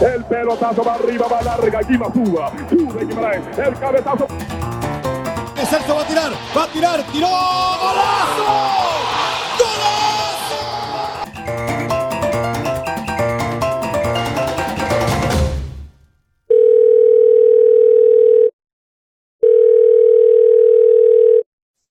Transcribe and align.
El 0.00 0.24
pelotazo 0.26 0.84
va 0.84 0.94
arriba, 0.94 1.26
va 1.26 1.42
larga, 1.42 1.80
Guima 1.80 2.12
suba. 2.12 2.52
Sube 2.68 3.04
Guimaraes. 3.04 3.58
El 3.58 3.74
cabezazo. 3.78 4.28
Celso 5.68 5.94
va 5.96 6.00
a 6.02 6.06
tirar, 6.06 6.32
va 6.56 6.64
a 6.64 6.68
tirar, 6.68 7.02
tiró, 7.12 7.28
golazo. 7.28 8.78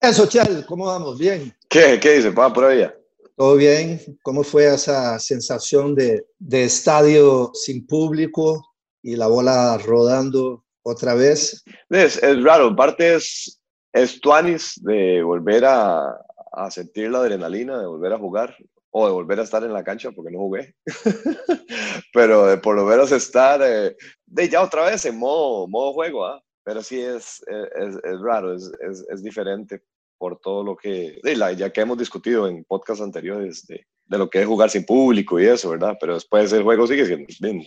Eso, 0.01 0.25
Chal, 0.27 0.65
¿cómo 0.65 0.85
vamos? 0.85 1.17
Bien. 1.19 1.53
¿Qué, 1.67 1.99
qué 1.99 2.13
dice, 2.13 2.31
papá, 2.31 2.53
por 2.53 2.65
ahí? 2.65 2.89
¿Todo 3.37 3.55
bien? 3.55 3.99
¿Cómo 4.23 4.43
fue 4.43 4.65
esa 4.65 5.19
sensación 5.19 5.93
de, 5.93 6.25
de 6.39 6.63
estadio 6.63 7.51
sin 7.53 7.85
público 7.85 8.73
y 9.03 9.15
la 9.15 9.27
bola 9.27 9.77
rodando 9.77 10.65
otra 10.81 11.13
vez? 11.13 11.63
Es, 11.87 12.21
es 12.23 12.43
raro, 12.43 12.69
en 12.69 12.75
parte 12.75 13.13
es, 13.13 13.61
es 13.93 14.19
tuanis 14.19 14.81
de 14.83 15.21
volver 15.21 15.65
a, 15.65 16.17
a 16.51 16.71
sentir 16.71 17.11
la 17.11 17.19
adrenalina, 17.19 17.79
de 17.79 17.85
volver 17.85 18.13
a 18.13 18.17
jugar 18.17 18.57
o 18.89 19.05
de 19.05 19.13
volver 19.13 19.39
a 19.39 19.43
estar 19.43 19.63
en 19.63 19.71
la 19.71 19.83
cancha 19.83 20.09
porque 20.09 20.31
no 20.31 20.39
jugué. 20.39 20.73
Pero 22.13 22.47
de 22.47 22.57
por 22.57 22.75
lo 22.75 22.85
menos 22.85 23.11
estar 23.11 23.61
eh, 23.63 23.95
de 24.25 24.49
ya 24.49 24.63
otra 24.63 24.85
vez 24.85 25.05
en 25.05 25.15
modo, 25.15 25.67
modo 25.67 25.93
juego, 25.93 26.25
¿ah? 26.25 26.41
Pero 26.63 26.81
sí 26.81 26.99
es, 26.99 27.39
es, 27.47 27.95
es 28.03 28.19
raro, 28.19 28.55
es, 28.55 29.21
diferente 29.21 29.83
por 30.17 30.39
todo 30.39 30.63
lo 30.63 30.75
que, 30.75 31.19
ya 31.57 31.71
que 31.71 31.81
hemos 31.81 31.97
discutido 31.97 32.47
en 32.47 32.63
podcasts 32.63 33.03
anteriores 33.03 33.65
de, 33.67 33.85
de, 34.05 34.17
lo 34.17 34.29
que 34.29 34.41
es 34.41 34.47
jugar 34.47 34.69
sin 34.69 34.85
público 34.85 35.39
y 35.39 35.45
eso, 35.45 35.69
¿verdad? 35.69 35.97
Pero 35.99 36.15
después 36.15 36.51
el 36.53 36.63
juego 36.63 36.87
sigue 36.87 37.05
siendo 37.05 37.63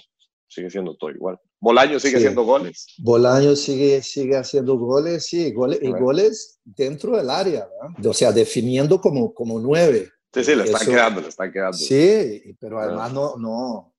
sigue 0.50 0.68
siendo 0.68 0.96
todo 0.96 1.10
igual. 1.10 1.38
Bolaño 1.60 2.00
sigue 2.00 2.12
sí. 2.12 2.24
haciendo 2.24 2.42
goles. 2.42 2.86
Bolaño 2.98 3.54
sigue, 3.54 4.02
sigue 4.02 4.36
haciendo 4.36 4.76
goles, 4.76 5.26
sí, 5.26 5.52
goles, 5.52 5.78
y 5.80 5.90
goles 5.92 6.58
dentro 6.64 7.16
del 7.16 7.30
área, 7.30 7.68
¿verdad? 7.68 8.06
O 8.06 8.12
sea, 8.12 8.32
definiendo 8.32 9.00
como, 9.00 9.32
como 9.32 9.60
nueve. 9.60 10.10
Sí, 10.34 10.44
sí, 10.44 10.54
le 10.54 10.64
están 10.64 10.82
eso, 10.82 10.90
quedando, 10.90 11.20
le 11.20 11.28
están 11.28 11.52
quedando. 11.52 11.76
Sí, 11.76 12.56
pero 12.58 12.80
además 12.80 13.12
no, 13.12 13.36
no, 13.36 13.94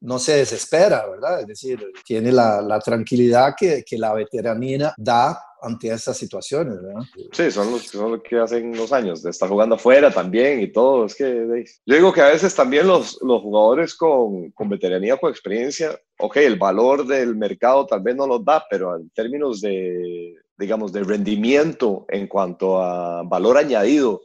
no 0.00 0.18
se 0.18 0.36
desespera, 0.36 1.06
¿verdad? 1.06 1.40
Es 1.40 1.46
decir, 1.46 1.84
tiene 2.04 2.32
la, 2.32 2.60
la 2.60 2.78
tranquilidad 2.80 3.54
que, 3.56 3.82
que, 3.84 3.98
la 3.98 4.12
veteranía 4.14 4.94
da 4.96 5.38
ante 5.64 5.88
estas 5.88 6.16
situaciones, 6.16 6.80
¿verdad? 6.82 7.02
Sí, 7.32 7.50
son 7.50 7.70
los, 7.72 7.86
son 7.86 8.12
los 8.12 8.22
que 8.22 8.38
hacen 8.38 8.76
los 8.76 8.92
años, 8.92 9.22
de 9.22 9.30
estar 9.30 9.48
jugando 9.48 9.74
afuera 9.76 10.12
también 10.12 10.60
y 10.60 10.72
todo. 10.72 11.06
Es 11.06 11.14
que 11.14 11.64
yo 11.86 11.94
digo 11.94 12.12
que 12.12 12.20
a 12.20 12.28
veces 12.28 12.54
también 12.54 12.86
los, 12.86 13.18
los 13.22 13.42
jugadores 13.42 13.94
con, 13.94 14.50
con 14.50 14.68
veteranía, 14.68 15.16
con 15.16 15.30
experiencia, 15.30 15.98
ok, 16.18 16.36
el 16.36 16.58
valor 16.58 17.06
del 17.06 17.34
mercado 17.36 17.86
tal 17.86 18.00
vez 18.00 18.14
no 18.14 18.26
los 18.26 18.44
da, 18.44 18.64
pero 18.68 18.96
en 18.96 19.10
términos 19.10 19.60
de, 19.60 20.34
digamos, 20.56 20.92
de 20.92 21.02
rendimiento 21.02 22.04
en 22.08 22.28
cuanto 22.28 22.80
a 22.80 23.22
valor 23.24 23.56
añadido 23.58 24.22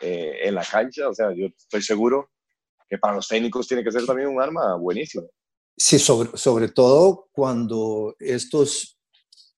eh, 0.00 0.40
en 0.42 0.54
la 0.54 0.64
cancha, 0.64 1.08
o 1.08 1.14
sea, 1.14 1.32
yo 1.32 1.46
estoy 1.46 1.82
seguro 1.82 2.30
que 2.88 2.98
para 2.98 3.14
los 3.14 3.28
técnicos 3.28 3.68
tiene 3.68 3.84
que 3.84 3.92
ser 3.92 4.04
también 4.04 4.28
un 4.28 4.40
arma 4.40 4.76
buenísima. 4.76 5.24
Sí, 5.76 5.98
sobre, 5.98 6.36
sobre 6.36 6.68
todo 6.68 7.28
cuando 7.32 8.14
estos, 8.18 8.98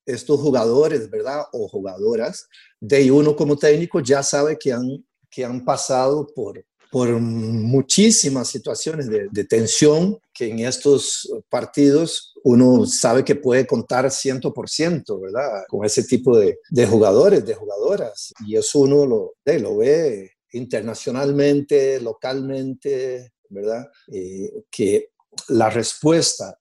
estos 0.06 0.41
jugadores, 0.41 1.10
¿verdad? 1.10 1.42
O 1.52 1.69
jugadoras, 1.69 2.48
de 2.80 3.10
uno 3.10 3.34
como 3.34 3.56
técnico 3.56 4.00
ya 4.00 4.22
sabe 4.22 4.58
que 4.58 4.72
han, 4.72 5.05
que 5.30 5.44
han 5.44 5.64
pasado 5.64 6.27
por, 6.34 6.64
por 6.91 7.08
muchísimas 7.08 8.48
situaciones 8.48 9.08
de, 9.08 9.28
de, 9.30 9.44
tensión 9.44 10.19
que 10.32 10.48
en 10.48 10.60
estos 10.60 11.28
partidos 11.48 12.34
uno 12.44 12.84
sabe 12.86 13.25
que 13.25 13.34
puede 13.34 13.66
contar 13.66 14.05
100%, 14.05 15.20
¿verdad? 15.20 15.64
Con 15.69 15.84
ese 15.84 16.04
tipo 16.04 16.37
de, 16.37 16.59
de 16.70 16.87
jugadores, 16.87 17.44
de 17.44 17.54
jugadoras. 17.54 18.32
Y 18.47 18.56
eso 18.56 18.81
uno 18.81 19.06
lo, 19.06 19.34
lo 19.44 19.76
ve 19.78 20.32
internacionalmente, 20.53 22.00
localmente, 22.00 23.32
¿verdad? 23.48 23.87
Eh, 24.12 24.53
que 24.70 25.09
la 25.48 25.70
respuesta 25.70 26.59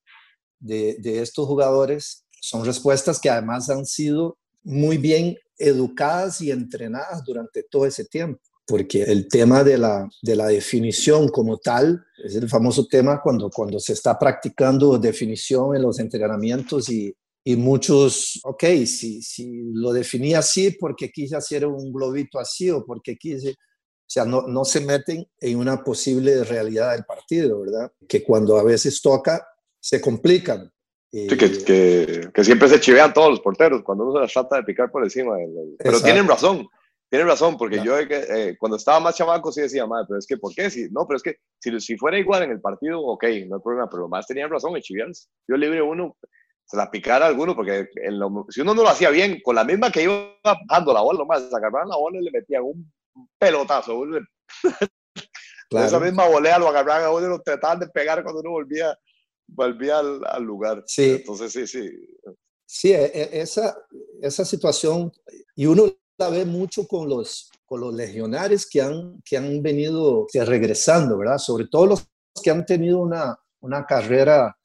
de, 0.59 0.95
de, 0.99 1.21
estos 1.21 1.45
jugadores 1.45 2.22
son 2.43 2.65
respuestas 2.65 3.21
que 3.21 3.29
además 3.29 3.69
han 3.69 3.85
sido 3.85 4.37
muy 4.63 4.97
bien 4.97 5.37
educadas 5.57 6.41
y 6.41 6.51
entrenadas 6.51 7.23
durante 7.23 7.63
todo 7.63 7.85
ese 7.85 8.03
tiempo, 8.03 8.41
porque 8.67 9.03
el 9.03 9.29
tema 9.29 9.63
de 9.63 9.77
la, 9.77 10.09
de 10.21 10.35
la 10.35 10.47
definición 10.47 11.29
como 11.29 11.57
tal 11.57 12.03
es 12.21 12.35
el 12.35 12.49
famoso 12.49 12.85
tema 12.87 13.21
cuando, 13.21 13.49
cuando 13.49 13.79
se 13.79 13.93
está 13.93 14.19
practicando 14.19 14.97
definición 14.97 15.73
en 15.73 15.83
los 15.83 15.99
entrenamientos 15.99 16.89
y, 16.89 17.15
y 17.45 17.55
muchos, 17.55 18.41
ok, 18.43 18.63
si, 18.85 19.21
si 19.21 19.61
lo 19.73 19.93
definí 19.93 20.33
así 20.33 20.71
porque 20.71 21.09
quise 21.11 21.37
hacer 21.37 21.65
un 21.65 21.93
globito 21.93 22.39
así 22.39 22.69
o 22.69 22.83
porque 22.85 23.15
quise 23.15 23.51
o 23.51 24.11
sea, 24.13 24.25
no, 24.25 24.41
no 24.47 24.65
se 24.65 24.81
meten 24.81 25.25
en 25.39 25.57
una 25.57 25.81
posible 25.81 26.43
realidad 26.43 26.91
del 26.91 27.05
partido, 27.05 27.61
¿verdad? 27.61 27.89
Que 28.05 28.21
cuando 28.21 28.57
a 28.57 28.63
veces 28.63 29.01
toca, 29.01 29.47
se 29.79 30.01
complican. 30.01 30.72
Sí, 31.13 31.28
que, 31.28 31.38
que, 31.38 32.31
que, 32.34 32.44
siempre 32.44 32.68
se 32.68 32.79
chivean 32.79 33.13
todos 33.13 33.29
los 33.29 33.40
porteros 33.40 33.84
cuando 33.84 34.06
uno 34.06 34.13
se 34.13 34.22
las 34.22 34.34
trata 34.34 34.56
de 34.56 34.63
picar 34.63 34.90
por 34.90 35.03
encima. 35.03 35.35
Pero 35.35 35.75
Exacto. 35.78 36.03
tienen 36.06 36.28
razón, 36.28 36.68
tienen 37.07 37.28
razón, 37.28 37.56
porque 37.56 37.78
no. 37.78 37.84
yo 37.84 38.00
eh, 38.00 38.57
cuando 38.57 38.78
estaba 38.78 39.00
más 39.00 39.16
chamaco 39.16 39.51
sí 39.51 39.62
decía, 39.62 39.85
madre, 39.85 40.06
pero 40.09 40.18
es 40.18 40.25
que, 40.25 40.38
¿por 40.38 40.56
qué? 40.56 40.72
Si, 40.72 40.90
no, 40.90 41.06
pero 41.06 41.18
es 41.18 41.22
que 41.22 41.35
si, 41.59 41.79
si 41.79 41.97
fuera 41.97 42.18
igual 42.18 42.41
en 42.41 42.50
el 42.50 42.62
partido, 42.62 43.00
ok, 43.00 43.25
no 43.47 43.57
hay 43.57 43.62
problema, 43.62 43.88
pero 43.91 44.09
más 44.09 44.25
tenían 44.25 44.50
razón 44.50 44.75
en 44.75 44.81
chivearse. 44.81 45.28
Yo 45.47 45.56
libre 45.56 45.84
uno, 45.84 46.18
se 46.66 46.78
la 46.78 46.90
picara 46.90 47.25
a 47.25 47.28
alguno, 47.28 47.56
porque 47.56 47.90
lo, 48.09 48.47
si 48.50 48.62
uno 48.62 48.74
no 48.74 48.81
lo 48.81 48.90
hacía 48.90 49.12
bien, 49.12 49.40
con 49.44 49.53
la 49.53 49.63
misma 49.63 49.91
que 49.91 50.01
iba 50.01 50.35
dando 50.68 50.94
la 50.94 51.01
bola, 51.01 51.19
nomás, 51.19 51.53
agarraban 51.53 51.90
la 51.90 51.97
bola 51.97 52.18
y 52.19 52.24
le 52.24 52.31
metían 52.31 52.63
un 52.63 52.91
pelotazo. 53.38 54.03
Claro. 55.69 55.88
Esa 55.88 56.00
misma 56.00 56.28
volea 56.28 56.59
lo 56.59 56.68
agarraban 56.68 57.06
a 57.06 57.09
uno 57.09 57.25
y 57.25 57.30
lo 57.30 57.41
trataban 57.41 57.80
de 57.80 57.88
pegar 57.88 58.22
cuando 58.22 58.41
uno 58.41 58.51
volvía, 58.51 58.95
volvía 59.53 59.99
al, 59.99 60.21
al, 60.25 60.43
lugar. 60.43 60.83
Sí. 60.87 61.11
Entonces, 61.11 61.51
sí, 61.53 61.67
sí. 61.67 61.89
Sí, 62.65 62.91
esa, 62.91 63.77
esa 64.21 64.45
situación, 64.45 65.11
y 65.55 65.65
uno 65.65 65.93
la 66.17 66.29
ve 66.29 66.45
mucho 66.45 66.87
con 66.87 67.07
los, 67.07 67.51
con 67.65 67.81
los 67.81 67.93
legionarios 67.93 68.67
que 68.67 68.81
han, 68.81 69.21
que 69.23 69.37
han 69.37 69.61
venido 69.61 70.25
que 70.31 70.43
regresando, 70.43 71.17
¿verdad? 71.17 71.37
Sobre 71.37 71.67
todo 71.67 71.85
los 71.85 72.07
que 72.41 72.49
han 72.49 72.65
tenido 72.65 72.99
una, 72.99 73.37
una 73.61 73.85
carrera 73.85 74.55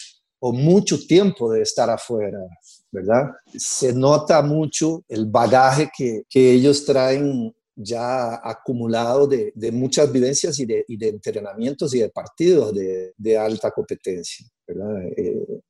o 0.40 0.52
mucho 0.52 0.98
tiempo 1.06 1.52
de 1.52 1.62
estar 1.62 1.90
afuera, 1.90 2.38
¿verdad? 2.90 3.30
Se 3.56 3.92
nota 3.92 4.40
mucho 4.42 5.04
el 5.08 5.26
bagaje 5.26 5.90
que, 5.96 6.22
que 6.28 6.52
ellos 6.52 6.84
traen 6.84 7.54
ya 7.74 8.40
acumulado 8.42 9.26
de, 9.26 9.52
de 9.54 9.70
muchas 9.70 10.10
vivencias 10.10 10.58
y 10.58 10.66
de, 10.66 10.84
y 10.88 10.96
de, 10.96 11.08
entrenamientos 11.08 11.94
y 11.94 12.00
de 12.00 12.08
partidos 12.08 12.74
de, 12.74 13.12
de 13.16 13.38
alta 13.38 13.70
competencia. 13.70 14.46
Eh, 15.16 15.60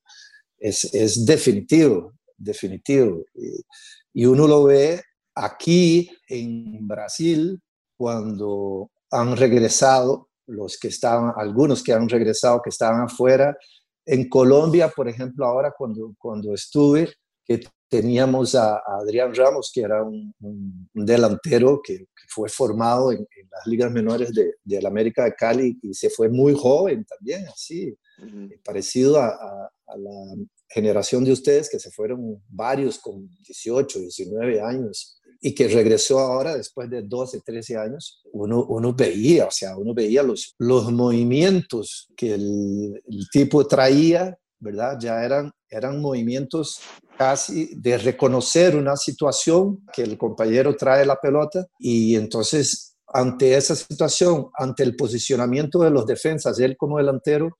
es, 0.59 0.93
es, 0.95 1.25
definitivo, 1.25 2.15
definitivo. 2.37 3.25
Y, 3.35 4.23
y, 4.23 4.27
uno 4.27 4.47
lo 4.47 4.65
ve 4.65 5.03
aquí 5.35 6.11
en 6.29 6.87
Brasil 6.87 7.61
cuando 7.97 8.91
han 9.11 9.37
regresado 9.37 10.29
los 10.47 10.79
que 10.79 10.89
estaban, 10.89 11.33
algunos 11.37 11.83
que 11.83 11.93
han 11.93 12.09
regresado, 12.09 12.63
que 12.63 12.71
estaban 12.71 13.03
afuera. 13.03 13.57
En 14.05 14.29
Colombia, 14.29 14.89
por 14.89 15.09
ejemplo, 15.09 15.45
ahora 15.47 15.73
cuando, 15.77 16.15
cuando 16.19 16.55
estuve, 16.55 17.13
que 17.45 17.61
teníamos 17.89 18.55
a, 18.55 18.77
a, 18.77 18.99
Adrián 19.01 19.35
Ramos, 19.35 19.71
que 19.73 19.81
era 19.83 20.03
un, 20.03 20.35
un, 20.41 20.89
un 20.95 21.07
delantero 21.07 21.81
que, 21.83 21.99
que, 21.99 22.29
fue 22.29 22.49
formado 22.49 23.11
en, 23.13 23.19
en, 23.19 23.49
las 23.51 23.67
ligas 23.67 23.91
menores 23.91 24.33
de, 24.33 24.55
de, 24.63 24.83
la 24.83 24.89
América 24.89 25.25
de 25.25 25.35
Cali 25.35 25.79
y 25.83 25.95
se 25.95 26.11
fue 26.11 26.29
muy 26.29 26.55
joven 26.55 27.05
también, 27.05 27.47
así, 27.49 27.97
uh 28.19 28.25
-huh. 28.25 28.63
parecido 28.63 29.17
a, 29.19 29.29
a, 29.29 29.71
a, 29.87 29.97
la 29.97 30.37
generación 30.69 31.25
de 31.25 31.33
ustedes, 31.33 31.71
que 31.71 31.79
se 31.79 31.91
fueron 31.91 32.43
varios 32.49 32.99
con 32.99 33.29
18, 33.47 34.01
19 34.01 34.61
años 34.61 35.19
y 35.41 35.55
que 35.55 35.69
regresó 35.69 36.19
ahora 36.19 36.57
después 36.57 36.91
de 36.91 37.03
12, 37.03 37.41
13 37.41 37.77
años, 37.77 38.23
uno, 38.33 38.65
uno 38.67 38.93
veía, 38.93 39.47
o 39.47 39.51
sea, 39.51 39.77
uno 39.77 39.95
veía 39.95 40.23
los, 40.23 40.55
los 40.59 40.93
movimientos 40.93 42.09
que 42.17 42.35
el, 42.35 43.03
el 43.07 43.29
tipo 43.33 43.67
traía 43.67 44.37
¿verdad? 44.61 44.99
Ya 45.01 45.25
eran, 45.25 45.53
eran 45.71 46.01
movimientos 46.01 46.81
casi 47.17 47.75
de 47.75 47.99
reconocer 47.99 48.77
una 48.77 48.97
situación 48.97 49.85
que 49.93 50.03
el 50.03 50.17
compañero 50.17 50.77
trae 50.77 51.05
la 51.05 51.17
pelota 51.17 51.67
y 51.79 52.15
entonces 52.17 52.97
ante 53.07 53.57
esa 53.57 53.75
situación, 53.75 54.51
ante 54.55 54.83
el 54.83 54.95
posicionamiento 54.95 55.81
de 55.81 55.91
los 55.91 56.07
defensas, 56.07 56.59
él 56.61 56.77
como 56.77 56.99
delantero, 56.99 57.57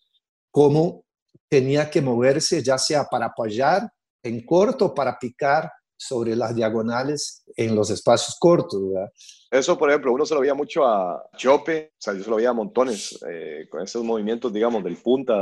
cómo 0.51 1.05
tenía 1.49 1.91
que 1.91 2.03
moverse 2.03 2.63
ya 2.63 2.79
sea 2.79 3.05
para 3.05 3.27
apoyar 3.27 3.91
en 4.23 4.45
corto, 4.45 4.95
para 4.95 5.19
picar 5.19 5.71
sobre 5.97 6.37
las 6.37 6.55
diagonales 6.55 7.43
en 7.57 7.75
los 7.75 7.91
espacios 7.91 8.37
cortos, 8.39 8.81
¿verdad? 8.89 9.11
Eso, 9.51 9.77
por 9.77 9.91
ejemplo, 9.91 10.13
uno 10.13 10.25
se 10.25 10.35
lo 10.35 10.41
veía 10.41 10.55
mucho 10.55 10.87
a 10.87 11.29
Chope, 11.37 11.93
o 11.93 12.01
sea, 12.01 12.15
yo 12.15 12.23
se 12.23 12.31
lo 12.31 12.37
veía 12.37 12.51
a 12.51 12.55
montones 12.55 13.19
eh, 13.29 13.67
con 13.69 13.83
esos 13.83 14.05
movimientos, 14.05 14.53
digamos, 14.53 14.85
del 14.85 14.97
punta, 14.97 15.35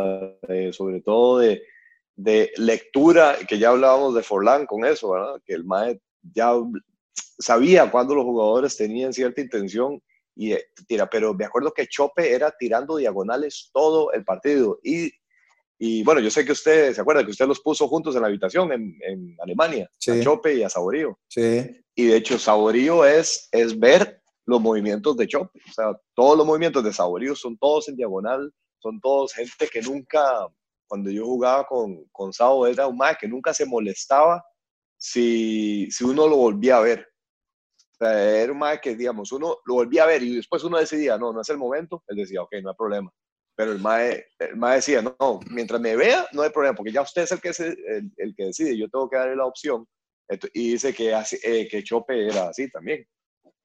eh, 0.48 0.72
sobre 0.72 1.02
todo 1.02 1.38
de, 1.38 1.62
de, 2.16 2.50
lectura, 2.56 3.36
que 3.46 3.58
ya 3.58 3.70
hablábamos 3.70 4.14
de 4.14 4.22
Forlán 4.22 4.66
con 4.66 4.84
eso, 4.84 5.10
¿verdad? 5.10 5.40
Que 5.44 5.54
el 5.54 5.64
MAE 5.64 6.00
ya 6.34 6.52
sabía 7.38 7.90
cuando 7.90 8.14
los 8.14 8.24
jugadores 8.24 8.76
tenían 8.76 9.12
cierta 9.12 9.40
intención 9.40 10.02
y 10.34 10.52
eh, 10.52 10.64
tira, 10.86 11.08
pero 11.08 11.34
me 11.34 11.44
acuerdo 11.44 11.72
que 11.72 11.86
Chope 11.86 12.32
era 12.32 12.54
tirando 12.58 12.96
diagonales 12.96 13.70
todo 13.72 14.12
el 14.12 14.24
partido 14.24 14.78
y 14.82 15.10
y 15.78 16.02
bueno, 16.04 16.20
yo 16.20 16.30
sé 16.30 16.44
que 16.44 16.52
usted 16.52 16.94
se 16.94 17.00
acuerda 17.00 17.24
que 17.24 17.30
usted 17.30 17.46
los 17.46 17.60
puso 17.60 17.86
juntos 17.88 18.14
en 18.14 18.22
la 18.22 18.28
habitación 18.28 18.72
en, 18.72 18.98
en 19.02 19.36
Alemania, 19.40 19.90
a 20.08 20.20
Chope 20.20 20.54
y 20.54 20.62
a 20.62 20.70
Saborío. 20.70 21.18
Sí. 21.28 21.84
Y 21.94 22.06
de 22.06 22.16
hecho, 22.16 22.38
Saborío 22.38 23.04
es, 23.04 23.48
es 23.52 23.78
ver 23.78 24.22
los 24.46 24.60
movimientos 24.60 25.16
de 25.16 25.26
Chope. 25.26 25.58
O 25.68 25.72
sea, 25.72 26.00
todos 26.14 26.38
los 26.38 26.46
movimientos 26.46 26.82
de 26.82 26.92
Saborío 26.92 27.34
son 27.34 27.58
todos 27.58 27.88
en 27.88 27.96
diagonal, 27.96 28.52
son 28.78 29.00
todos 29.00 29.34
gente 29.34 29.68
que 29.70 29.82
nunca, 29.82 30.48
cuando 30.86 31.10
yo 31.10 31.24
jugaba 31.24 31.66
con, 31.66 32.04
con 32.12 32.32
Sabo, 32.32 32.66
era 32.66 32.86
un 32.86 32.98
que 33.18 33.28
nunca 33.28 33.52
se 33.52 33.66
molestaba 33.66 34.44
si, 34.96 35.88
si 35.90 36.04
uno 36.04 36.26
lo 36.26 36.36
volvía 36.36 36.78
a 36.78 36.80
ver. 36.80 37.06
O 37.92 38.04
sea, 38.04 38.42
era 38.42 38.52
un 38.52 38.62
que, 38.82 38.94
digamos, 38.94 39.32
uno 39.32 39.58
lo 39.64 39.74
volvía 39.74 40.04
a 40.04 40.06
ver 40.06 40.22
y 40.22 40.36
después 40.36 40.62
uno 40.64 40.78
decidía, 40.78 41.16
no, 41.18 41.32
no 41.32 41.40
es 41.40 41.48
el 41.48 41.58
momento. 41.58 42.02
Él 42.08 42.16
decía, 42.16 42.42
ok, 42.42 42.56
no 42.62 42.70
hay 42.70 42.76
problema 42.76 43.12
pero 43.56 43.72
el 43.72 43.80
mae, 43.80 44.26
el 44.38 44.56
mae 44.56 44.76
decía, 44.76 45.00
no, 45.02 45.40
mientras 45.50 45.80
me 45.80 45.96
vea, 45.96 46.28
no 46.32 46.42
hay 46.42 46.50
problema, 46.50 46.76
porque 46.76 46.92
ya 46.92 47.00
usted 47.00 47.22
es 47.22 47.32
el 47.32 47.40
que, 47.40 47.48
es 47.48 47.60
el, 47.60 48.12
el 48.18 48.34
que 48.36 48.44
decide, 48.44 48.76
yo 48.76 48.88
tengo 48.90 49.08
que 49.08 49.16
darle 49.16 49.34
la 49.34 49.46
opción. 49.46 49.88
Y 50.52 50.72
dice 50.72 50.92
que, 50.92 51.14
así, 51.14 51.38
eh, 51.42 51.66
que 51.66 51.82
Chope 51.82 52.26
era 52.26 52.50
así 52.50 52.70
también. 52.70 53.06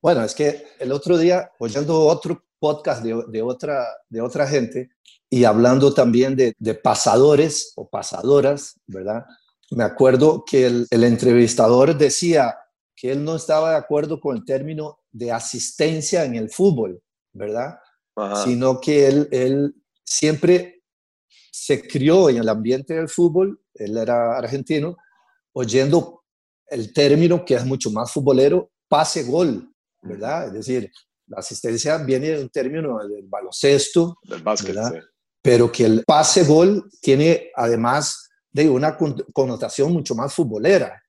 Bueno, 0.01 0.23
es 0.23 0.33
que 0.33 0.65
el 0.79 0.91
otro 0.94 1.18
día, 1.18 1.51
oyendo 1.59 2.00
otro 2.00 2.45
podcast 2.57 3.03
de, 3.03 3.21
de 3.27 3.41
otra, 3.41 3.85
de 4.07 4.21
otra 4.21 4.47
gente 4.47 4.91
y 5.33 5.45
hablando 5.45 5.94
también 5.94 6.36
de, 6.36 6.54
de, 6.60 6.75
pasadores 6.75 7.72
o 7.78 7.89
pasadoras, 7.89 8.75
¿verdad? 8.86 9.25
Me 9.72 9.86
acuerdo 9.86 10.44
que 10.45 10.66
el, 10.66 10.88
el 10.92 11.06
entrevistador 11.06 11.98
decía 11.98 12.57
que 12.94 13.13
él 13.13 13.24
no 13.24 13.38
estaba 13.38 13.72
de 13.72 13.78
acuerdo 13.78 14.19
con 14.19 14.36
el 14.36 14.44
término 14.44 15.00
de 15.10 15.31
asistencia 15.31 16.25
en 16.25 16.36
el 16.36 16.50
fútbol, 16.50 17.01
¿verdad? 17.31 17.80
Ajá. 18.13 18.44
Sino 18.44 18.81
que 18.81 19.07
él, 19.07 19.30
él 19.31 19.74
siempre 20.04 20.83
se 21.50 21.88
crió 21.88 22.30
en 22.30 22.38
el 22.38 22.50
ambiente 22.50 22.95
del 22.95 23.07
fútbol, 23.07 23.62
él 23.75 23.98
era 23.98 24.38
argentino, 24.38 24.98
oyendo 25.54 26.25
el 26.68 26.92
término 26.92 27.45
que 27.45 27.56
es 27.56 27.66
mucho 27.66 27.89
más 27.89 28.12
futbolero, 28.12 28.69
pase-gol, 28.89 29.74
¿verdad? 30.01 30.48
Es 30.48 30.54
decir, 30.54 30.92
la 31.28 31.38
asistencia 31.38 31.98
viene 32.00 32.31
de 32.31 32.42
un 32.42 32.50
término 32.50 33.00
del 33.07 33.25
baloncesto, 33.28 34.18
del 34.24 34.44
básquet, 34.44 34.75
sí. 34.75 35.00
Pero 35.42 35.72
que 35.72 35.86
el 35.86 36.04
pase-gol 36.06 36.90
tiene 37.02 37.52
además 37.56 38.30
de 38.52 38.70
una 38.70 38.98
connotación 39.34 39.92
mucho 39.94 40.14
más 40.14 40.34
futbolera. 40.34 41.02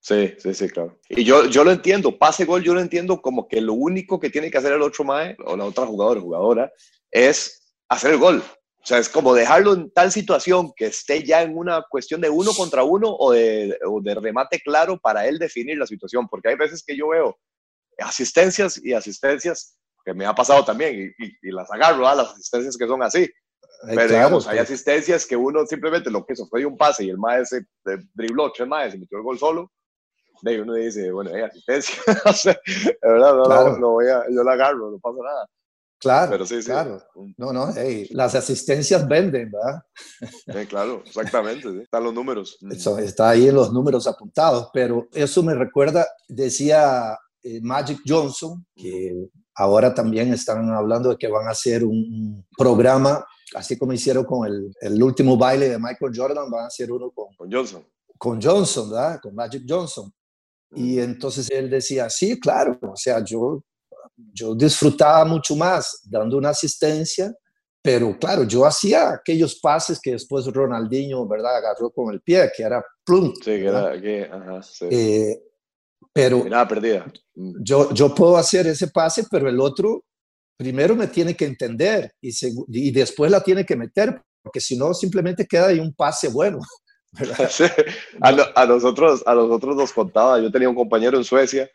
Sí, 0.00 0.34
sí, 0.38 0.54
sí, 0.54 0.68
claro. 0.68 1.00
Y 1.08 1.24
yo, 1.24 1.46
yo 1.46 1.64
lo 1.64 1.72
entiendo, 1.72 2.16
pase 2.16 2.44
gol, 2.44 2.62
yo 2.62 2.74
lo 2.74 2.80
entiendo 2.80 3.20
como 3.20 3.48
que 3.48 3.60
lo 3.60 3.72
único 3.72 4.20
que 4.20 4.30
tiene 4.30 4.52
que 4.52 4.58
hacer 4.58 4.72
el 4.72 4.82
otro 4.82 5.02
mae 5.02 5.36
o 5.44 5.56
la 5.56 5.64
otra 5.64 5.84
jugadora 5.84 6.20
jugadora 6.20 6.72
es 7.10 7.74
hacer 7.88 8.12
el 8.12 8.18
gol. 8.18 8.40
O 8.40 8.86
sea, 8.86 8.98
es 8.98 9.08
como 9.08 9.34
dejarlo 9.34 9.72
en 9.72 9.90
tal 9.90 10.12
situación 10.12 10.72
que 10.76 10.86
esté 10.86 11.24
ya 11.24 11.42
en 11.42 11.58
una 11.58 11.84
cuestión 11.90 12.20
de 12.20 12.30
uno 12.30 12.52
contra 12.54 12.84
uno 12.84 13.16
o 13.18 13.32
de, 13.32 13.76
o 13.84 14.00
de 14.00 14.14
remate 14.14 14.60
claro 14.60 14.96
para 14.96 15.26
él 15.26 15.40
definir 15.40 15.76
la 15.76 15.88
situación. 15.88 16.28
Porque 16.28 16.50
hay 16.50 16.54
veces 16.54 16.84
que 16.86 16.96
yo 16.96 17.08
veo 17.08 17.36
asistencias 17.98 18.80
y 18.80 18.92
asistencias 18.92 19.76
que 20.04 20.14
me 20.14 20.24
ha 20.24 20.36
pasado 20.36 20.64
también 20.64 21.12
y, 21.18 21.24
y, 21.24 21.32
y 21.42 21.50
las 21.50 21.68
agarro 21.72 22.06
a 22.06 22.14
las 22.14 22.28
asistencias 22.28 22.76
que 22.76 22.86
son 22.86 23.02
así. 23.02 23.28
Ay, 23.86 23.96
Pero 23.96 24.08
claro, 24.08 24.14
digamos, 24.14 24.46
hay 24.46 24.58
asistencias 24.58 25.26
que 25.26 25.36
uno 25.36 25.64
simplemente 25.66 26.10
lo 26.10 26.24
que 26.24 26.32
hizo 26.32 26.46
fue 26.48 26.64
un 26.64 26.76
pase 26.76 27.04
y 27.04 27.10
el 27.10 27.18
mae 27.18 27.44
se 27.44 27.64
dribló 28.14 28.52
tres 28.52 28.68
maes 28.68 28.94
y 28.94 28.98
metió 28.98 29.18
el 29.18 29.24
gol 29.24 29.38
solo. 29.38 29.70
De 30.42 30.50
ahí 30.50 30.58
uno 30.58 30.74
dice, 30.74 31.10
bueno, 31.12 31.30
hay 31.34 31.42
asistencia. 31.42 31.94
de 32.44 32.98
verdad, 33.02 33.36
no, 33.36 33.44
claro. 33.44 33.72
no, 33.72 33.78
no 33.78 33.90
voy 33.92 34.08
a, 34.08 34.24
yo 34.30 34.42
la 34.42 34.52
agarro, 34.52 34.90
no 34.90 34.98
pasa 34.98 35.18
nada. 35.22 35.48
Claro, 35.98 36.30
Pero 36.30 36.46
sí, 36.46 36.60
sí. 36.60 36.70
claro. 36.70 37.02
No, 37.38 37.52
no, 37.52 37.72
hey, 37.74 38.06
las 38.10 38.34
asistencias 38.34 39.08
venden, 39.08 39.50
¿verdad? 39.50 39.82
Sí, 40.20 40.66
claro, 40.66 41.02
exactamente. 41.06 41.70
Sí. 41.70 41.78
Están 41.78 42.04
los 42.04 42.12
números. 42.12 42.58
Eso, 42.70 42.98
está 42.98 43.30
ahí 43.30 43.48
en 43.48 43.54
los 43.54 43.72
números 43.72 44.06
apuntados, 44.06 44.68
pero 44.72 45.08
eso 45.12 45.42
me 45.42 45.54
recuerda, 45.54 46.06
decía 46.28 47.18
eh, 47.42 47.60
Magic 47.62 48.00
Johnson, 48.06 48.66
que 48.74 49.28
ahora 49.54 49.94
también 49.94 50.32
están 50.34 50.70
hablando 50.70 51.10
de 51.10 51.16
que 51.16 51.28
van 51.28 51.48
a 51.48 51.52
hacer 51.52 51.82
un 51.82 52.46
programa, 52.56 53.24
así 53.54 53.78
como 53.78 53.92
hicieron 53.92 54.24
con 54.24 54.46
el, 54.46 54.72
el 54.80 55.02
último 55.02 55.36
baile 55.36 55.68
de 55.68 55.78
Michael 55.78 56.12
Jordan, 56.14 56.50
van 56.50 56.64
a 56.64 56.66
hacer 56.66 56.90
uno 56.90 57.10
con, 57.10 57.34
con 57.36 57.50
Johnson. 57.50 57.86
Con 58.18 58.40
Johnson, 58.40 58.90
¿verdad? 58.90 59.20
Con 59.22 59.34
Magic 59.34 59.64
Johnson. 59.68 60.12
Y 60.74 60.98
entonces 60.98 61.48
él 61.50 61.70
decía, 61.70 62.10
sí, 62.10 62.38
claro, 62.40 62.78
o 62.82 62.96
sea, 62.96 63.22
yo 63.24 63.62
yo 64.32 64.54
disfrutaba 64.54 65.24
mucho 65.24 65.56
más 65.56 66.00
dando 66.04 66.38
una 66.38 66.50
asistencia, 66.50 67.34
pero 67.82 68.18
claro, 68.18 68.44
yo 68.44 68.64
hacía 68.64 69.10
aquellos 69.10 69.60
pases 69.60 70.00
que 70.00 70.12
después 70.12 70.46
Ronaldinho, 70.46 71.26
¿verdad? 71.26 71.56
Agarró 71.56 71.90
con 71.90 72.12
el 72.12 72.20
pie, 72.20 72.50
que 72.56 72.62
era 72.62 72.84
plum. 73.04 73.32
Sí, 73.36 73.44
que 73.44 73.66
era, 73.66 74.00
que, 74.00 74.24
ajá, 74.24 74.62
sí. 74.62 74.86
Eh, 74.90 75.42
pero 76.12 76.42
Mirada 76.42 76.66
perdida. 76.66 77.12
Yo, 77.34 77.92
yo 77.92 78.14
puedo 78.14 78.36
hacer 78.36 78.66
ese 78.66 78.88
pase, 78.88 79.24
pero 79.30 79.48
el 79.48 79.60
otro 79.60 80.04
primero 80.56 80.96
me 80.96 81.06
tiene 81.06 81.34
que 81.34 81.44
entender 81.44 82.12
y, 82.20 82.30
y 82.68 82.90
después 82.90 83.30
la 83.30 83.42
tiene 83.42 83.64
que 83.64 83.76
meter, 83.76 84.20
porque 84.42 84.60
si 84.60 84.76
no, 84.76 84.94
simplemente 84.94 85.46
queda 85.46 85.68
ahí 85.68 85.78
un 85.78 85.94
pase 85.94 86.28
bueno. 86.28 86.58
Sí. 87.48 87.64
A, 88.20 88.62
a, 88.62 88.66
nosotros, 88.66 89.22
a 89.24 89.34
nosotros 89.34 89.74
nos 89.74 89.92
contaba, 89.92 90.38
yo 90.38 90.50
tenía 90.50 90.68
un 90.68 90.74
compañero 90.74 91.16
en 91.16 91.24
Suecia 91.24 91.70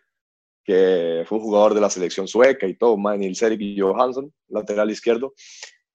que 0.63 1.23
fue 1.27 1.39
un 1.39 1.43
jugador 1.43 1.73
de 1.73 1.81
la 1.81 1.89
selección 1.89 2.27
sueca 2.27 2.67
y 2.67 2.75
todo, 2.75 2.95
mae 2.97 3.17
Nils-Erik 3.17 3.81
Johansson, 3.81 4.31
lateral 4.49 4.91
izquierdo, 4.91 5.33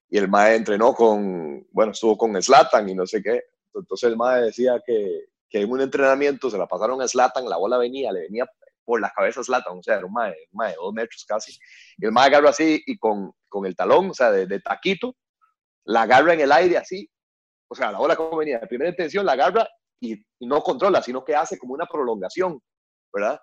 y 0.08 0.18
el 0.18 0.28
Mae 0.28 0.56
entrenó 0.56 0.94
con, 0.94 1.66
bueno, 1.70 1.92
estuvo 1.92 2.16
con 2.16 2.40
Slatan 2.40 2.88
y 2.88 2.94
no 2.94 3.06
sé 3.06 3.22
qué, 3.22 3.42
entonces 3.74 4.08
el 4.08 4.16
Mae 4.16 4.42
decía 4.42 4.82
que, 4.84 5.26
que 5.48 5.60
en 5.60 5.70
un 5.70 5.80
entrenamiento 5.80 6.50
se 6.50 6.58
la 6.58 6.66
pasaron 6.66 7.00
a 7.02 7.08
Slatan, 7.08 7.48
la 7.48 7.56
bola 7.56 7.78
venía, 7.78 8.12
le 8.12 8.22
venía 8.22 8.48
por 8.86 9.00
la 9.00 9.10
cabeza 9.10 9.42
Slatan, 9.42 9.78
o 9.78 9.82
sea, 9.82 9.96
era 9.96 10.06
un 10.06 10.12
Mae, 10.12 10.30
un 10.52 10.56
mae 10.58 10.70
de 10.70 10.76
dos 10.76 10.94
metros 10.94 11.24
casi, 11.26 11.52
y 11.98 12.06
el 12.06 12.12
Mae 12.12 12.28
agarró 12.28 12.48
así 12.48 12.82
y 12.86 12.96
con, 12.98 13.32
con 13.48 13.66
el 13.66 13.74
talón, 13.74 14.10
o 14.10 14.14
sea, 14.14 14.30
de, 14.30 14.46
de 14.46 14.60
taquito, 14.60 15.14
la 15.84 16.02
agarra 16.02 16.32
en 16.34 16.40
el 16.40 16.52
aire 16.52 16.78
así, 16.78 17.10
o 17.68 17.74
sea, 17.74 17.90
la 17.92 17.98
bola 17.98 18.14
como 18.16 18.36
venía, 18.36 18.60
de 18.60 18.66
primera 18.68 18.90
intención 18.90 19.26
la 19.26 19.32
agarra 19.32 19.68
y, 20.00 20.14
y 20.14 20.46
no 20.46 20.62
controla, 20.62 21.02
sino 21.02 21.24
que 21.24 21.34
hace 21.34 21.58
como 21.58 21.74
una 21.74 21.86
prolongación, 21.86 22.60
¿verdad? 23.12 23.40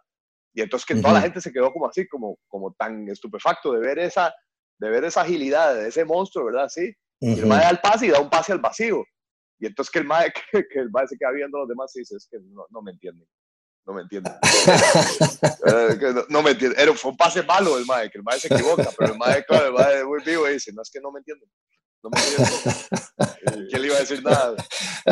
Y 0.55 0.61
entonces 0.61 0.85
que 0.85 0.93
uh 0.93 0.97
-huh. 0.97 1.01
toda 1.01 1.13
la 1.15 1.21
gente 1.21 1.41
se 1.41 1.51
quedó 1.51 1.71
como 1.73 1.87
así, 1.87 2.07
como, 2.07 2.37
como 2.47 2.73
tan 2.73 3.09
estupefacto 3.09 3.73
de 3.73 3.79
ver 3.79 3.99
esa, 3.99 4.33
de 4.79 4.89
ver 4.89 5.03
esa 5.03 5.21
agilidad 5.21 5.75
de 5.75 5.89
ese 5.89 6.05
monstruo, 6.05 6.45
¿verdad? 6.45 6.69
Sí. 6.69 6.93
Uh 7.21 7.27
-huh. 7.27 7.37
Y 7.37 7.39
el 7.39 7.45
mae 7.47 7.59
da 7.61 7.69
el 7.69 7.79
pase 7.79 8.05
y 8.05 8.09
da 8.11 8.19
un 8.21 8.29
pase 8.29 8.53
al 8.53 8.59
vacío. 8.59 9.03
Y 9.59 9.65
entonces 9.65 9.91
que 9.91 9.99
el 9.99 10.05
mae, 10.05 10.31
que, 10.51 10.63
que 10.67 10.79
el 10.79 10.89
mae 10.91 11.07
se 11.07 11.17
queda 11.17 11.31
viendo 11.31 11.57
a 11.57 11.61
los 11.61 11.69
demás 11.69 11.95
y 11.95 11.99
dice, 11.99 12.15
es 12.17 12.27
que 12.29 12.37
no, 12.39 12.65
no 12.69 12.81
me 12.81 12.91
entienden. 12.91 13.27
No 13.85 13.93
me 13.93 14.01
entienden. 14.01 14.33
no, 16.15 16.25
no, 16.29 16.41
me 16.41 16.51
entienden. 16.51 16.79
Era, 16.79 16.93
fue 16.93 17.11
un 17.11 17.17
pase 17.17 17.43
malo 17.43 17.77
el 17.77 17.85
mae, 17.85 18.09
que 18.09 18.17
el 18.17 18.23
mae 18.23 18.39
se 18.39 18.53
equivoca, 18.53 18.89
pero 18.97 19.13
el 19.13 19.19
mae, 19.19 19.43
claro, 19.45 19.67
el 19.67 19.73
mae 19.73 20.03
muy 20.05 20.23
vivo 20.23 20.49
y 20.49 20.53
dice, 20.53 20.71
no 20.73 20.81
es 20.81 20.89
que 20.89 21.01
no 21.01 21.11
me 21.11 21.19
entienden. 21.19 21.49
No 22.01 22.09
me 22.09 22.19
entienden. 22.19 23.67
¿Quién 23.69 23.81
le 23.81 23.87
iba 23.87 23.97
a 23.97 23.99
decir 23.99 24.23
nada? 24.23 24.55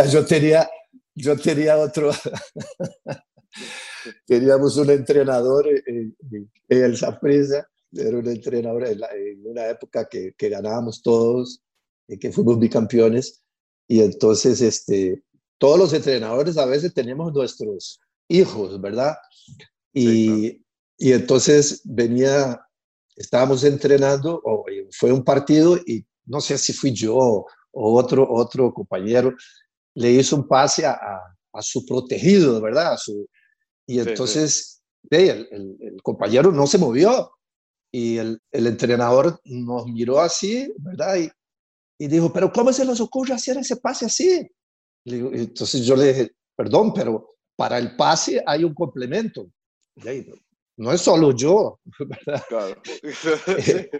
Yo 0.09 0.25
tenía, 0.25 0.69
yo 1.13 1.37
tenía 1.37 1.77
otro 1.77 2.11
teníamos 4.25 4.77
un 4.77 4.89
entrenador 4.89 5.67
en, 5.67 6.15
en 6.69 6.83
el 6.83 6.97
Saprissa, 6.97 7.67
era 7.91 8.17
un 8.17 8.27
entrenador 8.27 8.87
en, 8.87 8.99
la, 8.99 9.09
en 9.13 9.45
una 9.45 9.67
época 9.67 10.07
que, 10.07 10.33
que, 10.37 10.49
ganábamos 10.49 11.01
todos, 11.01 11.61
y 12.07 12.17
que 12.17 12.31
fuimos 12.31 12.59
bicampeones, 12.59 13.43
y 13.87 14.01
entonces 14.01 14.61
este, 14.61 15.23
todos 15.57 15.77
los 15.77 15.93
entrenadores 15.93 16.57
a 16.57 16.65
veces 16.65 16.93
tenemos 16.93 17.33
nuestros 17.33 17.99
hijos, 18.31 18.79
¿verdad? 18.79 19.15
Y, 19.93 20.07
sí, 20.07 20.25
claro. 20.27 20.63
y 20.97 21.11
entonces 21.13 21.81
venía, 21.83 22.61
estábamos 23.15 23.63
entrenando, 23.63 24.41
o 24.43 24.65
fue 24.91 25.11
un 25.11 25.23
partido, 25.23 25.77
y 25.85 26.05
no 26.25 26.41
sé 26.41 26.57
si 26.57 26.73
fui 26.73 26.93
yo 26.93 27.45
o 27.73 27.99
otro, 27.99 28.27
otro 28.29 28.73
compañero, 28.73 29.33
le 29.95 30.11
hizo 30.11 30.35
un 30.35 30.47
pase 30.47 30.85
a, 30.85 30.91
a, 30.91 31.37
a 31.53 31.61
su 31.61 31.85
protegido, 31.85 32.61
¿verdad? 32.61 32.93
A 32.93 32.97
su, 32.97 33.27
y 33.87 33.99
entonces 33.99 34.81
sí, 35.09 35.17
sí. 35.17 35.29
El, 35.29 35.47
el, 35.51 35.77
el, 35.79 36.01
compañero 36.01 36.51
no 36.51 36.67
se 36.67 36.77
movió 36.77 37.31
y 37.91 38.17
el, 38.17 38.39
el, 38.51 38.67
entrenador 38.67 39.39
nos 39.43 39.87
miró 39.87 40.19
así, 40.19 40.71
¿verdad? 40.77 41.17
Y, 41.17 41.29
y, 41.97 42.07
dijo, 42.07 42.31
pero 42.31 42.51
¿cómo 42.51 42.71
se 42.71 42.85
les 42.85 43.01
ocurre 43.01 43.33
hacer 43.33 43.57
ese 43.57 43.77
pase 43.77 44.05
así? 44.05 44.49
Entonces 45.05 45.85
yo 45.85 45.95
le 45.95 46.13
dije, 46.13 46.31
perdón, 46.55 46.93
pero 46.93 47.35
para 47.61 47.77
el 47.77 47.95
pase 47.95 48.41
hay 48.43 48.63
un 48.63 48.73
complemento. 48.73 49.51
no 50.77 50.91
es 50.91 50.99
solo 50.99 51.31
yo, 51.31 51.79
¿verdad? 51.99 52.43
Claro. 52.49 52.81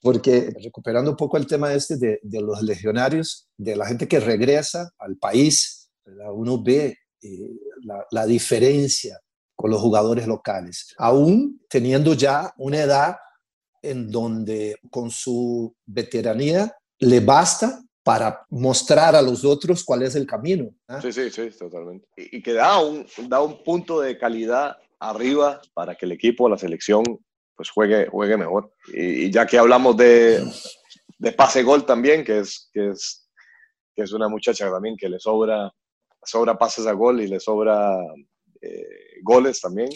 Porque 0.00 0.54
recuperando 0.62 1.10
un 1.10 1.16
poco 1.16 1.36
el 1.36 1.44
tema 1.44 1.72
este 1.72 1.96
de, 1.96 2.20
de, 2.22 2.40
los 2.40 2.62
legionarios, 2.62 3.48
de 3.56 3.74
la 3.74 3.86
gente 3.86 4.06
que 4.06 4.20
regresa 4.20 4.92
al 4.98 5.16
país, 5.16 5.90
uno 6.32 6.62
ve 6.62 6.96
eh, 7.20 7.50
la, 7.82 8.06
la, 8.12 8.24
diferencia 8.24 9.18
con 9.56 9.72
los 9.72 9.80
jugadores 9.80 10.28
locales, 10.28 10.94
aún 10.96 11.60
teniendo 11.68 12.14
ya 12.14 12.54
una 12.56 12.78
edad 12.78 13.16
en 13.82 14.12
donde 14.12 14.76
con 14.90 15.10
su 15.10 15.74
veteranía 15.84 16.72
le 17.00 17.18
basta 17.18 17.82
para 18.08 18.42
mostrar 18.48 19.14
a 19.14 19.20
los 19.20 19.44
otros 19.44 19.84
cuál 19.84 20.02
es 20.02 20.14
el 20.14 20.26
camino. 20.26 20.70
¿ah? 20.86 20.98
Sí, 21.02 21.12
sí, 21.12 21.28
sí, 21.28 21.50
totalmente. 21.50 22.08
Y, 22.16 22.40
que 22.40 22.54
da 22.54 22.80
un, 22.80 23.06
da 23.28 23.42
un 23.42 23.62
punto 23.62 24.00
de 24.00 24.16
calidad 24.16 24.78
arriba 24.98 25.60
para 25.74 25.94
que 25.94 26.06
el 26.06 26.12
equipo, 26.12 26.48
la 26.48 26.56
selección, 26.56 27.04
pues 27.54 27.68
juegue, 27.68 28.06
juegue 28.06 28.38
mejor. 28.38 28.72
Y, 28.94 29.30
ya 29.30 29.44
que 29.44 29.58
hablamos 29.58 29.94
de, 29.98 30.42
de 31.18 31.32
pase 31.32 31.62
gol 31.62 31.84
también, 31.84 32.24
que 32.24 32.38
es, 32.38 32.70
que, 32.72 32.92
es, 32.92 33.28
que 33.94 34.04
es 34.04 34.12
una 34.14 34.26
muchacha 34.26 34.70
también 34.70 34.96
que 34.96 35.10
le 35.10 35.20
sobra, 35.20 35.70
sobra 36.22 36.56
pases 36.56 36.86
a 36.86 36.92
gol 36.92 37.20
y 37.20 37.28
le 37.28 37.38
sobra 37.38 37.94
eh, 38.62 39.20
goles 39.22 39.60
también. 39.60 39.90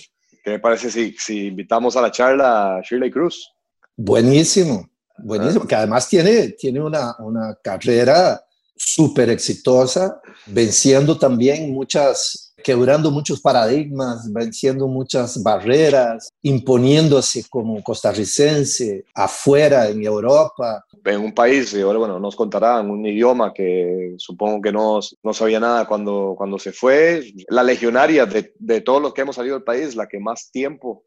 ¿Qué 0.45 0.50
me 0.50 0.59
parece 0.59 0.90
si, 0.90 1.12
si 1.16 1.47
invitamos 1.47 1.97
a 1.97 2.02
la 2.02 2.11
charla 2.11 2.76
a 2.76 2.83
Shirley 2.83 3.11
Cruz? 3.11 3.54
Buenísimo, 3.97 4.87
buenísimo, 5.19 5.66
que 5.66 5.75
además 5.75 6.09
tiene, 6.09 6.49
tiene 6.50 6.81
una, 6.81 7.16
una 7.19 7.57
carrera 7.62 8.42
súper 8.76 9.31
exitosa, 9.31 10.21
venciendo 10.47 11.19
también 11.19 11.73
muchas 11.73 12.52
quebrando 12.62 13.11
muchos 13.11 13.40
paradigmas, 13.40 14.33
venciendo 14.33 14.87
muchas 14.87 15.42
barreras, 15.42 16.31
imponiéndose 16.42 17.45
como 17.50 17.83
costarricense 17.83 19.04
afuera 19.14 19.88
en 19.88 20.02
Europa. 20.02 20.85
En 21.04 21.21
un 21.21 21.35
país, 21.35 21.75
ahora 21.75 21.99
bueno, 21.99 22.21
nos 22.21 22.37
contarán 22.37 22.90
un 22.90 23.04
idioma 23.04 23.52
que 23.52 24.14
supongo 24.19 24.62
que 24.62 24.73
no, 24.73 25.00
no 25.23 25.33
sabía 25.33 25.59
nada 25.59 25.87
cuando, 25.87 26.35
cuando 26.37 26.59
se 26.59 26.73
fue. 26.73 27.33
La 27.49 27.62
legionaria 27.62 28.25
de, 28.25 28.54
de 28.59 28.81
todos 28.81 29.02
los 29.02 29.12
que 29.12 29.23
hemos 29.23 29.37
salido 29.37 29.57
del 29.57 29.64
país, 29.64 29.97
la 29.97 30.07
que 30.07 30.21
más 30.21 30.50
tiempo 30.50 31.04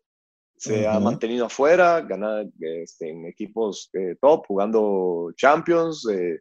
se 0.58 0.88
ha 0.88 1.00
mantenido 1.00 1.46
afuera, 1.46 2.02
ganar 2.02 2.48
este, 2.60 3.10
en 3.10 3.26
equipos 3.28 3.90
eh, 3.94 4.16
top, 4.22 4.46
jugando 4.48 5.32
Champions. 5.36 6.08
Eh, 6.10 6.40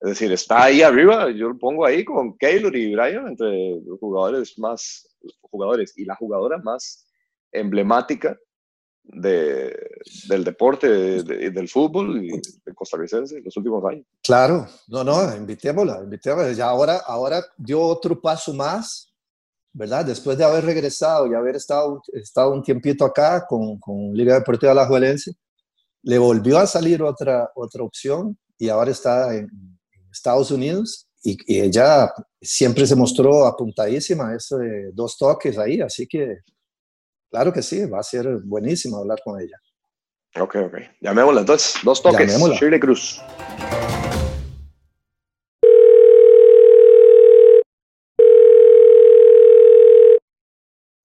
es 0.00 0.10
decir, 0.10 0.30
está 0.30 0.64
ahí 0.64 0.82
arriba, 0.82 1.30
yo 1.30 1.48
lo 1.48 1.58
pongo 1.58 1.86
ahí 1.86 2.04
con 2.04 2.36
Keylor 2.36 2.76
y 2.76 2.94
Brian 2.94 3.28
entre 3.28 3.80
los 3.80 3.98
jugadores 3.98 4.58
más, 4.58 5.08
jugadores 5.40 5.96
y 5.96 6.04
la 6.04 6.14
jugadora 6.16 6.58
más 6.58 7.08
emblemática 7.50 8.36
de, 9.02 9.74
del 10.28 10.44
deporte, 10.44 10.88
del 11.22 11.68
fútbol 11.68 12.24
y 12.24 12.28
del 12.28 12.74
costarricense 12.74 13.38
en 13.38 13.44
los 13.44 13.56
últimos 13.56 13.84
años. 13.84 14.04
Claro, 14.22 14.66
no, 14.88 15.02
no, 15.02 15.34
invitémosla, 15.34 16.02
invitémosla. 16.02 16.52
Ya 16.52 16.66
ahora, 16.66 16.98
ahora 17.06 17.42
dio 17.56 17.80
otro 17.80 18.20
paso 18.20 18.52
más, 18.52 19.14
¿verdad? 19.76 20.06
Después 20.06 20.38
de 20.38 20.44
haber 20.44 20.64
regresado 20.64 21.26
y 21.26 21.34
haber 21.34 21.56
estado, 21.56 22.02
estado 22.14 22.50
un 22.50 22.62
tiempito 22.62 23.04
acá 23.04 23.46
con, 23.46 23.78
con 23.78 24.14
Liga 24.14 24.34
Deportiva 24.34 24.72
La 24.72 24.86
Juelense, 24.86 25.34
le 26.02 26.18
volvió 26.18 26.58
a 26.58 26.66
salir 26.66 27.02
otra, 27.02 27.50
otra 27.54 27.82
opción 27.82 28.38
y 28.58 28.70
ahora 28.70 28.90
está 28.90 29.34
en, 29.34 29.48
Estados 30.10 30.50
Unidos 30.50 31.06
y, 31.22 31.36
ella 31.60 32.10
siempre 32.40 32.86
se 32.86 32.96
mostró 32.96 33.44
apuntadísima 33.44 34.30
a 34.30 34.36
eso 34.36 34.56
de 34.56 34.92
dos 34.94 35.18
toques 35.18 35.58
ahí, 35.58 35.82
así 35.82 36.06
que 36.06 36.38
claro 37.30 37.52
que 37.52 37.60
sí, 37.60 37.84
va 37.84 38.00
a 38.00 38.02
ser 38.02 38.26
buenísimo 38.44 38.96
hablar 38.96 39.18
con 39.22 39.38
ella. 39.38 39.60
Ok, 40.40 40.56
ok. 40.56 40.74
Llamémosla 41.02 41.40
entonces, 41.40 41.74
dos 41.84 42.00
toques. 42.00 42.26
Llamémosla. 42.26 42.56
Shirley 42.56 42.80
Cruz. 42.80 43.20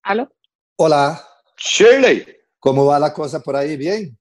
¿Aló? 0.03 0.31
Hola. 0.77 1.22
Shirley. 1.58 2.25
¿Cómo 2.60 2.86
va 2.86 3.00
la 3.00 3.13
cosa 3.13 3.39
por 3.39 3.55
ahí? 3.55 3.77
¿Bien? 3.77 4.17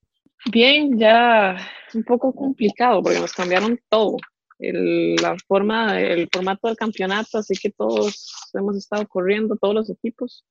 Bien, 0.51 0.99
ya 0.99 1.57
un 1.95 2.05
poco 2.05 2.35
complicado 2.35 3.03
porque 3.03 3.21
nos 3.21 3.33
cambiaron 3.33 3.79
todo 3.89 4.17
el, 4.59 5.17
la 5.17 5.37
forma, 5.47 6.01
el 6.01 6.29
formato 6.33 6.69
del 6.69 6.77
campeonato, 6.77 7.39
así 7.39 7.55
que 7.55 7.71
todos 7.71 8.51
hemos 8.55 8.77
estado 8.77 9.07
corriendo, 9.09 9.57
todos 9.57 9.75
los 9.75 9.91
equipos. 9.91 10.45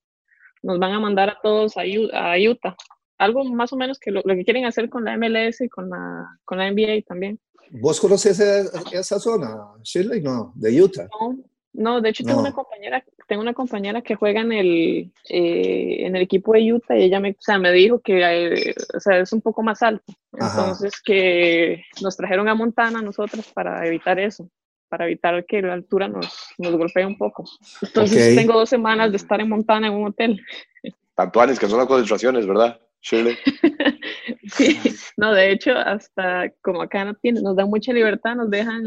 Nos 0.61 0.79
van 0.79 0.93
a 0.93 0.99
mandar 0.99 1.29
a 1.29 1.39
todos 1.41 1.77
a, 1.77 1.81
a 1.81 2.37
Utah. 2.37 2.75
Algo 3.17 3.43
más 3.43 3.71
o 3.73 3.77
menos 3.77 3.99
que 3.99 4.11
lo, 4.11 4.23
que 4.23 4.43
quieren 4.43 4.65
hacer 4.65 4.89
con 4.89 5.03
la 5.03 5.17
MLS 5.17 5.61
y 5.61 5.69
con 5.69 5.89
la, 5.89 6.39
con 6.45 6.57
la 6.57 6.71
NBA 6.71 7.03
también. 7.07 7.39
¿Vos 7.71 7.99
conoces 7.99 8.39
esa, 8.39 8.79
esa 8.91 9.19
zona, 9.19 9.55
Shirley? 9.83 10.21
No, 10.21 10.53
de 10.55 10.81
Utah. 10.81 11.07
No, 11.19 11.37
no, 11.73 12.01
de 12.01 12.09
hecho 12.09 12.23
tengo 12.23 12.39
una 12.39 12.51
compañera, 12.51 13.03
tengo 13.27 13.41
una 13.41 13.53
compañera 13.53 14.01
que 14.01 14.15
juega 14.15 14.41
en 14.41 14.51
el, 14.51 15.11
eh, 15.29 15.97
en 16.05 16.15
el 16.15 16.21
equipo 16.23 16.53
de 16.53 16.73
Utah 16.73 16.97
y 16.97 17.03
ella 17.03 17.19
me, 17.19 17.31
o 17.31 17.41
sea, 17.41 17.59
me 17.59 17.71
dijo 17.71 17.99
que 18.01 18.21
eh, 18.21 18.75
o 18.95 18.99
sea, 18.99 19.19
es 19.19 19.31
un 19.31 19.41
poco 19.41 19.61
más 19.61 19.81
alto. 19.83 20.13
Entonces 20.33 20.93
que 21.03 21.83
nos 22.01 22.17
trajeron 22.17 22.47
a 22.49 22.55
Montana 22.55 23.01
nosotros 23.01 23.51
para 23.53 23.85
evitar 23.85 24.19
eso, 24.19 24.49
para 24.89 25.05
evitar 25.05 25.45
que 25.45 25.61
la 25.61 25.73
altura 25.73 26.07
nos, 26.07 26.27
nos 26.57 26.75
golpee 26.75 27.05
un 27.05 27.17
poco. 27.17 27.45
Entonces 27.81 28.35
tengo 28.35 28.53
dos 28.53 28.69
semanas 28.69 29.11
de 29.11 29.17
estar 29.17 29.39
en 29.39 29.49
Montana 29.49 29.87
en 29.87 29.93
un 29.93 30.07
hotel. 30.07 30.41
Tantuanes, 31.15 31.59
que 31.59 31.67
son 31.67 31.77
las 31.77 31.87
concentraciones, 31.87 32.47
¿verdad? 32.47 32.79
Shirley. 33.01 33.37
sí, 34.47 34.79
no, 35.17 35.33
de 35.33 35.51
hecho, 35.51 35.71
hasta 35.77 36.51
como 36.61 36.81
acá 36.81 37.05
no 37.05 37.13
tiene, 37.15 37.41
nos 37.41 37.55
dan 37.55 37.69
mucha 37.69 37.93
libertad, 37.93 38.35
nos 38.35 38.49
dejan 38.49 38.83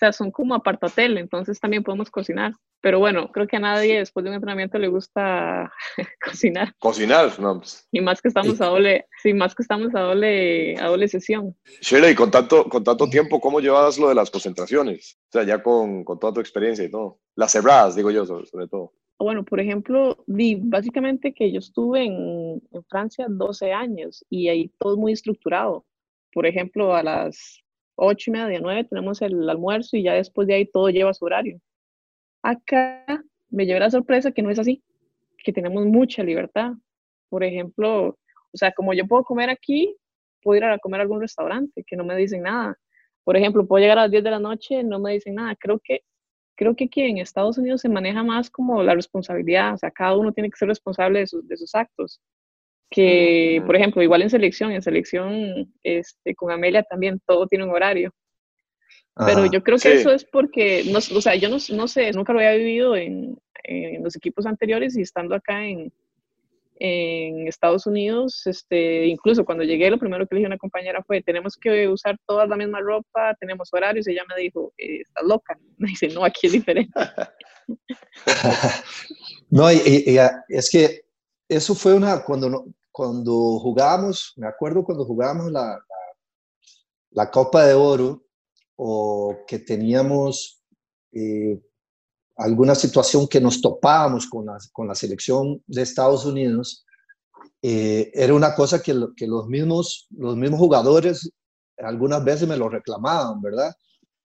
sea, 0.00 0.12
son 0.12 0.30
como 0.30 0.54
apartatel, 0.54 1.18
entonces 1.18 1.60
también 1.60 1.84
podemos 1.84 2.10
cocinar. 2.10 2.54
Pero 2.80 2.98
bueno, 2.98 3.30
creo 3.30 3.46
que 3.46 3.56
a 3.56 3.60
nadie 3.60 3.98
después 3.98 4.24
de 4.24 4.30
un 4.30 4.36
entrenamiento 4.36 4.78
le 4.78 4.88
gusta 4.88 5.70
cocinar. 6.24 6.74
Cocinar, 6.78 7.38
no. 7.38 7.58
Pues. 7.58 7.86
Y 7.92 8.00
más 8.00 8.22
que 8.22 8.28
estamos 8.28 8.60
a 8.60 8.66
doble, 8.66 9.06
sí, 9.22 9.34
más 9.34 9.54
que 9.54 9.62
estamos 9.62 9.94
a 9.94 10.00
doble, 10.00 10.76
a 10.78 10.86
doble 10.86 11.06
sesión. 11.06 11.54
Shirley, 11.82 12.14
con 12.14 12.30
tanto, 12.30 12.64
con 12.64 12.82
tanto 12.82 13.08
tiempo, 13.08 13.40
¿cómo 13.40 13.60
llevas 13.60 13.98
lo 13.98 14.08
de 14.08 14.14
las 14.14 14.30
concentraciones? 14.30 15.18
O 15.28 15.32
sea, 15.32 15.42
ya 15.44 15.62
con, 15.62 16.02
con 16.04 16.18
toda 16.18 16.32
tu 16.32 16.40
experiencia 16.40 16.84
y 16.84 16.90
todo. 16.90 17.20
Las 17.36 17.52
cerradas, 17.52 17.94
digo 17.94 18.10
yo, 18.10 18.24
sobre, 18.24 18.66
todo. 18.66 18.94
Bueno, 19.18 19.44
por 19.44 19.60
ejemplo, 19.60 20.24
básicamente 20.26 21.34
que 21.34 21.52
yo 21.52 21.58
estuve 21.58 22.04
en, 22.04 22.62
en 22.72 22.84
Francia 22.88 23.26
12 23.28 23.72
años 23.72 24.24
y 24.30 24.48
ahí 24.48 24.72
todo 24.78 24.96
muy 24.96 25.12
estructurado. 25.12 25.84
Por 26.32 26.46
ejemplo, 26.46 26.94
a 26.94 27.02
las 27.02 27.62
ocho 28.00 28.30
y 28.30 28.32
media, 28.32 28.58
nueve, 28.60 28.84
tenemos 28.84 29.20
el 29.22 29.48
almuerzo 29.48 29.96
y 29.96 30.02
ya 30.02 30.14
después 30.14 30.48
de 30.48 30.54
ahí 30.54 30.66
todo 30.66 30.88
lleva 30.88 31.14
su 31.14 31.24
horario. 31.24 31.60
Acá 32.42 33.22
me 33.50 33.66
llevé 33.66 33.80
la 33.80 33.90
sorpresa 33.90 34.32
que 34.32 34.42
no 34.42 34.50
es 34.50 34.58
así, 34.58 34.82
que 35.44 35.52
tenemos 35.52 35.84
mucha 35.86 36.22
libertad. 36.22 36.72
Por 37.28 37.44
ejemplo, 37.44 38.08
o 38.52 38.56
sea, 38.56 38.72
como 38.72 38.94
yo 38.94 39.06
puedo 39.06 39.24
comer 39.24 39.50
aquí, 39.50 39.94
puedo 40.42 40.56
ir 40.56 40.64
a 40.64 40.78
comer 40.78 41.00
a 41.00 41.02
algún 41.02 41.20
restaurante, 41.20 41.84
que 41.86 41.96
no 41.96 42.04
me 42.04 42.16
dicen 42.16 42.42
nada. 42.42 42.78
Por 43.24 43.36
ejemplo, 43.36 43.66
puedo 43.66 43.82
llegar 43.82 43.98
a 43.98 44.02
las 44.02 44.10
10 44.10 44.24
de 44.24 44.30
la 44.30 44.40
noche, 44.40 44.82
no 44.82 44.98
me 44.98 45.12
dicen 45.12 45.34
nada. 45.34 45.54
Creo 45.56 45.78
que, 45.84 46.00
creo 46.56 46.74
que 46.74 46.84
aquí 46.84 47.02
en 47.02 47.18
Estados 47.18 47.58
Unidos 47.58 47.82
se 47.82 47.90
maneja 47.90 48.22
más 48.22 48.50
como 48.50 48.82
la 48.82 48.94
responsabilidad, 48.94 49.74
o 49.74 49.78
sea, 49.78 49.90
cada 49.90 50.16
uno 50.16 50.32
tiene 50.32 50.50
que 50.50 50.56
ser 50.56 50.68
responsable 50.68 51.20
de 51.20 51.26
sus, 51.26 51.46
de 51.46 51.56
sus 51.56 51.74
actos 51.74 52.20
que, 52.90 53.62
por 53.64 53.76
ejemplo, 53.76 54.02
igual 54.02 54.22
en 54.22 54.30
selección, 54.30 54.72
en 54.72 54.82
selección 54.82 55.72
este, 55.82 56.34
con 56.34 56.50
Amelia 56.50 56.82
también 56.82 57.20
todo 57.24 57.46
tiene 57.46 57.64
un 57.64 57.70
horario. 57.70 58.12
Pero 59.26 59.46
yo 59.46 59.62
creo 59.62 59.78
que 59.78 59.92
eso 59.92 60.12
es 60.12 60.24
porque, 60.24 60.84
no, 60.90 60.98
o 60.98 61.20
sea, 61.20 61.34
yo 61.34 61.48
no, 61.48 61.58
no, 61.74 61.88
sé, 61.88 62.10
nunca 62.12 62.32
lo 62.32 62.38
había 62.38 62.54
vivido 62.54 62.96
en, 62.96 63.38
en, 63.64 64.02
los 64.02 64.16
equipos 64.16 64.46
anteriores 64.46 64.96
y 64.96 65.02
estando 65.02 65.34
acá 65.34 65.66
en, 65.66 65.92
en 66.76 67.46
Estados 67.46 67.86
Unidos, 67.86 68.46
este, 68.46 69.06
incluso 69.06 69.44
cuando 69.44 69.62
llegué, 69.62 69.90
lo 69.90 69.98
primero 69.98 70.26
que 70.26 70.34
le 70.34 70.38
dije 70.38 70.46
a 70.46 70.54
una 70.54 70.58
compañera 70.58 71.02
fue, 71.02 71.22
tenemos 71.22 71.56
que 71.56 71.86
usar 71.88 72.16
toda 72.26 72.46
la 72.46 72.56
misma 72.56 72.80
ropa, 72.80 73.36
tenemos 73.38 73.68
horarios, 73.72 74.08
y 74.08 74.12
ella 74.12 74.24
me 74.34 74.40
dijo, 74.40 74.72
eh, 74.78 75.02
estás 75.02 75.24
loca. 75.24 75.58
Me 75.76 75.88
dice, 75.88 76.08
no, 76.08 76.24
aquí 76.24 76.46
es 76.46 76.52
diferente. 76.52 76.98
no, 79.50 79.70
y, 79.70 79.76
y, 80.06 80.18
es 80.48 80.70
que 80.70 81.02
eso 81.48 81.74
fue 81.74 81.94
una, 81.94 82.22
cuando, 82.22 82.66
cuando 82.92 83.58
jugábamos, 83.58 84.32
me 84.36 84.46
acuerdo 84.46 84.84
cuando 84.84 85.04
jugábamos 85.04 85.50
la, 85.50 85.78
la, 87.10 87.30
Copa 87.30 87.64
de 87.64 87.74
Oro 87.74 88.24
o 88.76 89.38
que 89.46 89.58
teníamos 89.58 90.62
eh, 91.12 91.60
alguna 92.36 92.74
situación 92.74 93.28
que 93.28 93.40
nos 93.40 93.60
topábamos 93.60 94.26
con 94.26 94.46
la, 94.46 94.58
con 94.72 94.88
la 94.88 94.94
selección 94.94 95.62
de 95.66 95.82
Estados 95.82 96.24
Unidos, 96.24 96.84
eh, 97.62 98.10
era 98.14 98.34
una 98.34 98.54
cosa 98.54 98.82
que, 98.82 98.94
que, 99.16 99.26
los, 99.26 99.46
mismos, 99.46 100.06
los 100.10 100.36
mismos 100.36 100.58
jugadores 100.58 101.30
algunas 101.78 102.24
veces 102.24 102.48
me 102.48 102.56
lo 102.56 102.68
reclamaban, 102.68 103.40
¿verdad? 103.40 103.74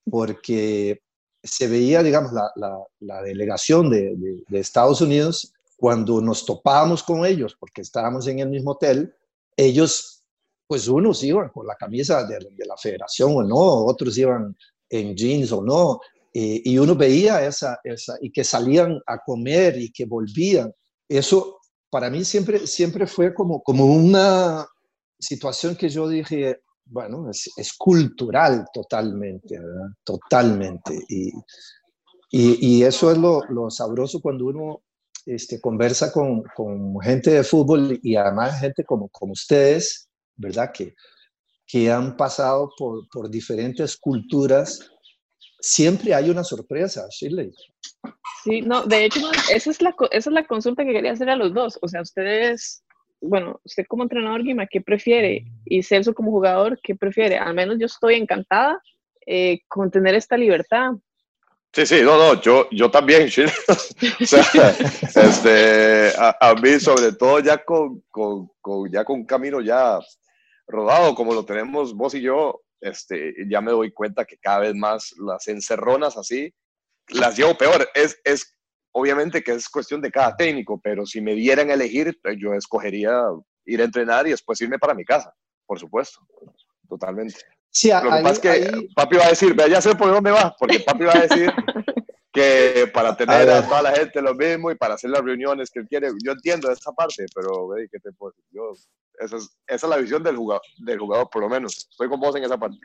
Porque 0.10 1.02
se 1.44 1.68
veía, 1.68 2.02
digamos, 2.02 2.32
la, 2.34 2.50
la, 2.56 2.78
la 3.00 3.22
delegación 3.22 3.90
de, 3.90 4.16
de, 4.16 4.44
de, 4.48 4.60
Estados 4.60 5.02
Unidos 5.02 5.54
cuando 5.76 6.22
nos 6.22 6.46
topábamos 6.46 7.04
con 7.04 7.26
ellos, 7.26 7.56
porque 7.60 7.82
estábamos 7.82 8.28
en 8.28 8.40
el 8.40 8.50
mismo 8.50 8.72
hotel, 8.72 9.14
ellos, 9.58 10.24
pues 10.68 10.88
unos 10.88 11.24
iban 11.24 11.50
con 11.50 11.68
la 11.68 11.76
camisa 11.76 12.26
de, 12.26 12.40
la 12.66 12.78
federación 12.78 13.36
o 13.36 13.44
no, 13.44 13.86
otros 13.86 14.18
iban 14.18 14.56
en 14.90 15.16
jeans 15.16 15.52
o 15.52 15.62
no, 15.62 16.00
y 16.34 16.78
uno 16.78 16.96
veía 16.96 17.46
esa, 17.46 17.80
esa, 17.84 18.18
y 18.20 18.30
que 18.30 18.44
salían 18.44 19.00
a 19.08 19.20
comer 19.20 19.78
y 19.78 19.90
que 19.90 20.06
volvían. 20.06 20.74
Eso 21.08 21.60
para 21.90 22.10
mí 22.10 22.26
siempre, 22.26 22.68
siempre 22.68 23.08
fue 23.08 23.34
como, 23.34 23.64
como 23.64 23.86
una 23.86 24.68
situación 25.18 25.78
que 25.78 25.88
yo 25.88 26.10
dije, 26.10 26.60
bueno, 26.86 27.30
es, 27.30 27.50
es 27.56 27.72
cultural 27.74 28.66
totalmente, 28.74 29.58
¿verdad? 29.58 29.92
totalmente. 30.04 30.94
Y, 31.08 31.30
y, 32.32 32.80
y, 32.80 32.84
eso 32.84 33.12
es 33.12 33.18
lo, 33.18 33.44
lo 33.48 33.70
sabroso 33.70 34.20
cuando 34.20 34.48
uno 34.48 34.84
este, 35.26 35.60
conversa 35.60 36.12
con, 36.12 36.44
con, 36.56 37.00
gente 37.02 37.32
de 37.32 37.44
fútbol 37.44 38.00
y 38.02 38.16
además 38.16 38.60
gente 38.60 38.84
como, 38.84 39.10
como 39.10 39.34
ustedes, 39.34 40.10
¿verdad? 40.36 40.72
Que, 40.74 40.94
que 41.66 41.92
han 41.92 42.16
pasado 42.16 42.72
por, 42.78 43.08
por 43.10 43.30
diferentes 43.30 43.98
culturas. 43.98 44.92
Siempre 45.60 46.14
hay 46.14 46.30
una 46.30 46.44
sorpresa, 46.44 47.08
Shirley. 47.10 47.52
Sí, 48.44 48.62
no, 48.62 48.84
de 48.84 49.06
hecho, 49.06 49.20
esa 49.52 49.72
es, 49.72 49.82
la, 49.82 49.96
esa 50.12 50.30
es 50.30 50.34
la 50.34 50.46
consulta 50.46 50.86
que 50.86 50.94
quería 50.94 51.14
hacer 51.14 51.30
a 51.30 51.36
los 51.36 51.54
dos. 51.54 51.80
O 51.82 51.88
sea, 51.88 52.02
ustedes, 52.02 52.84
bueno, 53.20 53.60
usted 53.64 53.86
como 53.88 54.04
entrenador, 54.04 54.44
Guima, 54.44 54.68
¿qué 54.68 54.82
prefiere? 54.82 55.46
Y 55.66 55.82
Celso 55.82 56.14
como 56.14 56.30
jugador, 56.30 56.80
¿qué 56.84 56.96
prefiere? 56.96 57.40
Al 57.40 57.56
menos 57.56 57.78
yo 57.80 57.88
estoy 57.88 58.14
encantada 58.16 58.80
eh, 59.26 59.62
con 59.68 59.90
tener 59.90 60.14
esta 60.14 60.38
libertad, 60.38 60.92
Sí, 61.76 61.86
sí, 61.86 62.02
no, 62.04 62.18
no, 62.18 62.40
yo, 62.40 62.70
yo 62.72 62.90
también, 62.90 63.24
o 63.28 64.26
sea, 64.26 64.70
este, 65.14 66.14
a, 66.18 66.56
mí 66.56 66.80
sobre 66.80 67.12
todo 67.12 67.42
ya 67.42 67.66
con, 67.66 68.02
con, 68.10 68.50
con, 68.62 68.90
ya 68.90 69.04
con 69.04 69.18
un 69.18 69.26
camino 69.26 69.60
ya 69.60 70.00
rodado 70.68 71.14
como 71.16 71.34
lo 71.34 71.44
tenemos 71.44 71.94
vos 71.94 72.14
y 72.14 72.22
yo, 72.22 72.62
este, 72.80 73.34
ya 73.50 73.60
me 73.60 73.74
doy 73.74 73.92
cuenta 73.92 74.24
que 74.24 74.38
cada 74.38 74.60
vez 74.60 74.74
más 74.74 75.14
las 75.18 75.50
encerronas 75.50 76.16
así, 76.16 76.54
las 77.10 77.38
llevo 77.38 77.58
peor. 77.58 77.90
Es, 77.94 78.22
es 78.24 78.56
obviamente 78.94 79.44
que 79.44 79.52
es 79.52 79.68
cuestión 79.68 80.00
de 80.00 80.12
cada 80.12 80.34
técnico, 80.38 80.80
pero 80.82 81.06
si 81.06 81.20
me 81.20 81.34
dieran 81.34 81.70
a 81.72 81.74
elegir, 81.74 82.18
yo 82.38 82.54
escogería 82.54 83.22
ir 83.66 83.82
a 83.82 83.84
entrenar 83.84 84.28
y 84.28 84.30
después 84.30 84.62
irme 84.62 84.80
para 84.80 84.94
mi 84.94 85.04
casa, 85.04 85.34
por 85.66 85.78
supuesto, 85.78 86.26
totalmente. 86.88 87.36
Sí, 87.76 87.90
Lo 87.90 88.04
que 88.04 88.24
pasa 88.24 88.30
es 88.30 88.40
que 88.40 88.88
papi 88.96 89.18
va 89.18 89.26
a 89.26 89.30
decir, 89.30 89.54
ya 89.70 89.82
sé 89.82 89.96
por 89.96 90.10
dónde 90.10 90.32
va, 90.32 90.56
porque 90.58 90.80
papi 90.80 91.04
va 91.04 91.12
a 91.12 91.28
decir 91.28 91.52
que 92.32 92.90
para 92.94 93.18
tener 93.18 93.50
a, 93.50 93.68
toda 93.68 93.82
la 93.82 93.92
gente 93.92 94.22
lo 94.22 94.34
mismo 94.34 94.72
y 94.72 94.76
para 94.76 94.94
hacer 94.94 95.10
las 95.10 95.22
reuniones 95.22 95.70
que 95.70 95.82
él 95.82 95.88
quiere, 95.90 96.08
yo 96.24 96.32
entiendo 96.32 96.72
esa 96.72 96.94
parte, 96.94 97.26
pero 97.36 97.68
¿qué 97.92 98.00
te 98.00 98.14
puedo 98.14 98.32
decir? 98.32 98.46
Yo, 98.52 98.72
esa, 99.20 99.36
es, 99.36 99.58
esa 99.68 99.88
es 99.88 99.90
la 99.90 99.98
visión 99.98 100.24
del 100.24 100.38
jugador, 100.38 100.62
del 100.86 101.00
jugador, 101.00 101.30
por 101.30 101.42
lo 101.42 101.50
menos. 101.50 101.90
Estoy 101.92 102.08
con 102.08 102.22
vos 102.22 102.34
en 102.38 102.46
esa 102.46 102.58
parte. 102.58 102.78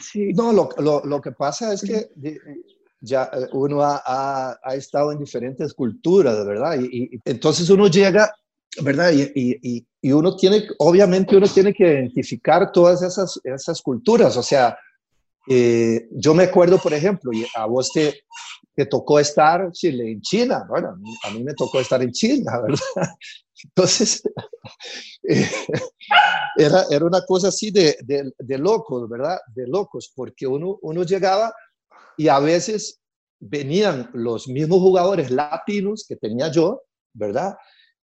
Sí. 0.00 0.32
No, 0.32 0.52
lo, 0.52 0.68
lo, 0.78 1.04
lo 1.04 1.20
que 1.20 1.32
pasa 1.32 1.72
es 1.72 1.82
que 1.82 2.08
ya 3.00 3.28
eh, 3.32 3.48
uno 3.50 3.82
ha, 3.82 4.00
ha, 4.06 4.60
ha, 4.62 4.74
estado 4.76 5.10
en 5.10 5.18
diferentes 5.18 5.74
culturas, 5.74 6.46
¿verdad? 6.46 6.78
Y, 6.78 7.16
y 7.16 7.20
entonces 7.24 7.68
uno 7.68 7.88
llega 7.88 8.32
¿verdad? 8.82 9.12
Y, 9.12 9.32
y, 9.34 9.86
y, 10.00 10.12
uno 10.12 10.36
tiene, 10.36 10.66
obviamente 10.78 11.36
uno 11.36 11.46
tiene 11.46 11.72
que 11.72 11.84
identificar 11.84 12.72
todas 12.72 13.02
esas, 13.02 13.40
esas 13.44 13.80
culturas, 13.82 14.36
o 14.36 14.42
sea, 14.42 14.76
eh, 15.48 16.08
yo 16.12 16.34
me 16.34 16.44
acuerdo, 16.44 16.78
por 16.78 16.94
ejemplo, 16.94 17.30
y 17.32 17.44
a 17.54 17.66
vos 17.66 17.92
te, 17.92 18.22
te 18.74 18.86
tocó 18.86 19.20
estar 19.20 19.70
Chile, 19.72 20.12
en 20.12 20.20
China, 20.20 20.64
bueno, 20.68 20.96
a 21.24 21.30
mí 21.30 21.44
me 21.44 21.54
tocó 21.54 21.80
estar 21.80 22.02
en 22.02 22.12
China, 22.12 22.60
¿verdad? 22.62 23.14
Entonces, 23.62 24.22
eh, 25.28 25.48
era, 26.56 26.84
era 26.90 27.04
una 27.04 27.24
cosa 27.24 27.48
así 27.48 27.70
de, 27.70 27.96
de, 28.02 28.32
de, 28.38 28.58
locos, 28.58 29.08
¿verdad? 29.08 29.38
De 29.54 29.66
locos, 29.66 30.12
porque 30.14 30.46
uno, 30.46 30.78
uno 30.82 31.02
llegaba 31.02 31.52
y 32.16 32.28
a 32.28 32.38
veces 32.40 33.00
venían 33.40 34.10
los 34.14 34.48
mismos 34.48 34.80
jugadores 34.80 35.30
latinos 35.30 36.04
que 36.08 36.16
tenía 36.16 36.48
yo, 36.50 36.82
¿verdad? 37.12 37.54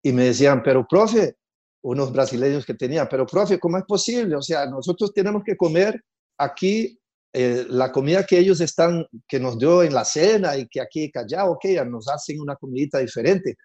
Y 0.03 0.13
me 0.13 0.25
decían, 0.25 0.63
pero 0.63 0.87
profe, 0.87 1.37
unos 1.83 2.13
brasileños 2.13 2.67
que 2.67 2.75
tenían, 2.75 3.09
pero 3.09 3.27
profe, 3.27 3.59
¿cómo 3.59 3.79
es 3.79 3.85
posible? 3.85 4.37
O 4.37 4.43
sea, 4.43 4.67
nosotros 4.67 5.13
tenemos 5.13 5.43
que 5.45 5.57
comer 5.57 6.03
aquí 6.39 6.99
eh, 7.33 7.67
la 7.69 7.93
comida 7.93 8.25
que 8.25 8.39
ellos 8.39 8.61
están, 8.61 9.07
que 9.27 9.39
nos 9.39 9.59
dio 9.59 9.83
en 9.83 9.95
la 9.95 10.05
cena 10.05 10.57
y 10.57 10.67
que 10.67 10.81
aquí 10.81 11.11
callado, 11.11 11.53
ok, 11.53 11.65
nos 11.87 12.09
hacen 12.09 12.41
una 12.41 12.57
comidita 12.57 12.99
diferente, 12.99 13.57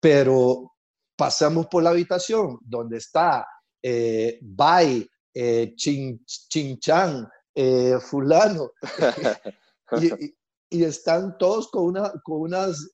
pero 0.00 0.72
pasamos 1.16 1.66
por 1.66 1.82
la 1.82 1.90
habitación 1.90 2.58
donde 2.60 2.98
está 2.98 3.46
eh, 3.82 4.38
Bai, 4.42 5.06
eh, 5.34 5.74
Chin, 5.76 6.24
Chan, 6.78 7.28
eh, 7.54 7.98
fulano, 8.00 8.70
y, 10.00 10.34
y, 10.70 10.84
están 10.84 11.36
todos 11.38 11.68
con, 11.68 11.84
una, 11.84 12.12
con 12.22 12.40
unas 12.40 12.90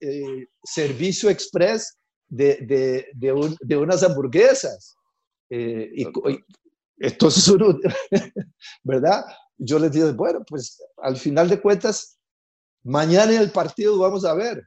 servicio 0.62 1.31
express 1.31 2.00
de, 2.31 3.07
de, 3.12 3.55
de, 3.61 3.77
unas 3.77 4.03
hamburguesas. 4.03 4.97
Eh, 5.51 5.90
y, 5.95 6.07
entonces 6.99 7.49
uno, 7.49 7.79
¿verdad? 8.85 9.25
Yo 9.59 9.79
les 9.79 9.93
digo, 9.93 10.12
bueno, 10.14 10.43
pues 10.47 10.83
al 10.99 11.16
final 11.16 11.49
de 11.49 11.61
cuentas, 11.61 12.19
mañana 12.83 13.35
en 13.35 13.43
el 13.43 13.51
partido 13.51 13.99
vamos 13.99 14.25
a 14.25 14.35
ver. 14.35 14.66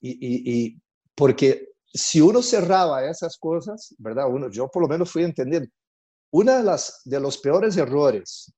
Y, 0.00 0.10
y, 0.10 0.52
y, 0.52 0.80
porque 1.14 1.68
si 1.92 2.20
uno 2.20 2.42
cerraba 2.42 3.08
esas 3.08 3.38
cosas, 3.38 3.94
¿verdad? 3.98 4.28
Uno, 4.28 4.50
yo 4.50 4.68
por 4.68 4.82
lo 4.82 4.88
menos 4.88 5.10
fui 5.10 5.22
a 5.22 5.26
entender, 5.26 5.68
una 6.30 6.58
de, 6.58 6.64
las, 6.64 7.00
de 7.04 7.18
los 7.18 7.38
peores 7.38 7.76
errores, 7.76 8.52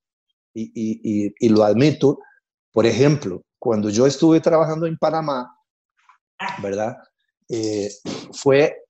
y, 0.55 1.33
y 1.38 1.49
lo 1.51 1.62
admito, 1.62 2.19
por 2.73 2.85
ejemplo, 2.85 3.43
cuando 3.61 3.91
yo 3.91 4.09
estuve 4.09 4.41
trabajando 4.41 4.87
en 4.87 4.99
Panamá, 4.99 5.55
¿verdad? 6.61 6.97
Eh, 7.49 7.89
fue 8.33 8.85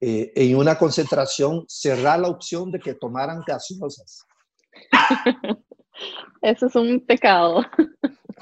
eh, 0.00 0.32
en 0.34 0.56
una 0.56 0.76
concentración 0.76 1.64
cerrar 1.68 2.20
la 2.20 2.28
opción 2.28 2.70
de 2.70 2.80
que 2.80 2.94
tomaran 2.94 3.42
gaseosas. 3.46 4.26
Eso 6.42 6.66
es 6.66 6.74
un 6.74 7.04
pecado. 7.04 7.64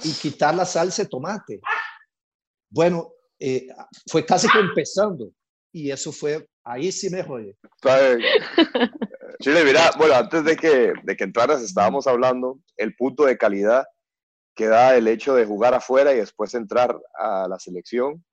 Y 0.04 0.12
quitar 0.12 0.54
la 0.54 0.64
salsa 0.64 1.02
de 1.02 1.08
tomate. 1.08 1.60
Bueno, 2.70 3.12
eh, 3.40 3.66
fue 4.08 4.24
casi 4.24 4.48
que 4.48 4.60
empezando. 4.60 5.30
Y 5.72 5.90
eso 5.90 6.12
fue, 6.12 6.48
ahí 6.64 6.90
sí 6.90 7.10
me 7.10 7.22
jode. 7.22 7.56
Chile, 9.40 9.64
mira, 9.64 9.90
bueno, 9.98 10.14
antes 10.14 10.44
de 10.44 10.56
que, 10.56 10.92
de 11.02 11.16
que 11.16 11.24
entraras 11.24 11.60
estábamos 11.62 12.06
hablando 12.06 12.58
el 12.76 12.94
punto 12.96 13.24
de 13.24 13.36
calidad 13.36 13.84
que 14.54 14.66
da 14.66 14.96
el 14.96 15.06
hecho 15.08 15.34
de 15.34 15.44
jugar 15.44 15.74
afuera 15.74 16.12
y 16.12 16.16
después 16.16 16.54
entrar 16.54 16.98
a 17.18 17.46
la 17.48 17.58
selección 17.58 18.24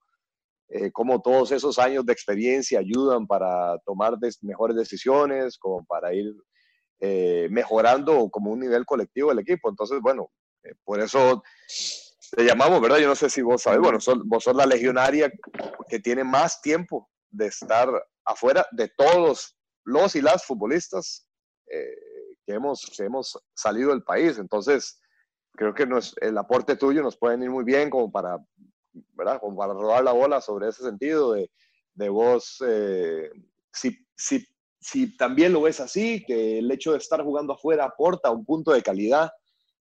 eh, 0.69 0.91
cómo 0.91 1.21
todos 1.21 1.51
esos 1.51 1.77
años 1.77 2.05
de 2.05 2.13
experiencia 2.13 2.79
ayudan 2.79 3.27
para 3.27 3.77
tomar 3.85 4.17
mejores 4.41 4.75
decisiones, 4.75 5.57
como 5.57 5.85
para 5.85 6.13
ir 6.13 6.33
eh, 6.99 7.47
mejorando 7.51 8.29
como 8.29 8.51
un 8.51 8.61
nivel 8.61 8.85
colectivo 8.85 9.31
el 9.31 9.39
equipo. 9.39 9.69
Entonces, 9.69 9.99
bueno, 10.01 10.31
eh, 10.63 10.73
por 10.83 10.99
eso 10.99 11.43
te 12.31 12.43
llamamos, 12.43 12.81
¿verdad? 12.81 12.97
Yo 12.97 13.07
no 13.07 13.15
sé 13.15 13.29
si 13.29 13.43
vos 13.43 13.61
sabés, 13.61 13.79
bueno, 13.79 13.99
vos 14.25 14.43
sos 14.43 14.55
la 14.55 14.65
legionaria 14.65 15.31
que 15.87 15.99
tiene 15.99 16.23
más 16.23 16.61
tiempo 16.61 17.09
de 17.29 17.47
estar 17.47 17.87
afuera 18.25 18.65
de 18.71 18.91
todos 18.97 19.55
los 19.83 20.15
y 20.15 20.21
las 20.21 20.45
futbolistas 20.45 21.27
que, 21.67 22.53
hemos, 22.53 22.91
que 22.97 23.03
hemos 23.03 23.37
salido 23.53 23.91
del 23.91 24.03
país. 24.03 24.39
Entonces, 24.39 24.99
creo 25.55 25.75
que 25.75 25.85
nos, 25.85 26.15
el 26.21 26.37
aporte 26.39 26.75
tuyo 26.75 27.03
nos 27.03 27.17
puede 27.17 27.43
ir 27.43 27.51
muy 27.51 27.63
bien 27.63 27.91
como 27.91 28.11
para 28.11 28.39
¿verdad? 29.13 29.39
Como 29.39 29.57
para 29.57 29.73
rodar 29.73 30.03
la 30.03 30.11
bola 30.11 30.41
sobre 30.41 30.69
ese 30.69 30.83
sentido 30.83 31.33
de, 31.33 31.49
de 31.93 32.09
vos, 32.09 32.63
eh, 32.67 33.29
si, 33.71 33.97
si, 34.15 34.45
si, 34.79 35.17
también 35.17 35.53
lo 35.53 35.61
ves 35.61 35.79
así, 35.79 36.23
que 36.25 36.59
el 36.59 36.71
hecho 36.71 36.91
de 36.91 36.99
estar 36.99 37.23
jugando 37.23 37.53
afuera 37.53 37.85
aporta 37.85 38.31
un 38.31 38.45
punto 38.45 38.71
de 38.71 38.81
calidad 38.81 39.31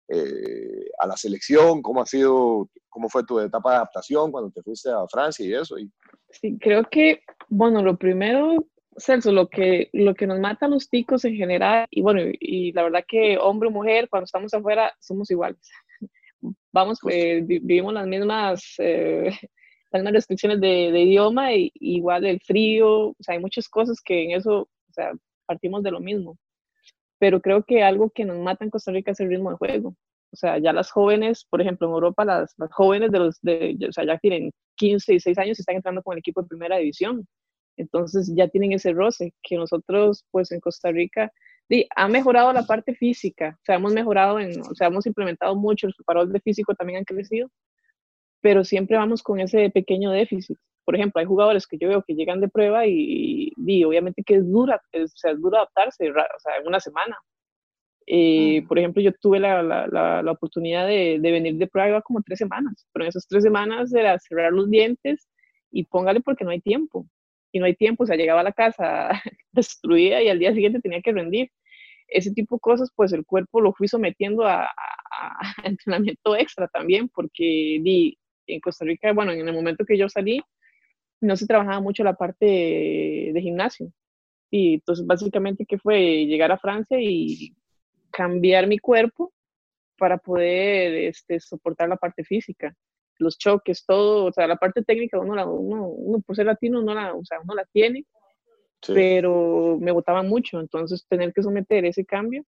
eh, 0.08 0.90
a 0.98 1.06
la 1.06 1.16
selección, 1.16 1.82
cómo 1.82 2.02
ha 2.02 2.06
sido, 2.06 2.68
cómo 2.88 3.08
fue 3.08 3.24
tu 3.24 3.38
etapa 3.40 3.70
de 3.70 3.76
adaptación 3.76 4.32
cuando 4.32 4.50
te 4.50 4.62
fuiste 4.62 4.90
a 4.90 5.06
Francia 5.08 5.44
y 5.44 5.54
eso. 5.54 5.76
Sí, 6.30 6.58
creo 6.58 6.84
que, 6.90 7.22
bueno, 7.48 7.82
lo 7.82 7.96
primero, 7.96 8.66
Celso, 8.96 9.32
lo 9.32 9.48
que, 9.48 9.90
lo 9.92 10.14
que 10.14 10.26
nos 10.26 10.40
mata 10.40 10.66
a 10.66 10.68
los 10.68 10.88
ticos 10.88 11.24
en 11.24 11.36
general, 11.36 11.86
y 11.90 12.02
bueno, 12.02 12.20
y 12.40 12.72
la 12.72 12.84
verdad 12.84 13.04
que 13.06 13.38
hombre 13.38 13.68
o 13.68 13.72
mujer, 13.72 14.08
cuando 14.08 14.24
estamos 14.24 14.54
afuera, 14.54 14.92
somos 14.98 15.30
iguales 15.30 15.60
vamos, 16.72 16.98
eh, 17.10 17.42
vivimos 17.44 17.92
las 17.94 18.06
mismas, 18.06 18.74
eh, 18.78 19.30
las 19.92 20.02
mismas 20.02 20.12
restricciones 20.12 20.60
de, 20.60 20.92
de 20.92 21.00
idioma, 21.02 21.54
y, 21.54 21.70
igual 21.74 22.26
el 22.26 22.40
frío, 22.40 23.08
o 23.08 23.16
sea, 23.20 23.34
hay 23.34 23.40
muchas 23.40 23.68
cosas 23.68 24.00
que 24.00 24.24
en 24.24 24.32
eso, 24.32 24.60
o 24.62 24.92
sea, 24.92 25.12
partimos 25.46 25.82
de 25.82 25.90
lo 25.90 26.00
mismo. 26.00 26.38
Pero 27.18 27.40
creo 27.40 27.64
que 27.64 27.82
algo 27.82 28.10
que 28.10 28.24
nos 28.24 28.38
mata 28.38 28.64
en 28.64 28.70
Costa 28.70 28.92
Rica 28.92 29.10
es 29.12 29.20
el 29.20 29.28
ritmo 29.28 29.50
de 29.50 29.56
juego. 29.56 29.96
O 30.30 30.36
sea, 30.36 30.58
ya 30.58 30.72
las 30.72 30.90
jóvenes, 30.90 31.46
por 31.48 31.60
ejemplo, 31.60 31.88
en 31.88 31.94
Europa, 31.94 32.24
las, 32.24 32.54
jóvenes 32.70 33.10
de 33.10 33.18
los, 33.18 33.40
de, 33.40 33.76
o 33.88 33.92
sea, 33.92 34.04
ya 34.04 34.18
tienen 34.18 34.52
15, 34.76 35.12
16 35.12 35.38
años 35.38 35.58
y 35.58 35.62
están 35.62 35.76
entrando 35.76 36.02
con 36.02 36.14
el 36.14 36.18
equipo 36.18 36.42
de 36.42 36.48
primera 36.48 36.76
división. 36.76 37.26
Entonces 37.76 38.30
ya 38.36 38.48
tienen 38.48 38.72
ese 38.72 38.92
roce 38.92 39.32
que 39.42 39.56
nosotros, 39.56 40.24
pues 40.30 40.52
en 40.52 40.60
Costa 40.60 40.90
Rica, 40.90 41.32
ha 41.94 42.08
mejorado 42.08 42.52
la 42.52 42.64
parte 42.64 42.94
física, 42.94 43.58
o 43.60 43.64
sea, 43.64 43.76
hemos 43.76 43.92
mejorado, 43.92 44.40
en, 44.40 44.60
o 44.60 44.74
sea, 44.74 44.88
hemos 44.88 45.06
implementado 45.06 45.54
mucho, 45.54 45.86
los 45.86 45.96
preparadores 45.96 46.32
de 46.32 46.40
físico 46.40 46.74
también 46.74 46.98
han 46.98 47.04
crecido, 47.04 47.50
pero 48.40 48.64
siempre 48.64 48.96
vamos 48.96 49.22
con 49.22 49.40
ese 49.40 49.70
pequeño 49.70 50.10
déficit. 50.10 50.56
Por 50.84 50.94
ejemplo, 50.96 51.20
hay 51.20 51.26
jugadores 51.26 51.66
que 51.66 51.76
yo 51.78 51.88
veo 51.88 52.02
que 52.02 52.14
llegan 52.14 52.40
de 52.40 52.48
prueba 52.48 52.86
y, 52.86 53.52
y 53.56 53.84
obviamente 53.84 54.22
que 54.24 54.36
es 54.36 54.48
dura, 54.50 54.80
es, 54.92 55.12
o 55.12 55.16
sea, 55.16 55.32
es 55.32 55.40
duro 55.40 55.56
adaptarse, 55.58 56.10
o 56.10 56.14
sea, 56.14 56.56
en 56.60 56.66
una 56.66 56.80
semana. 56.80 57.18
Eh, 58.06 58.64
por 58.66 58.78
ejemplo, 58.78 59.02
yo 59.02 59.12
tuve 59.20 59.38
la, 59.38 59.62
la, 59.62 60.22
la, 60.22 60.32
oportunidad 60.32 60.86
de, 60.86 61.18
de, 61.20 61.30
venir 61.30 61.56
de 61.56 61.66
prueba 61.66 62.00
como 62.00 62.22
tres 62.22 62.38
semanas, 62.38 62.86
pero 62.90 63.04
en 63.04 63.10
esas 63.10 63.26
tres 63.28 63.42
semanas 63.42 63.92
era 63.92 64.18
cerrar 64.18 64.50
los 64.50 64.70
dientes 64.70 65.28
y 65.70 65.84
póngale 65.84 66.22
porque 66.22 66.44
no 66.44 66.50
hay 66.50 66.60
tiempo. 66.62 67.06
Y 67.52 67.58
no 67.58 67.66
hay 67.66 67.74
tiempo, 67.74 68.04
o 68.04 68.06
sea, 68.06 68.16
llegaba 68.16 68.40
a 68.40 68.44
la 68.44 68.52
casa 68.52 69.10
destruida 69.52 70.22
y 70.22 70.28
al 70.28 70.38
día 70.38 70.52
siguiente 70.52 70.80
tenía 70.80 71.00
que 71.02 71.12
rendir. 71.12 71.50
Ese 72.08 72.32
tipo 72.32 72.56
de 72.56 72.60
cosas, 72.60 72.90
pues 72.94 73.12
el 73.12 73.24
cuerpo 73.26 73.60
lo 73.60 73.72
fui 73.72 73.88
sometiendo 73.88 74.46
a, 74.46 74.70
entrenamiento 75.64 76.36
extra 76.36 76.68
también, 76.68 77.08
porque 77.08 77.80
di, 77.82 78.18
en 78.46 78.60
Costa 78.60 78.84
Rica, 78.84 79.12
bueno, 79.12 79.32
en 79.32 79.46
el 79.46 79.54
momento 79.54 79.84
que 79.84 79.98
yo 79.98 80.08
salí, 80.08 80.42
no 81.20 81.36
se 81.36 81.46
trabajaba 81.46 81.80
mucho 81.80 82.04
la 82.04 82.14
parte 82.14 82.46
de, 82.46 83.30
de 83.34 83.40
gimnasio. 83.40 83.92
Y 84.50 84.74
entonces, 84.74 85.06
básicamente, 85.06 85.66
que 85.66 85.78
fue 85.78 86.26
llegar 86.26 86.52
a 86.52 86.58
Francia 86.58 86.98
y 87.00 87.54
cambiar 88.10 88.66
mi 88.66 88.78
cuerpo 88.78 89.32
para 89.98 90.18
poder 90.18 90.94
este, 90.94 91.40
soportar 91.40 91.88
la 91.88 91.96
parte 91.96 92.24
física, 92.24 92.74
los 93.18 93.38
choques, 93.38 93.84
todo, 93.84 94.26
o 94.26 94.32
sea, 94.32 94.46
la 94.46 94.56
parte 94.56 94.82
técnica 94.82 95.18
uno, 95.18 95.34
la, 95.34 95.46
uno, 95.46 95.86
uno 95.86 96.20
por 96.20 96.36
ser 96.36 96.46
latino 96.46 96.82
no 96.82 96.94
la, 96.94 97.14
o 97.14 97.24
sea, 97.24 97.40
uno 97.40 97.54
la 97.54 97.64
tiene, 97.66 98.04
pero 98.86 99.76
me 99.80 99.92
botaba 99.92 100.22
mucho, 100.22 100.60
entonces 100.60 101.06
tener 101.08 101.32
que 101.32 101.42
someter 101.42 101.84
ese 101.84 102.04
cambio, 102.04 102.44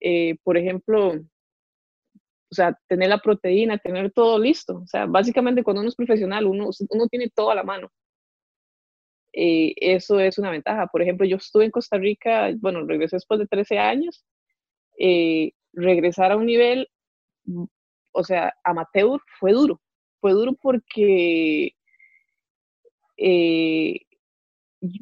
eh, 0.00 0.36
por 0.42 0.56
ejemplo, 0.56 1.12
o 1.12 2.54
sea, 2.54 2.78
tener 2.86 3.08
la 3.08 3.18
proteína, 3.18 3.78
tener 3.78 4.12
todo 4.12 4.38
listo, 4.38 4.80
o 4.82 4.86
sea, 4.86 5.06
básicamente 5.06 5.62
cuando 5.62 5.80
uno 5.80 5.88
es 5.88 5.96
profesional, 5.96 6.46
uno, 6.46 6.70
uno 6.90 7.06
tiene 7.08 7.30
todo 7.34 7.50
a 7.50 7.54
la 7.54 7.62
mano. 7.62 7.90
Eh, 9.34 9.72
eso 9.78 10.20
es 10.20 10.36
una 10.36 10.50
ventaja. 10.50 10.88
Por 10.88 11.00
ejemplo, 11.00 11.26
yo 11.26 11.36
estuve 11.36 11.64
en 11.64 11.70
Costa 11.70 11.96
Rica, 11.96 12.50
bueno, 12.58 12.84
regresé 12.84 13.16
después 13.16 13.40
de 13.40 13.46
13 13.46 13.78
años 13.78 14.26
eh, 14.98 15.52
regresar 15.72 16.32
a 16.32 16.36
un 16.36 16.46
nivel, 16.46 16.88
o 18.12 18.24
sea, 18.24 18.54
amateur 18.64 19.20
fue 19.38 19.52
duro. 19.52 19.80
Fue 20.22 20.32
duro 20.32 20.52
porque, 20.54 21.74
eh, 23.16 24.00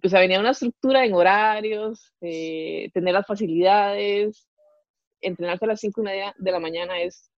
o 0.02 0.09
sea, 0.09 0.20
venía 0.20 0.40
una 0.40 0.52
estructura 0.52 1.04
en 1.04 1.12
horarios, 1.12 2.14
eh, 2.22 2.90
tener 2.94 3.12
las 3.12 3.26
facilidades, 3.26 4.48
entrenarse 5.20 5.66
a 5.66 5.68
las 5.68 5.80
cinco 5.80 6.00
y 6.00 6.04
media 6.04 6.35
de 6.38 6.50
la 6.50 6.59
mañana 6.59 7.00
es 7.02 7.30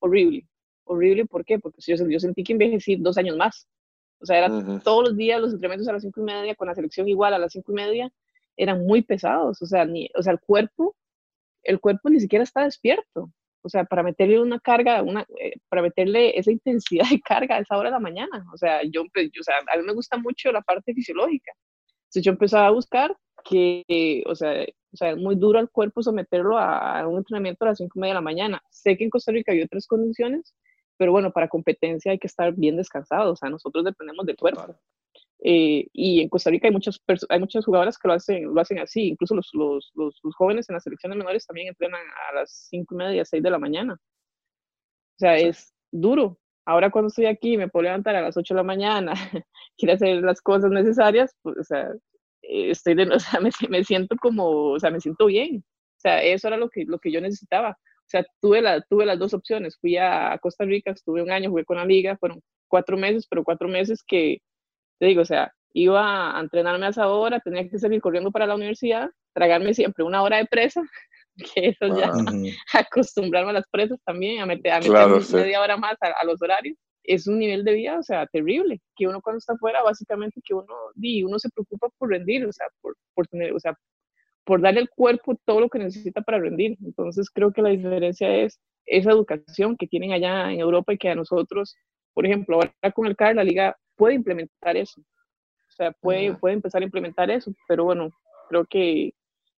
horrible. 0.00 0.46
Horrible, 0.84 1.24
¿por 1.24 1.44
qué? 1.46 1.58
Porque 1.58 1.80
yo, 1.80 1.96
yo 2.08 2.20
sentí 2.20 2.44
que 2.44 2.52
envejecí 2.52 2.96
dos 2.96 3.16
años 3.16 3.38
más. 3.38 3.66
O 4.20 4.26
sea, 4.26 4.36
era 4.36 4.80
todos 4.84 5.08
los 5.08 5.16
días 5.16 5.40
los 5.40 5.54
entrenamientos 5.54 5.88
a 5.88 5.94
las 5.94 6.02
cinco 6.02 6.20
y 6.20 6.24
media, 6.24 6.54
con 6.54 6.68
la 6.68 6.74
selección 6.74 7.08
igual 7.08 7.32
a 7.32 7.38
las 7.38 7.52
cinco 7.52 7.72
y 7.72 7.76
media, 7.76 8.12
eran 8.54 8.84
muy 8.84 9.00
pesados. 9.00 9.62
O 9.62 9.66
sea, 9.66 9.86
ni, 9.86 10.10
o 10.14 10.22
sea 10.22 10.34
el 10.34 10.40
cuerpo 10.40 10.94
el 11.62 11.80
cuerpo 11.80 12.10
ni 12.10 12.20
siquiera 12.20 12.42
está 12.42 12.64
despierto. 12.64 13.30
O 13.62 13.68
sea, 13.68 13.84
para 13.84 14.02
meterle 14.02 14.40
una 14.40 14.58
carga, 14.60 15.02
una, 15.02 15.26
eh, 15.38 15.52
para 15.68 15.82
meterle 15.82 16.38
esa 16.38 16.50
intensidad 16.50 17.08
de 17.10 17.20
carga 17.20 17.56
a 17.56 17.60
esa 17.60 17.76
hora 17.76 17.90
de 17.90 17.94
la 17.94 18.00
mañana. 18.00 18.46
O 18.52 18.56
sea, 18.56 18.82
yo, 18.90 19.02
o 19.02 19.42
sea, 19.42 19.54
a 19.72 19.76
mí 19.76 19.84
me 19.84 19.92
gusta 19.92 20.16
mucho 20.16 20.52
la 20.52 20.62
parte 20.62 20.94
fisiológica. 20.94 21.52
Entonces 22.04 22.24
yo 22.24 22.32
empezaba 22.32 22.66
a 22.66 22.70
buscar 22.70 23.16
que, 23.44 24.22
o 24.26 24.34
sea, 24.34 24.64
o 24.92 24.96
sea, 24.96 25.10
es 25.10 25.16
muy 25.16 25.36
duro 25.36 25.58
al 25.58 25.70
cuerpo 25.70 26.02
someterlo 26.02 26.58
a, 26.58 27.06
un 27.06 27.18
entrenamiento 27.18 27.64
a 27.64 27.68
las 27.68 27.78
5 27.78 27.92
y 27.94 28.00
media 28.00 28.14
de 28.14 28.16
la 28.16 28.20
mañana. 28.20 28.62
Sé 28.70 28.96
que 28.96 29.04
en 29.04 29.10
Costa 29.10 29.32
Rica 29.32 29.52
hay 29.52 29.62
otras 29.62 29.86
condiciones, 29.86 30.54
pero 31.00 31.12
bueno, 31.12 31.32
para 31.32 31.48
competencia 31.48 32.12
hay 32.12 32.18
que 32.18 32.26
estar 32.26 32.52
bien 32.52 32.76
descansado. 32.76 33.32
O 33.32 33.36
sea, 33.36 33.48
nosotros 33.48 33.86
dependemos 33.86 34.26
del 34.26 34.36
cuerpo. 34.36 34.76
Eh, 35.42 35.86
y 35.94 36.20
en 36.20 36.28
Costa 36.28 36.50
Rica 36.50 36.68
hay 36.68 36.74
muchas, 36.74 37.00
hay 37.30 37.40
muchas 37.40 37.64
jugadoras 37.64 37.96
que 37.96 38.06
lo 38.06 38.12
hacen, 38.12 38.54
lo 38.54 38.60
hacen 38.60 38.80
así, 38.80 39.08
incluso 39.08 39.34
los, 39.34 39.48
los, 39.54 39.90
los, 39.94 40.36
jóvenes 40.36 40.68
en 40.68 40.74
la 40.74 40.80
selección 40.80 41.12
de 41.12 41.16
menores 41.16 41.46
también 41.46 41.68
entrenan 41.68 42.02
a 42.28 42.34
las 42.34 42.66
5 42.68 42.94
y 42.94 42.98
media, 42.98 43.24
6 43.24 43.42
de 43.42 43.50
la 43.50 43.58
mañana. 43.58 43.94
O 43.94 45.18
sea, 45.18 45.38
es 45.38 45.72
duro. 45.90 46.38
Ahora 46.66 46.90
cuando 46.90 47.08
estoy 47.08 47.24
aquí 47.24 47.56
me 47.56 47.68
puedo 47.68 47.84
levantar 47.84 48.14
a 48.16 48.20
las 48.20 48.36
8 48.36 48.52
de 48.52 48.58
la 48.58 48.62
mañana, 48.62 49.14
quiero 49.78 49.94
hacer 49.94 50.22
las 50.22 50.42
cosas 50.42 50.70
necesarias, 50.70 51.34
pues, 51.40 51.56
o 51.56 51.64
sea, 51.64 51.88
estoy 52.42 52.94
de, 52.94 53.04
o 53.14 53.18
sea, 53.18 53.40
me, 53.40 53.48
me, 53.70 53.84
siento 53.84 54.16
como, 54.16 54.72
o 54.72 54.78
sea, 54.78 54.90
me 54.90 55.00
siento 55.00 55.24
bien. 55.24 55.64
O 55.96 56.00
sea, 56.02 56.22
eso 56.22 56.48
era 56.48 56.58
lo 56.58 56.68
que, 56.68 56.84
lo 56.84 56.98
que 56.98 57.10
yo 57.10 57.22
necesitaba. 57.22 57.78
O 58.10 58.18
sea, 58.18 58.26
tuve, 58.40 58.60
la, 58.60 58.80
tuve 58.82 59.06
las 59.06 59.20
dos 59.20 59.34
opciones. 59.34 59.78
Fui 59.80 59.96
a 59.96 60.36
Costa 60.42 60.64
Rica, 60.64 60.90
estuve 60.90 61.22
un 61.22 61.30
año, 61.30 61.50
jugué 61.50 61.64
con 61.64 61.76
la 61.76 61.84
liga, 61.84 62.16
fueron 62.16 62.40
cuatro 62.66 62.96
meses, 62.96 63.24
pero 63.30 63.44
cuatro 63.44 63.68
meses 63.68 64.02
que 64.04 64.38
te 64.98 65.06
digo, 65.06 65.22
o 65.22 65.24
sea, 65.24 65.52
iba 65.72 66.36
a 66.36 66.40
entrenarme 66.40 66.86
a 66.86 66.88
esa 66.88 67.06
hora, 67.08 67.38
tenía 67.38 67.68
que 67.68 67.78
salir 67.78 68.00
corriendo 68.00 68.32
para 68.32 68.46
la 68.46 68.56
universidad, 68.56 69.10
tragarme 69.32 69.74
siempre 69.74 70.02
una 70.02 70.24
hora 70.24 70.38
de 70.38 70.46
presa, 70.46 70.82
que 71.54 71.68
eso 71.68 71.96
ya, 71.96 72.10
acostumbrarme 72.74 73.50
a 73.50 73.54
las 73.54 73.68
presas 73.70 74.00
también, 74.04 74.40
a 74.40 74.46
meter, 74.46 74.72
a 74.72 74.80
media 74.80 75.60
hora 75.60 75.76
más 75.76 75.96
a, 76.00 76.24
los 76.24 76.42
horarios. 76.42 76.76
Es 77.04 77.28
un 77.28 77.38
nivel 77.38 77.64
de 77.64 77.74
vida, 77.74 77.98
o 77.98 78.02
sea, 78.02 78.26
terrible, 78.26 78.80
que 78.96 79.06
uno 79.06 79.20
cuando 79.22 79.38
está 79.38 79.52
afuera, 79.52 79.82
básicamente, 79.84 80.40
que 80.44 80.52
uno, 80.52 80.74
y 80.96 81.22
uno 81.22 81.38
se 81.38 81.48
preocupa 81.48 81.88
por 81.96 82.10
rendir, 82.10 82.44
o 82.44 82.52
sea, 82.52 82.66
por, 82.80 82.96
por 83.14 83.28
tener, 83.28 83.54
o 83.54 83.60
sea, 83.60 83.74
por 84.44 84.60
darle 84.60 84.80
al 84.80 84.90
cuerpo 84.90 85.36
todo 85.44 85.60
lo 85.60 85.68
que 85.68 85.78
necesita 85.78 86.22
para 86.22 86.38
rendir. 86.38 86.76
Entonces, 86.84 87.30
creo 87.30 87.52
que 87.52 87.62
la 87.62 87.70
diferencia 87.70 88.34
es 88.34 88.60
esa 88.86 89.10
educación 89.10 89.76
que 89.76 89.86
tienen 89.86 90.12
allá 90.12 90.50
en 90.52 90.60
Europa 90.60 90.92
y 90.92 90.98
que 90.98 91.10
a 91.10 91.14
nosotros, 91.14 91.76
por 92.12 92.26
ejemplo, 92.26 92.56
ahora 92.56 92.92
con 92.92 93.06
el 93.06 93.16
CAR, 93.16 93.36
la 93.36 93.44
liga 93.44 93.76
puede 93.96 94.14
implementar 94.14 94.76
eso. 94.76 95.00
O 95.00 95.72
sea, 95.72 95.92
puede, 95.92 96.34
puede 96.34 96.54
empezar 96.54 96.82
a 96.82 96.84
implementar 96.84 97.30
eso, 97.30 97.52
pero 97.68 97.84
bueno, 97.84 98.10
creo 98.48 98.64
que 98.64 99.12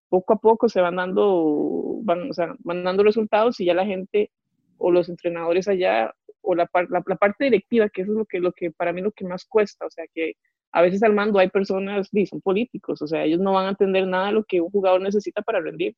poco 0.09 0.35
a 0.35 0.37
poco 0.37 0.69
se 0.69 0.81
van 0.81 0.97
dando, 0.97 2.01
van, 2.03 2.31
o 2.31 2.33
sea, 2.35 2.55
van 2.59 2.85
dando 2.85 3.03
resultados 3.03 3.59
y 3.61 3.65
ya 3.65 3.75
la 3.75 3.87
gente 3.87 4.31
o 4.77 4.91
los 4.91 5.09
entrenadores 5.09 5.69
allá 5.69 6.13
o 6.43 6.55
la, 6.55 6.69
la, 6.91 7.17
parte 7.17 7.45
directiva, 7.45 7.89
que 7.89 8.03
eso 8.03 8.13
es 8.13 8.19
lo 8.19 8.27
que, 8.27 8.41
lo 8.41 8.53
que 8.53 8.71
para 8.73 8.93
mí 8.93 9.01
lo 9.01 9.13
que 9.13 9.25
más 9.25 9.45
cuesta, 9.47 9.87
o 9.87 9.91
sea, 9.91 10.05
que 10.13 10.35
a 10.73 10.83
veces 10.83 11.03
al 11.03 11.13
mando 11.13 11.39
hay 11.39 11.49
personas, 11.49 12.11
son 12.29 12.41
políticos, 12.41 13.03
o 13.03 13.07
sea, 13.07 13.25
ellos 13.25 13.41
no 13.41 13.53
van 13.53 13.67
a 13.67 13.71
entender 13.71 14.07
nada 14.07 14.27
de 14.27 14.33
lo 14.33 14.45
que 14.45 14.61
un 14.61 14.71
jugador 14.71 15.01
necesita 15.01 15.43
para 15.43 15.61
rendir. 15.61 15.95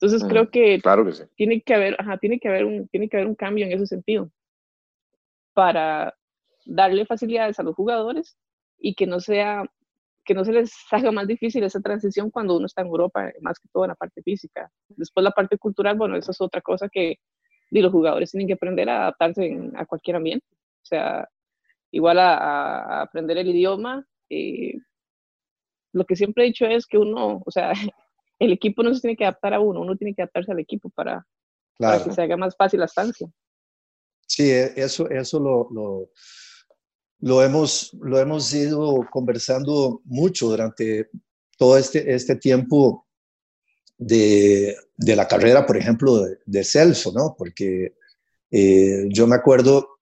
Entonces 0.00 0.26
creo 0.28 0.48
que, 0.50 0.80
claro 0.80 1.04
que 1.04 1.12
sí. 1.12 1.24
tiene 1.34 1.60
que 1.60 1.74
haber, 1.74 1.96
ajá, 1.98 2.18
tiene 2.18 2.38
que 2.38 2.48
haber 2.48 2.64
un, 2.64 2.88
tiene 2.88 3.08
que 3.08 3.16
haber 3.16 3.28
un 3.28 3.34
cambio 3.34 3.66
en 3.66 3.72
ese 3.72 3.86
sentido 3.86 4.30
para, 5.52 6.14
darle 6.68 7.06
facilidades 7.06 7.58
a 7.58 7.62
los 7.62 7.74
jugadores 7.74 8.36
y 8.78 8.94
que 8.94 9.06
no 9.06 9.18
sea 9.18 9.64
que 10.24 10.34
no 10.34 10.44
se 10.44 10.52
les 10.52 10.70
haga 10.92 11.10
más 11.10 11.26
difícil 11.26 11.64
esa 11.64 11.80
transición 11.80 12.30
cuando 12.30 12.56
uno 12.56 12.66
está 12.66 12.82
en 12.82 12.88
Europa, 12.88 13.32
más 13.40 13.58
que 13.58 13.68
todo 13.72 13.84
en 13.84 13.88
la 13.88 13.94
parte 13.94 14.22
física. 14.22 14.70
Después 14.88 15.24
la 15.24 15.30
parte 15.30 15.56
cultural, 15.56 15.96
bueno, 15.96 16.16
eso 16.16 16.30
es 16.30 16.40
otra 16.40 16.60
cosa 16.60 16.88
que 16.88 17.16
los 17.70 17.90
jugadores 17.90 18.30
tienen 18.30 18.46
que 18.46 18.54
aprender 18.54 18.88
a 18.90 19.02
adaptarse 19.02 19.70
a 19.74 19.86
cualquier 19.86 20.16
ambiente. 20.16 20.46
O 20.52 20.86
sea, 20.86 21.26
igual 21.90 22.18
a, 22.18 23.02
aprender 23.02 23.38
el 23.38 23.48
idioma. 23.48 24.06
Eh, 24.30 24.74
lo 25.92 26.04
que 26.04 26.16
siempre 26.16 26.44
he 26.44 26.48
dicho 26.48 26.66
es 26.66 26.86
que 26.86 26.98
uno, 26.98 27.42
o 27.44 27.50
sea, 27.50 27.72
el 28.38 28.52
equipo 28.52 28.82
no 28.82 28.94
se 28.94 29.00
tiene 29.00 29.16
que 29.16 29.24
adaptar 29.24 29.54
a 29.54 29.60
uno, 29.60 29.80
uno 29.80 29.96
tiene 29.96 30.14
que 30.14 30.22
adaptarse 30.22 30.52
al 30.52 30.60
equipo 30.60 30.90
para, 30.90 31.26
para 31.78 32.02
que 32.02 32.12
se 32.12 32.22
haga 32.22 32.36
más 32.36 32.56
fácil 32.56 32.80
la 32.80 32.86
estancia. 32.86 33.28
Sí, 34.26 34.50
e, 34.50 34.72
eso, 34.76 35.08
eso 35.08 35.40
lo, 35.40 35.68
lo 35.70 36.10
lo 37.20 37.42
hemos, 37.42 37.92
lo 38.00 38.18
hemos 38.18 38.52
ido 38.54 39.06
conversando 39.10 40.00
mucho 40.04 40.48
durante 40.48 41.10
todo 41.56 41.76
este, 41.76 42.14
este 42.14 42.36
tiempo 42.36 43.06
de, 43.96 44.76
de 44.96 45.16
la 45.16 45.26
carrera, 45.26 45.66
por 45.66 45.76
ejemplo, 45.76 46.24
de, 46.46 46.64
Celso, 46.64 47.12
¿no? 47.12 47.34
Porque 47.36 47.96
eh, 48.50 49.06
yo 49.08 49.26
me 49.26 49.34
acuerdo, 49.34 49.98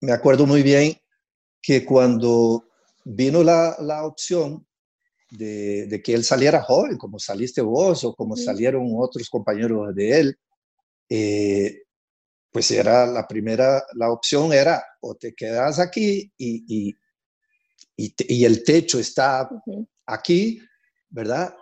me 0.00 0.12
acuerdo 0.12 0.46
muy 0.46 0.62
bien 0.62 0.94
que 1.62 1.84
cuando 1.84 2.64
vino 3.04 3.42
la, 3.42 3.76
la 3.80 4.04
opción 4.04 4.66
de, 5.30 5.86
de, 5.86 6.02
que 6.02 6.14
él 6.14 6.24
saliera 6.24 6.62
joven, 6.62 6.96
como 6.96 7.18
saliste 7.18 7.60
vos 7.60 8.04
o 8.04 8.14
como 8.14 8.36
salieron 8.36 8.86
otros 8.96 9.28
compañeros 9.28 9.94
de 9.94 10.20
él, 10.20 10.38
eh, 11.08 11.82
pues 12.50 12.70
era 12.70 13.06
la 13.06 13.26
primera, 13.26 13.84
la 13.94 14.10
opción 14.10 14.52
era 14.52 14.84
o 15.00 15.14
te 15.14 15.34
quedas 15.34 15.78
aquí 15.78 16.32
y, 16.36 16.64
y, 16.66 16.96
y, 17.96 18.44
el 18.44 18.64
techo 18.64 18.98
está 18.98 19.48
aquí, 20.06 20.60
¿verdad? 21.08 21.54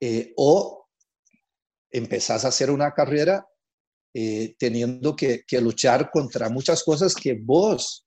Eh, 0.00 0.32
o 0.36 0.88
empezás 1.90 2.44
a 2.44 2.48
hacer 2.48 2.70
una 2.70 2.92
carrera 2.92 3.46
eh, 4.14 4.56
teniendo 4.58 5.14
que, 5.14 5.44
luchar 5.60 6.10
contra 6.10 6.48
muchas 6.48 6.82
cosas 6.82 7.14
que 7.14 7.34
vos, 7.34 8.05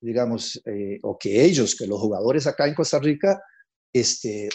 digamos, 0.00 0.60
eh, 0.66 0.98
o 1.02 1.18
que 1.18 1.44
ellos, 1.44 1.74
que 1.76 1.86
los 1.86 2.00
jugadores 2.00 2.46
acá 2.46 2.66
en 2.66 2.74
Costa 2.74 2.98
Rica, 2.98 3.40
este, 3.92 4.48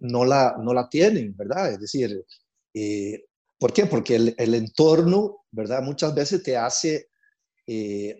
no, 0.00 0.24
la, 0.24 0.56
no 0.60 0.72
la 0.72 0.88
tienen, 0.88 1.34
¿verdad? 1.36 1.72
Es 1.72 1.80
decir, 1.80 2.24
eh, 2.74 3.24
¿por 3.58 3.72
qué? 3.72 3.86
Porque 3.86 4.16
el, 4.16 4.34
el, 4.38 4.54
entorno, 4.54 5.44
¿verdad? 5.50 5.82
Muchas 5.82 6.14
veces 6.14 6.42
te 6.42 6.56
hace 6.56 7.08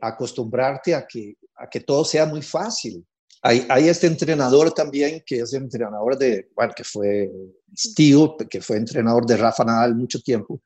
acostumbrarte 0.01 0.93
a 0.93 1.07
que, 1.07 1.37
a 1.55 1.69
que 1.71 1.79
todo 1.79 2.05
sea 2.05 2.27
muy 2.27 2.43
fácil, 2.43 3.07
hay, 3.43 3.89
este 3.89 4.07
entrenador 4.07 4.73
también 4.73 5.23
que 5.25 5.37
es 5.39 5.53
entrenador 5.53 6.19
de, 6.19 6.49
bueno, 6.55 6.73
que 6.77 6.85
fue 6.85 7.31
tío, 7.95 8.37
que 8.37 8.61
fue 8.61 8.77
entrenador 8.77 9.27
de 9.27 9.37
Rafa 9.37 9.65
Nadal 9.65 9.95
mucho 9.95 10.21
tiempo, 10.21 10.61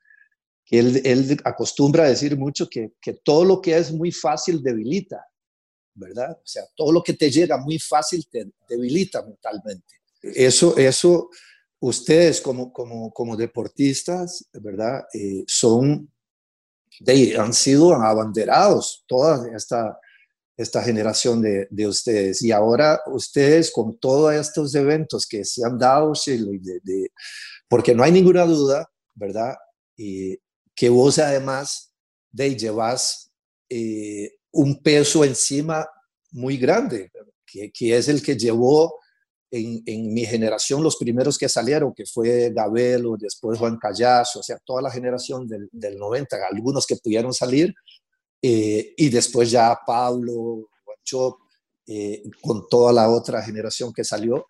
que 0.65 0.79
él, 0.79 1.03
él 1.05 1.41
acostumbra 1.45 2.05
a 2.05 2.09
decir 2.09 2.39
mucho 2.39 2.69
que, 2.69 2.93
que, 3.01 3.15
todo 3.25 3.45
lo 3.45 3.61
que 3.61 3.77
es 3.77 3.93
muy 3.93 4.13
fácil 4.13 4.63
debilita, 4.63 5.23
¿verdad? 6.01 6.33
O 6.33 6.47
sea, 6.47 6.65
todo 6.75 6.91
lo 6.91 7.03
que 7.03 7.13
te 7.13 7.31
llega 7.31 7.59
muy 7.59 7.79
fácil 7.79 8.27
te 8.29 8.51
debilita 8.69 9.23
mentalmente. 9.23 10.01
Eso, 10.23 10.77
eso 10.77 11.31
ustedes 11.79 12.41
como, 12.41 12.73
como, 12.73 13.13
como 13.13 13.37
deportistas, 13.37 14.45
¿verdad? 14.55 15.05
Eh, 15.15 15.45
son, 15.47 16.11
de, 16.99 17.37
han 17.39 17.53
sido 17.53 17.95
abanderados 17.95 19.05
toda 19.07 19.49
esta 19.55 19.99
esta 20.61 20.83
generación 20.83 21.41
de, 21.41 21.67
de, 21.71 21.87
ustedes. 21.87 22.43
Y 22.43 22.53
ahora 22.53 23.01
ustedes 23.07 23.73
con 23.73 23.99
todos 23.99 24.35
estos 24.35 24.75
eventos 24.75 25.27
que 25.27 25.43
se 25.43 25.65
han 25.65 25.79
dado, 25.79 26.13
de, 26.27 27.11
porque 27.67 27.95
no 27.95 28.03
hay 28.03 28.13
ninguna 28.13 28.45
duda, 28.45 28.87
¿verdad? 29.15 29.55
Y 29.97 30.39
que 30.75 30.91
vos 30.91 31.19
además 31.19 31.95
de 32.31 32.57
llevas 32.57 33.33
eh, 33.71 34.33
un 34.53 34.83
peso 34.83 35.25
encima 35.25 35.87
muy 36.33 36.57
grande, 36.57 37.11
que, 37.47 37.97
es 37.97 38.09
el 38.09 38.23
que 38.23 38.37
llevó 38.37 38.95
en, 39.51 40.13
mi 40.13 40.25
generación 40.25 40.83
los 40.83 40.97
primeros 40.97 41.37
que 41.37 41.49
salieron, 41.49 41.93
que 41.95 42.07
fue 42.07 42.51
Gabelo, 42.55 43.17
después 43.19 43.59
Juan 43.59 43.79
Callazo, 43.79 44.41
o 44.41 44.43
sea, 44.43 44.59
toda 44.65 44.83
la 44.83 44.91
generación 44.91 45.49
del, 45.49 45.69
del 45.73 45.99
90, 45.99 46.37
algunos 46.51 46.87
que 46.87 46.97
pudieron 46.97 47.35
salir, 47.35 47.75
eh, 48.43 48.95
y 48.97 49.09
después 49.09 49.51
ya 49.51 49.79
Pablo, 49.87 50.69
Guanchop, 50.85 51.39
eh, 51.87 52.23
con 52.41 52.69
toda 52.69 52.93
la 52.93 53.09
otra 53.11 53.43
generación 53.43 53.93
que 53.93 54.05
salió, 54.05 54.47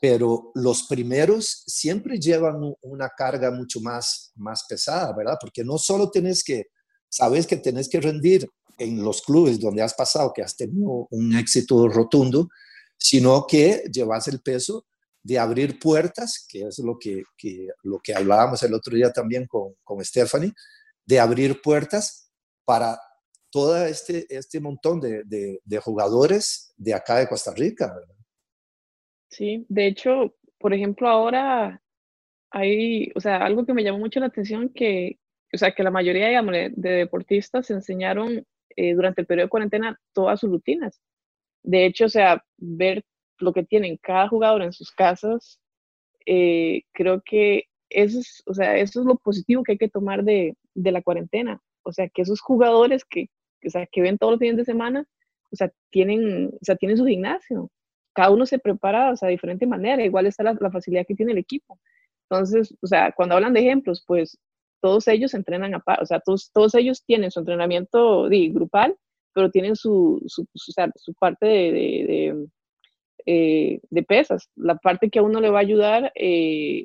pero 0.00 0.52
los 0.54 0.82
primeros 0.82 1.64
siempre 1.66 2.18
llevan 2.18 2.74
una 2.82 3.08
carga 3.08 3.50
mucho 3.50 3.80
más, 3.80 4.32
más 4.36 4.64
pesada, 4.68 5.14
¿verdad? 5.16 5.38
Porque 5.40 5.64
no 5.64 5.78
solo 5.78 6.10
tienes 6.10 6.44
que, 6.44 6.66
sabes 7.08 7.46
que 7.46 7.56
tienes 7.56 7.88
que 7.88 8.00
rendir 8.00 8.46
en 8.78 9.02
los 9.02 9.22
clubes 9.22 9.60
donde 9.60 9.82
has 9.82 9.94
pasado, 9.94 10.32
que 10.34 10.42
has 10.42 10.56
tenido 10.56 11.06
un 11.10 11.36
éxito 11.36 11.88
rotundo, 11.88 12.48
sino 12.96 13.46
que 13.46 13.84
llevas 13.92 14.28
el 14.28 14.40
peso 14.40 14.86
de 15.22 15.38
abrir 15.38 15.78
puertas, 15.78 16.46
que 16.48 16.66
es 16.68 16.78
lo 16.78 16.98
que, 16.98 17.22
que 17.36 17.68
lo 17.82 17.98
que 17.98 18.14
hablábamos 18.14 18.62
el 18.62 18.74
otro 18.74 18.94
día 18.94 19.10
también 19.10 19.46
con, 19.46 19.74
con 19.82 20.04
Stephanie, 20.04 20.52
de 21.06 21.18
abrir 21.18 21.60
puertas 21.62 22.30
para 22.64 22.98
todo 23.50 23.84
este, 23.86 24.26
este 24.28 24.58
montón 24.58 25.00
de, 25.00 25.22
de, 25.24 25.78
jugadores 25.78 26.74
de 26.76 26.92
acá 26.92 27.18
de 27.18 27.28
Costa 27.28 27.54
Rica. 27.54 27.94
Sí, 29.30 29.64
de 29.68 29.86
hecho, 29.86 30.34
por 30.58 30.74
ejemplo, 30.74 31.08
ahora 31.08 31.80
hay, 32.50 33.12
o 33.14 33.20
sea, 33.20 33.44
algo 33.44 33.64
que 33.64 33.72
me 33.72 33.84
llamó 33.84 33.98
mucho 33.98 34.18
la 34.18 34.26
atención 34.26 34.70
que, 34.70 35.18
o 35.52 35.56
sea, 35.56 35.72
que 35.72 35.84
la 35.84 35.92
mayoría, 35.92 36.28
digamos, 36.28 36.52
de, 36.52 36.72
deportistas 36.74 37.70
enseñaron 37.70 38.44
eh, 38.76 38.94
durante 38.94 39.22
el 39.22 39.26
periodo 39.26 39.46
de 39.46 39.50
cuarentena 39.50 40.00
todas 40.12 40.40
sus 40.40 40.50
rutinas. 40.50 41.00
De 41.62 41.86
hecho, 41.86 42.06
o 42.06 42.08
sea, 42.08 42.44
ver 42.58 43.04
lo 43.38 43.52
que 43.52 43.64
tienen 43.64 43.98
cada 43.98 44.28
jugador 44.28 44.62
en 44.62 44.72
sus 44.72 44.90
casas, 44.92 45.60
eh, 46.26 46.82
creo 46.92 47.22
que 47.24 47.64
eso 47.90 48.18
es, 48.20 48.42
o 48.46 48.54
sea, 48.54 48.76
eso 48.76 49.00
es 49.00 49.06
lo 49.06 49.16
positivo 49.16 49.62
que 49.62 49.72
hay 49.72 49.78
que 49.78 49.88
tomar 49.88 50.24
de, 50.24 50.56
de 50.74 50.92
la 50.92 51.02
cuarentena. 51.02 51.60
O 51.82 51.92
sea, 51.92 52.08
que 52.08 52.22
esos 52.22 52.40
jugadores 52.40 53.04
que, 53.04 53.28
o 53.64 53.70
sea, 53.70 53.86
que 53.86 54.00
ven 54.02 54.18
todos 54.18 54.32
los 54.32 54.40
fines 54.40 54.56
de 54.56 54.64
semana, 54.64 55.06
o 55.50 55.56
sea, 55.56 55.70
tienen, 55.90 56.48
o 56.48 56.64
sea, 56.64 56.76
tienen 56.76 56.96
su 56.96 57.06
gimnasio. 57.06 57.70
Cada 58.14 58.30
uno 58.30 58.46
se 58.46 58.58
prepara, 58.58 59.12
o 59.12 59.16
sea, 59.16 59.28
de 59.28 59.34
diferente 59.34 59.66
manera. 59.66 60.04
Igual 60.04 60.26
está 60.26 60.42
la, 60.42 60.70
facilidad 60.70 61.06
que 61.06 61.14
tiene 61.14 61.32
el 61.32 61.38
equipo. 61.38 61.78
Entonces, 62.28 62.74
o 62.82 62.86
sea, 62.86 63.12
cuando 63.12 63.36
hablan 63.36 63.54
de 63.54 63.60
ejemplos, 63.60 64.02
pues 64.06 64.38
todos 64.84 65.08
ellos 65.08 65.32
entrenan, 65.32 65.74
a, 65.74 65.82
o 65.98 66.04
sea, 66.04 66.20
todos, 66.20 66.50
todos 66.52 66.74
ellos 66.74 67.02
tienen 67.06 67.30
su 67.30 67.40
entrenamiento 67.40 68.28
de, 68.28 68.50
grupal, 68.50 68.94
pero 69.32 69.50
tienen 69.50 69.76
su, 69.76 70.22
su, 70.26 70.46
parte 71.18 71.46
de, 71.46 71.72
de, 71.72 72.46
eh, 73.24 73.80
de, 73.88 74.02
pesas, 74.02 74.50
la 74.56 74.76
parte 74.76 75.08
que 75.08 75.20
a 75.20 75.22
uno 75.22 75.40
le 75.40 75.48
va 75.48 75.60
a 75.60 75.62
ayudar 75.62 76.12
eh, 76.14 76.84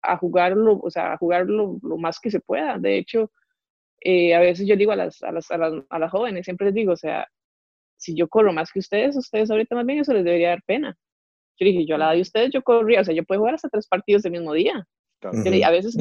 a 0.00 0.16
jugarlo, 0.16 0.80
o 0.82 0.88
sea, 0.88 1.12
a 1.12 1.18
jugarlo 1.18 1.78
lo 1.82 1.98
más 1.98 2.18
que 2.18 2.30
se 2.30 2.40
pueda. 2.40 2.78
De 2.78 2.96
hecho, 2.96 3.30
eh, 4.00 4.34
a 4.34 4.40
veces 4.40 4.66
yo 4.66 4.74
digo 4.74 4.92
a 4.92 4.96
las, 4.96 5.22
a, 5.22 5.30
las, 5.30 5.50
a, 5.50 5.58
las, 5.58 5.74
a 5.90 5.98
las 5.98 6.10
jóvenes, 6.10 6.46
siempre 6.46 6.68
les 6.68 6.74
digo, 6.74 6.92
o 6.92 6.96
sea, 6.96 7.28
si 7.98 8.16
yo 8.16 8.28
corro 8.28 8.54
más 8.54 8.72
que 8.72 8.78
ustedes, 8.78 9.14
ustedes 9.14 9.50
ahorita 9.50 9.74
más 9.74 9.84
bien 9.84 9.98
eso 9.98 10.14
les 10.14 10.24
debería 10.24 10.48
dar 10.48 10.62
pena. 10.64 10.96
Yo 11.58 11.66
dije, 11.66 11.84
yo 11.84 11.96
a 11.96 11.98
la 11.98 12.06
edad 12.06 12.14
de 12.14 12.22
ustedes 12.22 12.50
yo 12.50 12.62
corría, 12.62 13.02
o 13.02 13.04
sea, 13.04 13.14
yo 13.14 13.24
puedo 13.24 13.42
jugar 13.42 13.56
hasta 13.56 13.68
tres 13.68 13.86
partidos 13.86 14.24
el 14.24 14.32
mismo 14.32 14.54
día. 14.54 14.86
A 15.22 15.70
veces, 15.70 15.96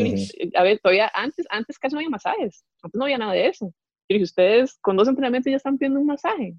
a 0.55 0.63
ver, 0.63 0.79
todavía 0.79 1.11
antes, 1.13 1.45
antes 1.49 1.77
casi 1.77 1.93
no 1.93 1.99
había 1.99 2.09
masajes, 2.09 2.63
antes 2.81 2.97
no 2.97 3.05
había 3.05 3.17
nada 3.17 3.33
de 3.33 3.47
eso. 3.47 3.65
Yo 3.65 4.15
dije, 4.15 4.23
ustedes 4.23 4.77
con 4.81 4.97
dos 4.97 5.07
entrenamientos 5.07 5.51
ya 5.51 5.57
están 5.57 5.77
pidiendo 5.77 5.99
un 5.99 6.07
masaje. 6.07 6.55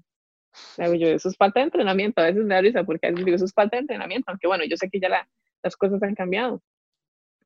O 0.77 0.93
yo, 0.93 1.07
eso 1.07 1.29
es 1.29 1.37
falta 1.37 1.59
de 1.59 1.65
entrenamiento, 1.65 2.21
a 2.21 2.25
veces 2.25 2.43
me 2.43 2.53
da 2.53 2.61
risa 2.61 2.83
porque 2.83 3.07
a 3.07 3.09
veces 3.09 3.25
digo, 3.25 3.35
eso 3.35 3.45
es 3.45 3.53
falta 3.53 3.77
de 3.77 3.81
entrenamiento, 3.81 4.29
aunque 4.29 4.47
bueno, 4.47 4.63
yo 4.65 4.77
sé 4.77 4.89
que 4.89 4.99
ya 4.99 5.09
la, 5.09 5.27
las 5.63 5.75
cosas 5.75 6.01
han 6.03 6.13
cambiado, 6.13 6.61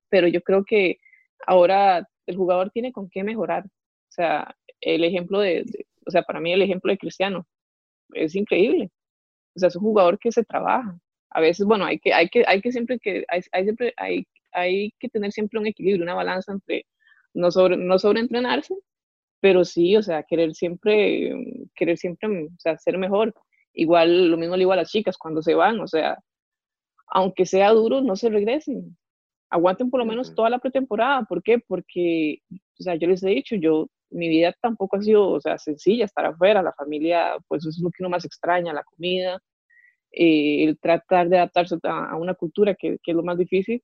pero 0.09 0.27
yo 0.27 0.41
creo 0.41 0.65
que 0.65 0.99
ahora 1.45 2.07
el 2.25 2.35
jugador 2.35 2.69
tiene 2.71 2.91
con 2.91 3.09
qué 3.09 3.23
mejorar, 3.23 3.65
o 3.65 4.11
sea, 4.11 4.55
el 4.81 5.03
ejemplo 5.03 5.39
de, 5.39 5.65
o 6.05 6.11
sea, 6.11 6.23
para 6.23 6.39
mí 6.39 6.51
el 6.51 6.61
ejemplo 6.61 6.91
de 6.91 6.97
Cristiano 6.97 7.47
es 8.13 8.35
increíble. 8.35 8.89
O 9.55 9.59
sea, 9.59 9.67
es 9.67 9.75
un 9.75 9.83
jugador 9.83 10.19
que 10.19 10.31
se 10.31 10.43
trabaja. 10.43 10.97
A 11.29 11.41
veces, 11.41 11.65
bueno, 11.65 11.85
hay 11.85 11.99
que, 11.99 12.13
hay 12.13 12.29
que, 12.29 12.43
hay 12.47 12.61
que 12.61 12.71
siempre 12.71 12.99
que, 12.99 13.25
hay, 13.27 13.41
hay 13.51 13.63
siempre, 13.63 13.93
hay, 13.97 14.27
hay 14.57 14.91
que 14.99 15.09
tener 15.09 15.31
siempre 15.31 15.59
un 15.59 15.67
equilibrio, 15.67 16.03
una 16.03 16.15
balanza 16.15 16.51
entre 16.53 16.85
no 17.33 17.51
sobre, 17.51 17.77
no 17.77 17.99
sobreentrenarse, 17.99 18.75
pero 19.41 19.65
sí, 19.65 19.95
o 19.97 20.03
sea, 20.03 20.23
querer 20.23 20.53
siempre, 20.55 21.33
querer 21.75 21.97
siempre, 21.97 22.27
o 22.47 22.59
sea, 22.59 22.77
ser 22.77 22.97
mejor. 22.97 23.33
Igual, 23.73 24.29
lo 24.29 24.37
mismo 24.37 24.55
le 24.55 24.61
digo 24.61 24.73
a 24.73 24.77
las 24.77 24.91
chicas 24.91 25.17
cuando 25.17 25.41
se 25.43 25.53
van, 25.55 25.79
o 25.79 25.87
sea, 25.87 26.17
aunque 27.07 27.45
sea 27.45 27.71
duro, 27.71 28.01
no 28.01 28.15
se 28.15 28.29
regresen. 28.29 28.97
Aguanten 29.49 29.89
por 29.89 29.99
lo 29.99 30.05
menos 30.05 30.35
toda 30.35 30.49
la 30.49 30.59
pretemporada. 30.59 31.23
¿Por 31.23 31.41
qué? 31.43 31.59
Porque, 31.59 32.39
o 32.51 32.83
sea, 32.83 32.95
yo 32.95 33.07
les 33.07 33.23
he 33.23 33.29
dicho, 33.29 33.55
yo 33.55 33.87
mi 34.09 34.29
vida 34.29 34.53
tampoco 34.61 34.97
ha 34.97 35.01
sido, 35.01 35.29
o 35.29 35.41
sea, 35.41 35.57
sencilla, 35.57 36.05
estar 36.05 36.25
afuera, 36.25 36.61
la 36.61 36.73
familia, 36.73 37.37
pues 37.47 37.61
eso 37.63 37.69
es 37.69 37.79
lo 37.79 37.89
que 37.91 38.03
uno 38.03 38.09
más 38.09 38.25
extraña, 38.25 38.73
la 38.73 38.83
comida, 38.83 39.39
eh, 40.11 40.65
el 40.65 40.79
tratar 40.79 41.29
de 41.29 41.37
adaptarse 41.37 41.77
a, 41.83 42.15
una 42.17 42.33
cultura 42.35 42.75
que, 42.75 42.97
que, 43.03 43.11
es 43.11 43.17
lo 43.17 43.23
más 43.23 43.37
difícil, 43.37 43.83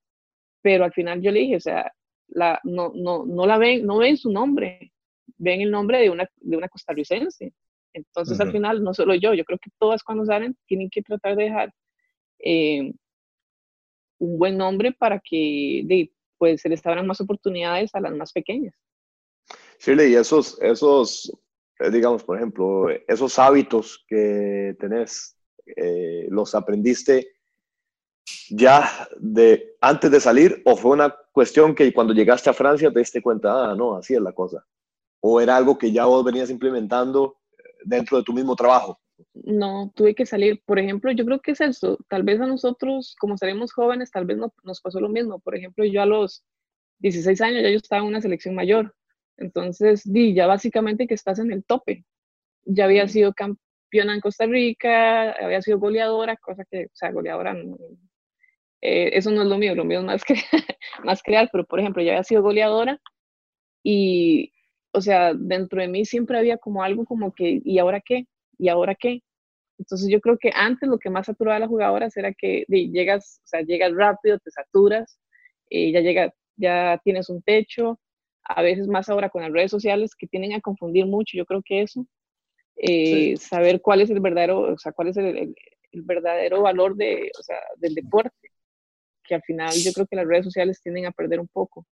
pero 0.63 0.86
al 0.86 0.93
final 0.93 1.21
yo 1.21 1.30
le 1.30 1.41
dije, 1.41 1.58
o 1.58 1.60
sea, 1.60 1.93
la, 2.30 2.60
no, 2.63 2.91
no, 2.95 3.26
no 3.26 3.45
la 3.45 3.58
ven, 3.60 3.86
no 3.86 3.97
ven 3.97 4.17
su 4.17 4.32
nombre, 4.32 4.91
ven 5.38 5.62
el 5.62 5.69
nombre 5.69 5.99
de 5.99 6.10
una, 6.10 6.28
de 6.38 6.58
una 6.58 6.69
costarricense. 6.69 7.54
Entonces, 7.93 8.39
al 8.39 8.52
final, 8.52 8.84
no 8.84 8.91
solo 8.95 9.13
yo, 9.13 9.36
yo 9.36 9.43
creo 9.43 9.60
que 9.60 9.69
todas 9.78 10.02
cuando 10.02 10.26
salen 10.26 10.58
tienen 10.65 10.89
que 10.89 11.04
tratar 11.04 11.36
de 11.36 11.43
dejar 11.43 11.71
eh, 12.39 12.91
un 14.17 14.39
buen 14.39 14.58
nombre 14.58 14.93
para 14.93 15.19
que 15.19 15.84
de, 15.86 16.12
pues, 16.39 16.62
se 16.62 16.69
les 16.69 16.84
abran 16.88 17.06
más 17.06 17.21
oportunidades 17.21 17.93
a 17.93 17.99
las 17.99 18.15
más 18.15 18.32
pequeñas. 18.32 18.73
Shirley, 19.78 20.13
y 20.13 20.15
esos, 20.15 20.60
esos, 20.62 21.32
eh, 21.80 21.91
digamos, 21.91 22.23
por 22.23 22.38
ejemplo, 22.38 22.89
esos 23.08 23.38
hábitos 23.38 24.04
que 24.08 24.76
tenés, 24.80 25.38
eh, 25.76 26.26
¿los 26.30 26.56
aprendiste 26.56 27.28
ya 28.49 28.89
de 29.19 29.75
antes 29.81 30.12
de 30.12 30.19
salir 30.19 30.62
o 30.65 30.75
fue 30.75 30.91
una 30.91 31.15
cuestión 31.31 31.75
que 31.75 31.91
cuando 31.93 32.13
llegaste 32.13 32.49
a 32.49 32.53
Francia 32.53 32.91
te 32.91 32.99
diste 32.99 33.21
cuenta, 33.21 33.71
ah, 33.71 33.75
no, 33.75 33.95
así 33.95 34.13
es 34.13 34.21
la 34.21 34.31
cosa? 34.31 34.65
¿O 35.19 35.39
era 35.39 35.55
algo 35.55 35.77
que 35.77 35.91
ya 35.91 36.05
vos 36.05 36.23
venías 36.23 36.49
implementando 36.49 37.38
eh, 37.57 37.63
dentro 37.86 38.17
de 38.17 38.23
tu 38.23 38.33
mismo 38.33 38.55
trabajo? 38.55 38.99
No, 39.33 39.91
tuve 39.95 40.15
que 40.15 40.25
salir. 40.25 40.62
Por 40.65 40.79
ejemplo, 40.79 41.12
yo 41.12 41.25
creo 41.25 41.39
que 41.39 41.51
es 41.51 41.62
eso. 41.62 41.97
Tal 42.09 42.23
vez 42.23 42.41
a 42.41 42.45
nosotros, 42.45 43.15
como 43.19 43.38
seremos 43.38 43.71
jóvenes, 43.71 44.12
tal 44.12 44.25
vez 44.25 44.38
no, 44.38 44.53
nos 44.63 44.81
pasó 44.81 44.99
lo 44.99 45.09
mismo. 45.09 45.39
Por 45.39 45.55
ejemplo, 45.55 45.86
yo 45.86 46.01
a 46.01 46.05
los 46.05 46.43
16 46.99 47.39
años 47.41 47.63
ya 47.63 47.69
yo 47.69 47.77
estaba 47.77 48.01
en 48.01 48.09
una 48.09 48.21
selección 48.21 48.53
mayor 48.53 48.93
entonces, 49.38 50.03
di, 50.05 50.33
ya 50.33 50.47
básicamente 50.47 51.07
que 51.07 51.15
estás 51.15 51.39
en 51.39 51.51
el 51.51 51.63
tope. 51.63 52.05
Ya 52.65 52.86
había 52.86 53.07
sido 53.07 53.33
campeona 53.33 54.13
en 54.13 54.21
Costa 54.21 54.45
Rica, 54.45 55.31
había 55.31 55.62
sido 55.62 55.79
goleadora, 55.79 56.38
cosa 56.38 56.63
que, 56.69 56.86
o 56.86 56.95
sea, 56.95 57.12
goleadora, 57.12 57.55
eh, 58.86 59.12
eso 59.17 59.32
no 59.32 59.43
es 59.43 59.48
lo 59.48 59.58
mío, 59.58 59.76
lo 59.76 59.86
mío 59.86 60.00
es 60.00 60.06
más, 60.06 60.24
más 61.06 61.24
crear, 61.24 61.50
pero 61.52 61.65
por 61.65 61.80
ejemplo, 61.80 62.04
ya 62.04 62.12
había 62.12 62.24
sido 62.24 62.41
goleadora 62.41 63.00
Y, 63.84 64.54
o 64.93 65.02
sea, 65.02 65.34
dentro 65.34 65.82
de 65.82 65.88
mí 65.88 66.06
siempre 66.06 66.38
había 66.38 66.58
como 66.58 66.84
algo 66.84 67.06
como 67.06 67.34
que, 67.34 67.62
¿y 67.63 67.80
ahora 67.80 68.02
qué? 68.02 68.28
¿Y 68.60 68.69
ahora 68.69 68.96
qué? 68.96 69.22
Entonces 69.80 70.10
yo 70.10 70.22
creo 70.22 70.38
que 70.38 70.52
antes 70.54 70.89
lo 70.89 71.00
que 71.00 71.10
más 71.10 71.28
saturaba 71.28 71.58
a 71.58 71.60
las 71.62 71.69
jugadoras 71.69 72.17
era 72.17 72.34
que 72.34 72.65
llegas, 72.69 73.41
o 73.46 73.48
sea, 73.48 73.62
llegas 73.62 73.93
rápido, 73.96 74.39
te 74.39 74.52
saturas, 74.52 75.19
eh, 75.69 75.91
ya 75.91 76.02
llega, 76.02 76.34
ya 76.58 77.02
tienes 77.06 77.30
un 77.30 77.41
techo, 77.41 78.00
a 78.43 78.62
veces 78.62 78.88
más 78.88 79.10
ahora 79.10 79.30
con 79.30 79.43
las 79.43 79.52
redes 79.52 79.72
sociales 79.72 80.15
que 80.15 80.28
tienen 80.28 80.54
a 80.54 80.62
confundir 80.62 81.06
mucho, 81.06 81.38
yo 81.38 81.46
creo 81.46 81.62
que 81.65 81.84
eso, 81.84 82.06
eh, 82.78 83.38
saber 83.38 83.82
cuál 83.82 84.02
es 84.02 84.10
el 84.10 84.19
verdadero, 84.19 84.74
o 84.74 84.78
sea, 84.78 84.91
cuál 84.93 85.10
es 85.10 85.17
el, 85.17 85.56
verdadero 85.93 86.63
valor 86.63 86.96
de, 86.96 87.32
o 87.39 87.43
sea, 87.43 87.58
del 87.78 87.96
deporte, 87.96 88.42
que 89.23 89.36
al 89.36 89.41
final 89.43 89.71
yo 89.73 89.91
creo 89.93 90.07
que 90.07 90.15
las 90.15 90.27
redes 90.27 90.45
sociales 90.45 90.81
tienden 90.81 91.05
a 91.05 91.12
perder 91.12 91.39
un 91.39 91.47
poco. 91.47 91.86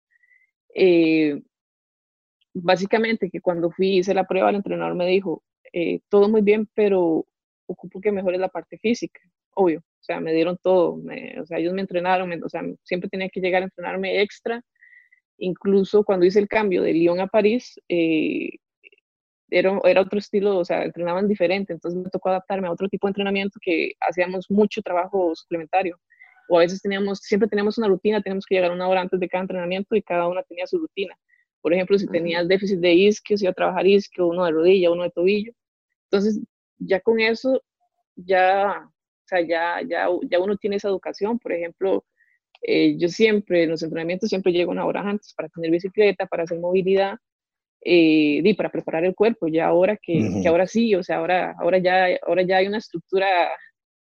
Eh, 0.75 1.41
básicamente 2.53 3.31
que 3.31 3.41
cuando 3.41 3.71
fui, 3.71 3.99
hice 3.99 4.15
la 4.15 4.27
prueba, 4.27 4.51
el 4.51 4.57
entrenador 4.57 4.95
me 4.95 5.07
dijo, 5.07 5.43
eh, 5.73 6.01
todo 6.09 6.29
muy 6.29 6.43
bien, 6.43 6.69
pero 6.75 7.27
ocupo 7.67 8.01
que 8.01 8.13
mejore 8.13 8.39
la 8.39 8.49
parte 8.49 8.79
física, 8.79 9.21
obvio. 9.55 9.81
O 9.81 10.03
sea, 10.03 10.21
me 10.21 10.33
dieron 10.33 10.59
todo, 10.63 10.95
o 10.95 11.47
sea, 11.47 11.59
ellos 11.59 11.75
me 11.75 11.83
entrenaron, 11.83 12.33
o 12.43 12.49
sea, 12.49 12.63
siempre 12.83 13.11
tenía 13.11 13.29
que 13.29 13.41
llegar 13.41 13.63
a 13.63 13.67
entrenarme 13.67 14.23
extra. 14.23 14.63
Incluso 15.39 16.05
cuando 16.05 16.27
hice 16.27 16.41
el 16.41 16.49
cambio 16.49 16.83
de 16.83 16.95
Lyon 16.95 17.21
a 17.21 17.27
París, 17.27 17.79
eh, 17.89 18.51
era, 19.51 19.79
era, 19.85 20.01
otro 20.01 20.19
estilo, 20.19 20.59
o 20.59 20.65
sea, 20.65 20.85
entrenaban 20.85 21.29
diferente, 21.29 21.73
entonces 21.73 22.01
me 22.03 22.11
tocó 22.11 22.31
adaptarme 22.31 22.69
a 22.69 22.73
otro 22.73 22.89
tipo 22.89 23.07
de 23.07 23.11
entrenamiento 23.11 23.59
que 23.61 23.93
hacíamos 24.01 24.51
mucho 24.51 24.83
trabajo 24.83 25.35
suplementario. 25.35 25.99
O 26.51 26.59
a 26.59 26.63
veces 26.63 26.83
teníamos, 26.83 27.21
siempre 27.21 27.49
teníamos 27.49 27.79
una 27.79 27.87
rutina, 27.87 28.21
teníamos 28.21 28.45
que 28.45 28.57
llegar 28.57 28.73
una 28.73 28.89
hora 28.89 29.03
antes 29.03 29.21
de 29.21 29.29
cada 29.29 29.43
entrenamiento 29.43 29.95
y 29.95 30.03
cada 30.03 30.27
una 30.27 30.43
tenía 30.43 30.67
su 30.67 30.79
rutina. 30.79 31.17
Por 31.63 31.73
ejemplo, 31.73 31.97
si 31.97 32.09
tenías 32.09 32.49
déficit 32.49 32.81
de 32.81 32.93
isquios, 32.93 33.41
iba 33.41 33.53
a 33.53 33.55
trabajar 33.55 33.87
isquio, 33.87 34.27
uno 34.27 34.45
de 34.45 34.51
rodilla, 34.51 34.91
uno 34.91 35.05
de 35.05 35.11
tobillo. 35.11 35.53
Entonces, 36.11 36.41
ya 36.79 37.01
con 37.01 37.21
eso, 37.21 37.63
ya, 38.17 38.83
o 38.85 39.27
sea, 39.27 39.41
ya, 39.43 39.81
ya, 39.89 40.09
ya 40.29 40.41
uno 40.41 40.57
tiene 40.57 40.77
esa 40.77 40.89
educación. 40.89 41.39
Por 41.39 41.53
ejemplo, 41.53 42.05
eh, 42.63 42.97
yo 42.99 43.09
siempre, 43.09 43.63
en 43.65 43.71
los 43.71 43.83
entrenamientos, 43.85 44.29
siempre 44.29 44.53
llego 44.53 44.73
una 44.73 44.87
hora 44.87 45.03
antes 45.03 45.33
para 45.35 45.49
tener 45.51 45.71
bicicleta, 45.71 46.27
para 46.27 46.43
hacer 46.43 46.59
movilidad 46.59 47.17
eh, 47.83 48.43
y 48.43 48.55
para 48.55 48.71
preparar 48.71 49.05
el 49.05 49.15
cuerpo. 49.15 49.47
Ya 49.47 49.69
ahora 49.69 49.97
que, 49.97 50.41
que, 50.43 50.49
ahora 50.49 50.67
sí, 50.67 50.97
o 50.97 51.03
sea, 51.05 51.19
ahora, 51.19 51.55
ahora, 51.61 51.79
ya, 51.79 52.09
ahora 52.27 52.43
ya 52.43 52.57
hay 52.57 52.67
una 52.67 52.79
estructura 52.79 53.29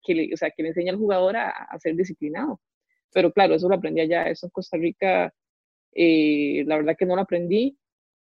que 0.08 0.14
le, 0.14 0.34
o 0.34 0.36
sea, 0.36 0.50
que 0.50 0.62
le 0.62 0.70
enseña 0.70 0.92
al 0.92 0.98
jugador 0.98 1.36
a, 1.36 1.50
a 1.50 1.78
ser 1.78 1.94
disciplinado. 1.96 2.60
Pero 3.12 3.32
claro, 3.32 3.54
eso 3.54 3.68
lo 3.68 3.76
aprendí 3.76 4.00
allá. 4.00 4.24
Eso 4.28 4.46
en 4.46 4.50
Costa 4.50 4.76
Rica 4.78 5.32
eh, 5.94 6.64
la 6.66 6.76
verdad 6.76 6.96
que 6.96 7.06
no 7.06 7.16
lo 7.16 7.22
aprendí 7.22 7.76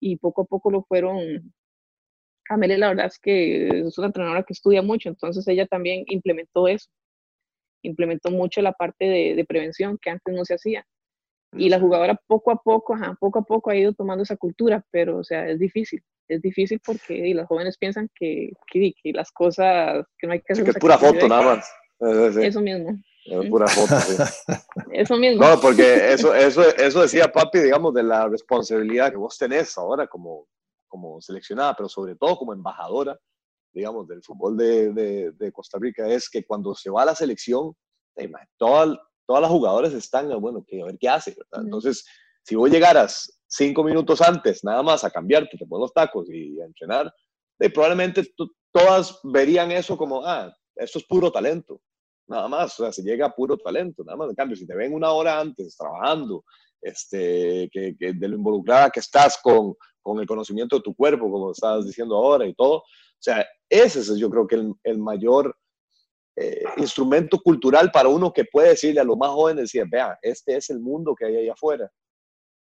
y 0.00 0.16
poco 0.16 0.42
a 0.42 0.44
poco 0.44 0.70
lo 0.70 0.82
fueron. 0.84 1.52
Amelia, 2.48 2.78
la 2.78 2.88
verdad 2.88 3.06
es 3.06 3.18
que 3.18 3.68
es 3.86 3.98
una 3.98 4.08
entrenadora 4.08 4.42
que 4.42 4.52
estudia 4.52 4.82
mucho, 4.82 5.08
entonces 5.08 5.46
ella 5.48 5.66
también 5.66 6.04
implementó 6.08 6.68
eso. 6.68 6.90
Implementó 7.82 8.30
mucho 8.30 8.62
la 8.62 8.72
parte 8.72 9.06
de, 9.06 9.44
prevención 9.46 9.98
que 10.00 10.10
antes 10.10 10.34
no 10.34 10.44
se 10.44 10.54
hacía. 10.54 10.86
Y 11.54 11.68
la 11.68 11.80
jugadora 11.80 12.20
poco 12.26 12.50
a 12.50 12.56
poco, 12.56 12.94
poco 13.20 13.38
a 13.40 13.42
poco 13.42 13.70
ha 13.70 13.76
ido 13.76 13.92
tomando 13.94 14.22
esa 14.22 14.36
cultura, 14.36 14.84
pero 14.90 15.18
o 15.18 15.24
sea, 15.24 15.48
es 15.48 15.58
difícil. 15.58 16.02
Es 16.34 16.42
difícil 16.42 16.80
porque 16.84 17.14
y 17.14 17.34
los 17.34 17.46
jóvenes 17.46 17.76
piensan 17.78 18.08
que, 18.14 18.50
que, 18.70 18.94
las 19.12 19.30
cosas, 19.32 20.04
que 20.18 20.26
no 20.26 20.32
hay 20.32 20.40
que 20.40 20.52
hacer. 20.52 20.64
que 20.64 20.70
es 20.70 20.78
pura 20.78 20.98
foto, 20.98 21.28
nada 21.28 21.42
más. 21.42 21.70
Eso 22.38 22.60
mismo. 22.60 22.98
Es 23.24 23.48
pura 23.48 23.66
foto, 23.68 23.94
Eso 24.92 25.16
mismo. 25.16 25.44
No, 25.44 25.60
porque 25.60 26.12
eso, 26.12 26.34
eso, 26.34 26.62
eso 26.76 27.02
decía 27.02 27.30
papi, 27.30 27.60
digamos, 27.60 27.94
de 27.94 28.02
la 28.02 28.28
responsabilidad 28.28 29.10
que 29.10 29.16
vos 29.16 29.38
tenés 29.38 29.76
ahora 29.78 30.08
como, 30.08 30.48
como 30.88 31.20
seleccionada, 31.20 31.74
pero 31.76 31.88
sobre 31.88 32.16
todo 32.16 32.36
como 32.36 32.52
embajadora, 32.52 33.18
digamos, 33.72 34.08
del 34.08 34.22
fútbol 34.22 34.56
de, 34.56 34.92
de, 34.92 35.30
de 35.32 35.52
Costa 35.52 35.78
Rica, 35.80 36.08
es 36.08 36.28
que 36.28 36.44
cuando 36.44 36.74
se 36.74 36.90
va 36.90 37.02
a 37.02 37.06
la 37.06 37.14
selección, 37.14 37.74
todas, 38.56 38.98
todas 39.26 39.42
las 39.42 39.50
jugadoras 39.50 39.92
están, 39.92 40.28
bueno, 40.40 40.64
que 40.66 40.82
a 40.82 40.86
ver 40.86 40.98
qué 40.98 41.08
hace, 41.08 41.36
Entonces, 41.52 42.04
si 42.42 42.54
vos 42.54 42.70
llegaras 42.70 43.40
cinco 43.46 43.84
minutos 43.84 44.20
antes, 44.20 44.64
nada 44.64 44.82
más 44.82 45.04
a 45.04 45.10
cambiarte, 45.10 45.56
te 45.56 45.66
pones 45.66 45.82
los 45.82 45.92
tacos 45.92 46.28
y 46.30 46.60
a 46.60 46.64
entrenar, 46.64 47.12
probablemente 47.72 48.24
todas 48.72 49.20
verían 49.22 49.70
eso 49.70 49.96
como, 49.96 50.24
ah, 50.24 50.54
esto 50.76 50.98
es 50.98 51.04
puro 51.06 51.30
talento 51.30 51.80
nada 52.32 52.48
más, 52.48 52.78
o 52.78 52.84
sea, 52.84 52.92
se 52.92 53.02
llega 53.02 53.26
a 53.26 53.34
puro 53.34 53.56
talento, 53.56 54.02
nada 54.04 54.16
más. 54.16 54.30
En 54.30 54.34
cambio, 54.34 54.56
si 54.56 54.66
te 54.66 54.74
ven 54.74 54.94
una 54.94 55.10
hora 55.12 55.38
antes 55.40 55.76
trabajando, 55.76 56.44
este, 56.80 57.68
que, 57.70 57.94
de 57.98 58.28
lo 58.28 58.36
involucrada 58.36 58.90
que 58.90 59.00
estás 59.00 59.38
con, 59.42 59.74
con, 60.00 60.18
el 60.20 60.26
conocimiento 60.26 60.76
de 60.76 60.82
tu 60.82 60.94
cuerpo, 60.94 61.30
como 61.30 61.52
estás 61.52 61.86
diciendo 61.86 62.16
ahora 62.16 62.46
y 62.46 62.54
todo, 62.54 62.78
o 62.78 62.84
sea, 63.24 63.46
ese 63.68 64.00
es 64.00 64.16
yo 64.16 64.28
creo 64.30 64.46
que 64.46 64.56
el, 64.56 64.72
el 64.82 64.98
mayor 64.98 65.56
eh, 66.36 66.64
instrumento 66.78 67.38
cultural 67.38 67.90
para 67.92 68.08
uno 68.08 68.32
que 68.32 68.44
puede 68.44 68.70
decirle 68.70 69.00
a 69.00 69.04
los 69.04 69.16
más 69.16 69.30
jóvenes, 69.30 69.64
decir, 69.64 69.84
vea, 69.88 70.18
este 70.22 70.56
es 70.56 70.70
el 70.70 70.80
mundo 70.80 71.14
que 71.14 71.26
hay 71.26 71.36
allá 71.36 71.52
afuera. 71.52 71.90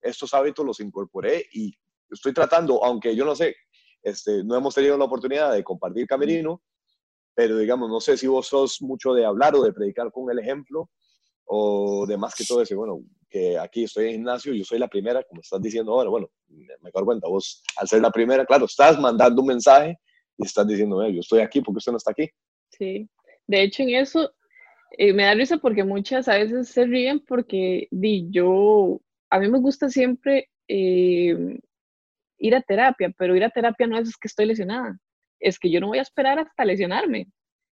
Estos 0.04 0.34
hábitos 0.34 0.66
los 0.66 0.80
incorporé 0.80 1.46
y 1.54 1.74
estoy 2.10 2.34
tratando, 2.34 2.84
aunque 2.84 3.16
yo 3.16 3.26
no 3.26 3.36
sé, 3.36 3.56
este, 4.02 4.44
no 4.44 4.56
hemos 4.56 4.76
tenido 4.76 4.98
la 4.98 5.06
oportunidad 5.06 5.54
de 5.54 5.64
compartir 5.64 6.06
camerino, 6.08 6.62
pero 7.34 7.58
digamos, 7.58 7.90
no 7.90 8.00
sé 8.00 8.18
si 8.18 8.28
vos 8.28 8.48
sos 8.48 8.82
mucho 8.82 9.14
de 9.14 9.26
hablar 9.26 9.56
o 9.56 9.64
de 9.64 9.74
predicar 9.74 10.12
con 10.12 10.30
el 10.30 10.40
ejemplo, 10.40 10.90
o 11.46 12.06
de 12.08 12.18
más 12.18 12.36
que 12.36 12.46
todo 12.46 12.60
decir, 12.60 12.78
bueno, 12.78 13.02
que 13.30 13.58
aquí 13.58 13.86
estoy 13.86 14.06
en 14.06 14.12
gimnasio, 14.14 14.54
yo 14.54 14.64
soy 14.64 14.80
la 14.80 14.88
primera, 14.88 15.24
como 15.24 15.42
estás 15.42 15.62
diciendo 15.62 15.94
ahora, 15.94 16.10
bueno, 16.10 16.30
me 16.48 16.92
doy 16.94 17.04
cuenta, 17.04 17.28
vos 17.28 17.64
al 17.78 17.88
ser 17.88 18.02
la 18.02 18.12
primera, 18.12 18.46
claro, 18.46 18.66
estás 18.66 19.00
mandando 19.00 19.42
un 19.42 19.48
mensaje 19.48 19.98
y 20.38 20.46
estás 20.46 20.68
diciendo, 20.68 21.06
yo 21.10 21.20
estoy 21.20 21.40
aquí 21.40 21.62
porque 21.62 21.78
usted 21.80 21.92
no 21.92 21.98
está 21.98 22.12
aquí. 22.12 22.30
Sí, 22.70 23.10
de 23.48 23.64
hecho 23.64 23.84
en 23.84 23.90
eso 23.90 24.32
eh, 24.98 25.14
me 25.14 25.24
da 25.24 25.34
risa 25.34 25.58
porque 25.58 25.84
muchas 25.84 26.28
a 26.28 26.36
veces 26.38 26.70
se 26.70 26.86
ríen 26.86 27.20
porque 27.20 27.88
di, 27.90 28.28
yo, 28.30 29.02
a 29.34 29.40
mí 29.40 29.50
me 29.50 29.58
gusta 29.58 29.90
siempre 29.90 30.48
eh, 30.68 31.58
ir 32.38 32.56
a 32.56 32.62
terapia, 32.62 33.12
pero 33.18 33.36
ir 33.36 33.44
a 33.44 33.50
terapia 33.50 33.88
no 33.88 33.98
es 33.98 34.16
que 34.16 34.28
estoy 34.28 34.46
lesionada, 34.46 34.96
es 35.40 35.58
que 35.58 35.72
yo 35.72 35.80
no 35.80 35.88
voy 35.88 35.98
a 35.98 36.04
esperar 36.04 36.38
hasta 36.38 36.64
lesionarme. 36.64 37.26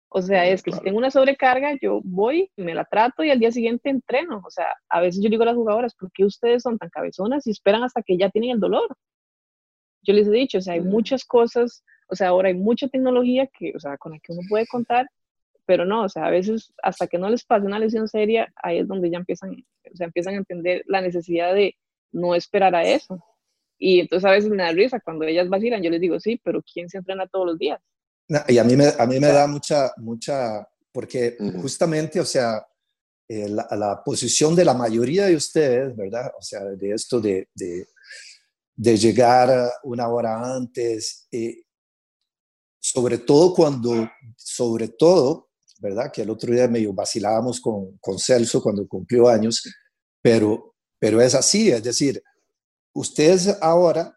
O 0.08 0.20
sea, 0.20 0.46
es 0.46 0.62
que 0.62 0.70
si 0.70 0.80
tengo 0.80 0.98
una 0.98 1.10
sobrecarga, 1.10 1.72
yo 1.80 2.00
voy, 2.04 2.50
me 2.56 2.74
la 2.74 2.84
trato 2.84 3.24
y 3.24 3.30
al 3.30 3.38
día 3.38 3.50
siguiente 3.50 3.88
entreno. 3.88 4.42
O 4.44 4.50
sea, 4.50 4.66
a 4.90 5.00
veces 5.00 5.22
yo 5.22 5.30
digo 5.30 5.44
a 5.44 5.46
las 5.46 5.54
jugadoras, 5.54 5.94
¿por 5.94 6.12
qué 6.12 6.26
ustedes 6.26 6.62
son 6.62 6.78
tan 6.78 6.90
cabezonas 6.90 7.46
y 7.46 7.50
esperan 7.50 7.82
hasta 7.82 8.02
que 8.02 8.18
ya 8.18 8.28
tienen 8.28 8.50
el 8.50 8.60
dolor? 8.60 8.94
Yo 10.02 10.12
les 10.12 10.28
he 10.28 10.32
dicho, 10.32 10.58
o 10.58 10.60
sea, 10.60 10.74
hay 10.74 10.82
muchas 10.82 11.24
cosas, 11.24 11.82
o 12.08 12.14
sea, 12.14 12.28
ahora 12.28 12.48
hay 12.48 12.54
mucha 12.54 12.86
tecnología 12.86 13.48
que, 13.58 13.72
o 13.74 13.80
sea, 13.80 13.96
con 13.96 14.12
la 14.12 14.18
que 14.18 14.32
uno 14.32 14.42
puede 14.48 14.66
contar, 14.66 15.06
pero 15.66 15.84
no, 15.84 16.04
o 16.04 16.08
sea, 16.08 16.26
a 16.26 16.30
veces 16.30 16.72
hasta 16.82 17.06
que 17.06 17.18
no 17.18 17.28
les 17.28 17.44
pase 17.44 17.66
una 17.66 17.78
lesión 17.78 18.08
seria, 18.08 18.52
ahí 18.62 18.78
es 18.78 18.88
donde 18.88 19.10
ya 19.10 19.18
empiezan, 19.18 19.50
o 19.50 19.96
sea, 19.96 20.06
empiezan 20.06 20.34
a 20.34 20.38
entender 20.38 20.82
la 20.86 21.00
necesidad 21.00 21.54
de 21.54 21.76
no 22.12 22.34
esperar 22.34 22.74
a 22.74 22.84
eso. 22.84 23.22
Y 23.78 24.00
entonces 24.00 24.24
a 24.24 24.32
veces 24.32 24.50
me 24.50 24.62
da 24.62 24.72
risa 24.72 25.00
cuando 25.00 25.26
ellas 25.26 25.48
vacilan, 25.48 25.82
yo 25.82 25.90
les 25.90 26.00
digo, 26.00 26.18
sí, 26.18 26.40
pero 26.42 26.62
¿quién 26.62 26.88
se 26.88 26.98
entrena 26.98 27.26
todos 27.26 27.46
los 27.46 27.58
días? 27.58 27.80
y 28.48 28.58
a 28.58 28.64
mí 28.64 28.74
me, 28.74 28.86
a 28.98 29.06
mí 29.06 29.20
me 29.20 29.28
da 29.28 29.46
mucha, 29.46 29.92
mucha, 29.98 30.66
porque 30.90 31.36
justamente, 31.60 32.18
o 32.18 32.24
sea, 32.24 32.66
eh, 33.28 33.48
la, 33.48 34.02
posición 34.04 34.56
de 34.56 34.64
la 34.64 34.74
mayoría 34.74 35.26
de 35.26 35.36
ustedes, 35.36 35.94
¿verdad? 35.94 36.32
O 36.38 36.42
sea, 36.42 36.64
de 36.64 36.90
esto 36.92 37.20
de, 37.20 37.48
de, 37.54 37.86
de 38.74 38.96
llegar 38.96 39.70
una 39.84 40.08
hora 40.08 40.56
antes, 40.56 41.28
eh, 41.30 41.66
sobre 42.80 43.18
todo 43.18 43.52
cuando, 43.52 44.08
sobre 44.36 44.88
todo, 44.88 45.45
¿verdad? 45.78 46.10
Que 46.12 46.22
el 46.22 46.30
otro 46.30 46.52
día 46.52 46.68
medio 46.68 46.92
vacilábamos 46.92 47.60
con, 47.60 47.96
con 47.98 48.18
Celso 48.18 48.62
cuando 48.62 48.86
cumplió 48.86 49.28
años, 49.28 49.62
pero, 50.22 50.74
pero 50.98 51.20
es 51.20 51.34
así, 51.34 51.70
es 51.70 51.82
decir, 51.82 52.22
ustedes 52.94 53.56
ahora 53.60 54.16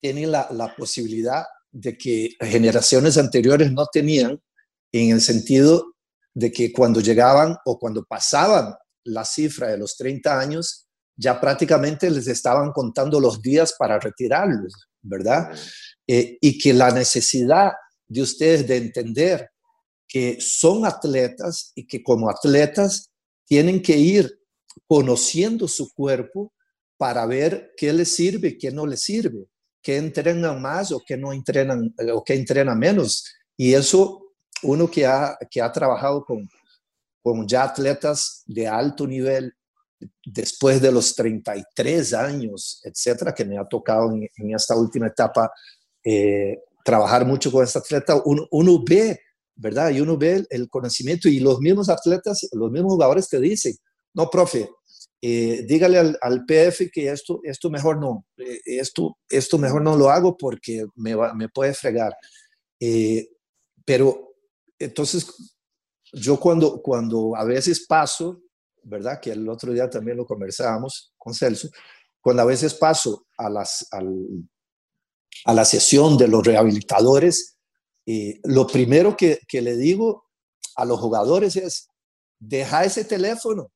tienen 0.00 0.30
la, 0.32 0.74
posibilidad 0.76 1.44
de 1.70 1.96
que 1.96 2.30
generaciones 2.40 3.18
anteriores 3.18 3.72
no 3.72 3.86
tenían, 3.86 4.40
en 4.92 5.10
el 5.10 5.20
sentido 5.20 5.94
de 6.34 6.50
que 6.50 6.72
cuando 6.72 7.00
llegaban 7.00 7.56
o 7.66 7.78
cuando 7.78 8.04
pasaban 8.04 8.74
la 9.04 9.24
cifra 9.24 9.68
de 9.68 9.78
los 9.78 9.96
30 9.96 10.38
años, 10.38 10.86
ya 11.16 11.40
prácticamente 11.40 12.10
les 12.10 12.26
estaban 12.28 12.72
contando 12.72 13.20
los 13.20 13.42
días 13.42 13.74
para 13.78 13.98
retirarlos, 13.98 14.88
¿verdad? 15.02 15.50
Eh, 16.06 16.38
y 16.40 16.58
que 16.58 16.72
la 16.72 16.90
necesidad 16.90 17.72
de 18.06 18.22
ustedes 18.22 18.66
de 18.66 18.76
entender 18.76 19.50
que 20.08 20.40
son 20.40 20.86
atletas 20.86 21.72
y 21.74 21.86
que 21.86 22.02
como 22.02 22.30
atletas 22.30 23.12
tienen 23.44 23.82
que 23.82 23.96
ir 23.96 24.40
conociendo 24.86 25.68
su 25.68 25.92
cuerpo 25.92 26.52
para 26.96 27.26
ver 27.26 27.72
qué 27.76 27.92
les 27.92 28.14
sirve 28.14 28.58
qué 28.58 28.72
no 28.72 28.86
les 28.86 29.02
sirve, 29.02 29.46
qué 29.82 29.98
entrenan 29.98 30.60
más 30.60 30.90
o 30.92 31.02
qué 31.06 31.16
no 31.16 31.32
entrenan 31.32 31.94
eh, 31.98 32.10
o 32.10 32.24
qué 32.24 32.34
entrenan 32.34 32.78
menos. 32.78 33.24
Y 33.56 33.74
eso 33.74 34.34
uno 34.62 34.90
que 34.90 35.06
ha, 35.06 35.38
que 35.50 35.60
ha 35.60 35.70
trabajado 35.70 36.24
con, 36.24 36.48
con 37.22 37.46
ya 37.46 37.64
atletas 37.64 38.42
de 38.46 38.66
alto 38.66 39.06
nivel 39.06 39.54
después 40.24 40.80
de 40.80 40.92
los 40.92 41.14
33 41.14 42.14
años, 42.14 42.80
etcétera, 42.84 43.34
que 43.34 43.44
me 43.44 43.58
ha 43.58 43.66
tocado 43.66 44.12
en, 44.12 44.54
esta 44.54 44.76
última 44.76 45.08
etapa 45.08 45.50
eh, 46.04 46.58
trabajar 46.84 47.26
mucho 47.26 47.50
con 47.50 47.64
este 47.64 47.78
atleta, 47.78 48.20
uno, 48.24 48.46
uno, 48.50 48.82
ve, 48.88 49.20
¿verdad? 49.58 49.90
Y 49.90 50.00
uno 50.00 50.16
ve 50.16 50.46
el, 50.48 50.68
conocimiento 50.68 51.28
y 51.28 51.40
los 51.40 51.60
mismos 51.60 51.88
atletas, 51.88 52.48
los 52.52 52.70
mismos 52.70 52.92
jugadores 52.92 53.28
te 53.28 53.38
dicen, 53.40 53.74
no, 54.14 54.30
profe, 54.30 54.70
eh, 55.20 55.64
dígale 55.68 55.98
al, 55.98 56.18
al, 56.22 56.44
PF 56.46 56.90
que 56.90 57.10
esto, 57.10 57.40
esto 57.42 57.68
mejor 57.68 57.98
no, 57.98 58.24
eh, 58.38 58.60
esto, 58.64 59.18
esto 59.28 59.58
mejor 59.58 59.82
no 59.82 59.96
lo 59.96 60.10
hago 60.10 60.36
porque 60.36 60.86
me, 60.94 61.14
me 61.34 61.48
puede 61.48 61.74
fregar. 61.74 62.14
pero 63.84 64.34
entonces, 64.78 65.26
yo 66.12 66.38
cuando, 66.38 66.80
cuando 66.80 67.36
a 67.36 67.44
veces 67.44 67.84
paso 67.86 68.40
¿verdad? 68.88 69.20
Que 69.20 69.32
el 69.32 69.48
otro 69.48 69.72
día 69.72 69.88
también 69.88 70.16
lo 70.16 70.26
conversábamos 70.26 71.12
con 71.16 71.34
Celso, 71.34 71.68
cuando 72.20 72.42
a 72.42 72.46
veces 72.46 72.74
paso 72.74 73.26
a, 73.36 73.48
las, 73.48 73.86
a 73.92 75.54
la 75.54 75.64
sesión 75.64 76.16
de 76.16 76.28
los 76.28 76.44
rehabilitadores, 76.44 77.57
eh, 78.10 78.40
lo 78.44 78.66
primero 78.66 79.14
que, 79.14 79.38
que, 79.46 79.60
le 79.60 79.76
digo 79.76 80.24
a 80.76 80.86
los 80.86 80.98
jugadores 80.98 81.56
es, 81.56 81.88
deja 82.38 82.82
ese 82.84 83.04
teléfono. 83.04 83.70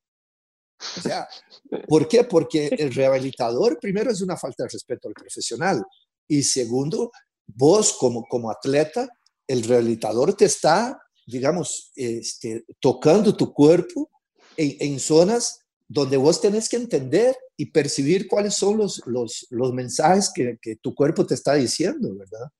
O 0.96 1.00
sea, 1.02 1.28
¿por 1.86 2.08
qué? 2.08 2.24
Porque 2.24 2.68
el 2.68 2.94
rehabilitador, 2.94 3.78
primero, 3.78 4.10
es 4.10 4.22
una 4.22 4.38
falta 4.38 4.62
de 4.62 4.70
respeto 4.70 5.08
al 5.08 5.12
profesional. 5.12 5.84
Y 6.26 6.42
segundo, 6.44 7.12
vos 7.46 7.92
como, 8.00 8.24
como 8.26 8.50
atleta, 8.50 9.06
el 9.46 9.64
rehabilitador 9.64 10.32
te 10.32 10.46
está, 10.46 10.98
digamos, 11.26 11.92
este, 11.94 12.64
tocando 12.80 13.36
tu 13.36 13.52
cuerpo 13.52 14.08
en, 14.56 14.98
zonas 14.98 15.60
donde 15.88 16.16
vos 16.16 16.40
tenés 16.40 16.70
que 16.70 16.76
entender 16.76 17.36
y 17.58 17.66
percibir 17.66 18.28
cuáles 18.28 18.54
son 18.54 18.78
los, 18.78 19.02
los, 19.04 19.46
los 19.50 19.74
mensajes 19.74 20.32
que, 20.34 20.56
que, 20.62 20.76
tu 20.76 20.94
cuerpo 20.94 21.26
te 21.26 21.34
está 21.34 21.52
diciendo, 21.52 22.14
¿verdad? 22.16 22.50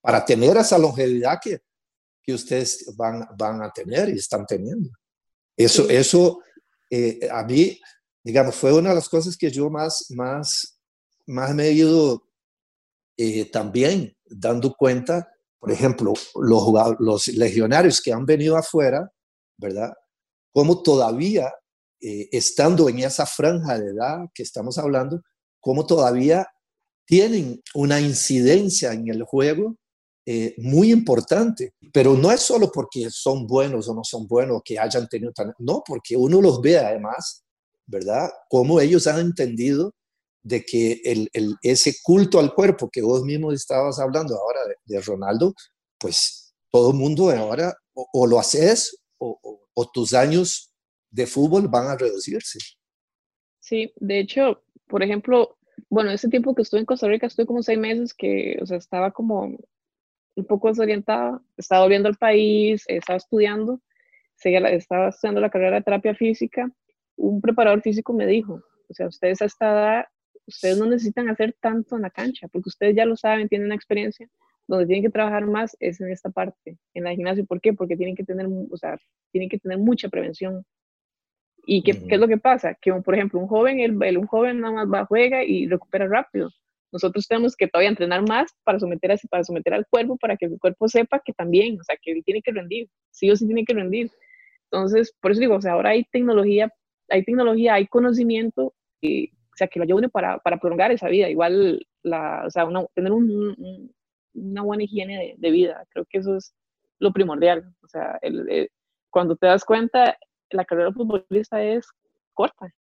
Para 0.00 0.24
tener 0.24 0.56
esa 0.56 0.78
longevidad 0.78 1.38
que, 1.42 1.60
que 2.22 2.32
ustedes 2.34 2.94
van, 2.96 3.26
van 3.36 3.62
a 3.62 3.70
tener 3.70 4.08
y 4.08 4.18
están 4.18 4.46
teniendo. 4.46 4.90
Eso, 5.56 5.88
eso 5.88 6.40
eh, 6.90 7.28
a 7.30 7.44
mí, 7.44 7.78
digamos, 8.22 8.54
fue 8.54 8.72
una 8.72 8.90
de 8.90 8.94
las 8.96 9.08
cosas 9.08 9.36
que 9.36 9.50
yo 9.50 9.68
más, 9.70 10.06
más, 10.10 10.80
más 11.26 11.54
me 11.54 11.64
he 11.64 11.72
ido 11.72 12.26
eh, 13.16 13.44
también 13.50 14.16
dando 14.24 14.74
cuenta, 14.74 15.28
por 15.58 15.70
ejemplo, 15.70 16.14
los, 16.36 16.96
los 16.98 17.28
legionarios 17.28 18.00
que 18.00 18.12
han 18.12 18.24
venido 18.24 18.56
afuera, 18.56 19.10
¿verdad? 19.58 19.92
cómo 20.52 20.82
todavía, 20.82 21.52
eh, 22.00 22.28
estando 22.32 22.88
en 22.88 23.00
esa 23.00 23.26
franja 23.26 23.78
de 23.78 23.90
edad 23.90 24.18
que 24.34 24.42
estamos 24.42 24.78
hablando, 24.78 25.22
cómo 25.60 25.86
todavía 25.86 26.46
tienen 27.04 27.62
una 27.74 28.00
incidencia 28.00 28.92
en 28.92 29.08
el 29.08 29.22
juego 29.24 29.76
eh, 30.32 30.54
muy 30.58 30.92
importante. 30.92 31.74
Pero 31.92 32.14
no 32.14 32.30
es 32.30 32.40
solo 32.40 32.70
porque 32.70 33.10
son 33.10 33.48
buenos 33.48 33.88
o 33.88 33.94
no 33.96 34.04
son 34.04 34.28
buenos, 34.28 34.62
que 34.64 34.78
hayan 34.78 35.08
tenido 35.08 35.32
talento, 35.32 35.56
no, 35.58 35.82
porque 35.84 36.16
uno 36.16 36.40
los 36.40 36.60
ve 36.60 36.78
además, 36.78 37.42
¿verdad? 37.84 38.30
Cómo 38.48 38.80
ellos 38.80 39.08
han 39.08 39.18
entendido 39.18 39.92
de 40.44 40.64
que 40.64 41.02
el, 41.04 41.28
ese 41.62 41.96
culto 42.04 42.38
al 42.38 42.54
cuerpo 42.54 42.88
que 42.92 43.02
vos 43.02 43.24
mismo 43.24 43.50
estabas 43.50 43.98
hablando 43.98 44.36
ahora 44.36 44.60
de, 44.84 45.00
Ronaldo, 45.00 45.52
pues 45.98 46.54
todo 46.70 46.92
el 46.92 46.96
mundo 46.96 47.28
ahora 47.30 47.74
o, 47.92 48.24
lo 48.24 48.38
haces 48.38 48.96
o, 49.18 49.36
o 49.74 49.90
tus 49.90 50.14
años 50.14 50.72
de 51.10 51.26
fútbol 51.26 51.66
van 51.66 51.88
a 51.88 51.96
reducirse. 51.96 52.60
Sí, 53.58 53.92
de 53.96 54.20
hecho, 54.20 54.62
por 54.86 55.02
ejemplo, 55.02 55.58
bueno, 55.88 56.12
ese 56.12 56.28
tiempo 56.28 56.54
que 56.54 56.62
estuve 56.62 56.78
en 56.78 56.86
Costa 56.86 57.08
Rica, 57.08 57.26
estuve 57.26 57.46
como 57.46 57.64
seis 57.64 57.80
meses 57.80 58.14
que, 58.14 58.56
o 58.62 58.66
sea, 58.66 58.76
estaba 58.76 59.10
como 59.10 59.58
un 60.36 60.44
poco 60.44 60.68
desorientada, 60.68 61.40
estaba 61.56 61.82
volviendo 61.82 62.08
al 62.08 62.16
país, 62.16 62.84
estaba 62.86 63.16
estudiando, 63.16 63.80
estaba 64.42 65.08
estudiando 65.08 65.40
la 65.40 65.50
carrera 65.50 65.76
de 65.76 65.82
terapia 65.82 66.14
física, 66.14 66.70
un 67.16 67.40
preparador 67.40 67.82
físico 67.82 68.12
me 68.12 68.26
dijo, 68.26 68.62
o 68.88 68.94
sea, 68.94 69.06
ustedes 69.06 69.42
a 69.42 69.44
esta 69.44 69.70
edad, 69.70 70.04
ustedes 70.46 70.78
no 70.78 70.86
necesitan 70.86 71.28
hacer 71.28 71.54
tanto 71.60 71.96
en 71.96 72.02
la 72.02 72.10
cancha, 72.10 72.48
porque 72.48 72.68
ustedes 72.68 72.96
ya 72.96 73.04
lo 73.04 73.16
saben, 73.16 73.48
tienen 73.48 73.66
una 73.66 73.74
experiencia, 73.74 74.28
donde 74.66 74.86
tienen 74.86 75.02
que 75.02 75.10
trabajar 75.10 75.46
más 75.46 75.76
es 75.80 76.00
en 76.00 76.10
esta 76.10 76.30
parte, 76.30 76.78
en 76.94 77.04
la 77.04 77.10
gimnasia. 77.10 77.44
¿Por 77.44 77.60
qué? 77.60 77.72
Porque 77.72 77.96
tienen 77.96 78.14
que 78.14 78.24
tener, 78.24 78.46
o 78.46 78.76
sea, 78.76 78.96
tienen 79.32 79.48
que 79.48 79.58
tener 79.58 79.78
mucha 79.78 80.08
prevención. 80.08 80.64
¿Y 81.66 81.82
qué, 81.82 81.92
qué 81.92 82.14
es 82.14 82.20
lo 82.20 82.28
que 82.28 82.38
pasa? 82.38 82.74
Que, 82.80 82.92
por 82.92 83.14
ejemplo, 83.14 83.38
un 83.38 83.48
joven, 83.48 83.80
el, 83.80 84.16
un 84.16 84.26
joven 84.26 84.60
nada 84.60 84.72
más 84.72 84.88
va, 84.88 85.06
juega 85.06 85.44
y 85.44 85.66
recupera 85.66 86.06
rápido. 86.06 86.50
Nosotros 86.92 87.26
tenemos 87.28 87.56
que 87.56 87.68
todavía 87.68 87.90
entrenar 87.90 88.26
más 88.28 88.52
para 88.64 88.80
someter, 88.80 89.12
a, 89.12 89.16
para 89.30 89.44
someter 89.44 89.74
al 89.74 89.86
cuerpo, 89.86 90.16
para 90.16 90.36
que 90.36 90.46
el 90.46 90.58
cuerpo 90.58 90.88
sepa 90.88 91.20
que 91.24 91.32
también, 91.32 91.78
o 91.80 91.84
sea, 91.84 91.96
que 92.00 92.20
tiene 92.22 92.42
que 92.42 92.52
rendir, 92.52 92.88
sí 93.10 93.30
o 93.30 93.36
sí 93.36 93.46
tiene 93.46 93.64
que 93.64 93.74
rendir. 93.74 94.10
Entonces, 94.70 95.14
por 95.20 95.32
eso 95.32 95.40
digo, 95.40 95.56
o 95.56 95.60
sea, 95.60 95.72
ahora 95.72 95.90
hay 95.90 96.04
tecnología, 96.04 96.72
hay 97.08 97.24
tecnología, 97.24 97.74
hay 97.74 97.86
conocimiento, 97.86 98.74
o 99.02 99.56
sea, 99.56 99.68
que 99.68 99.78
lo 99.78 99.84
ayude 99.84 100.08
para, 100.08 100.38
para 100.38 100.58
prolongar 100.58 100.92
esa 100.92 101.08
vida. 101.08 101.28
Igual, 101.28 101.86
la, 102.02 102.44
o 102.46 102.50
sea, 102.50 102.66
tener 102.94 103.12
un, 103.12 103.92
una 104.34 104.62
buena 104.62 104.84
higiene 104.84 105.34
de, 105.36 105.50
vida. 105.50 105.84
Creo 105.90 106.04
que 106.08 106.18
eso 106.18 106.36
es 106.36 106.54
lo 106.98 107.12
primordial. 107.12 107.74
O 107.82 107.88
sea, 107.88 108.18
el, 108.22 108.70
cuando 109.10 109.36
te 109.36 109.46
das 109.46 109.64
cuenta, 109.64 110.16
la 110.50 110.64
carrera 110.64 110.92
futbolista 110.92 111.62
es 111.62 111.86
corta, 112.32 112.72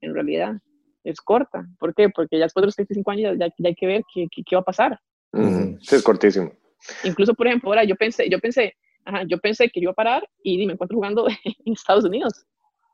en 0.00 0.14
realidad. 0.14 0.54
Es 1.06 1.20
corta. 1.20 1.66
¿Por 1.78 1.94
qué? 1.94 2.08
Porque 2.08 2.38
ya 2.38 2.44
después 2.44 2.62
de 2.62 2.66
los 2.66 2.74
35 2.74 3.10
años 3.10 3.36
ya, 3.38 3.48
hay 3.64 3.74
que 3.74 3.86
ver 3.86 4.02
qué, 4.12 4.26
qué, 4.28 4.56
va 4.56 4.60
a 4.60 4.64
pasar. 4.64 5.00
Sí, 5.80 5.96
es 5.96 6.02
cortísimo. 6.02 6.52
Incluso, 7.04 7.34
por 7.34 7.46
ejemplo, 7.46 7.70
ahora 7.70 7.84
yo 7.84 7.96
pensé, 7.96 8.28
yo 8.28 8.38
pensé, 8.38 8.74
ajá, 9.04 9.22
yo 9.26 9.38
pensé 9.38 9.68
que 9.68 9.80
yo 9.80 9.84
iba 9.84 9.92
a 9.92 9.94
parar 9.94 10.28
y 10.42 10.66
me 10.66 10.72
encuentro 10.72 10.96
jugando 10.96 11.26
en 11.44 11.72
Estados 11.72 12.04
Unidos 12.04 12.44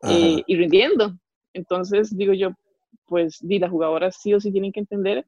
eh, 0.02 0.42
y 0.46 0.56
rindiendo. 0.56 1.16
Entonces, 1.54 2.16
digo 2.16 2.32
yo, 2.32 2.50
pues, 3.06 3.38
di, 3.40 3.58
las 3.58 3.70
jugadoras 3.70 4.16
sí 4.20 4.34
o 4.34 4.40
sí 4.40 4.52
tienen 4.52 4.72
que 4.72 4.80
entender 4.80 5.26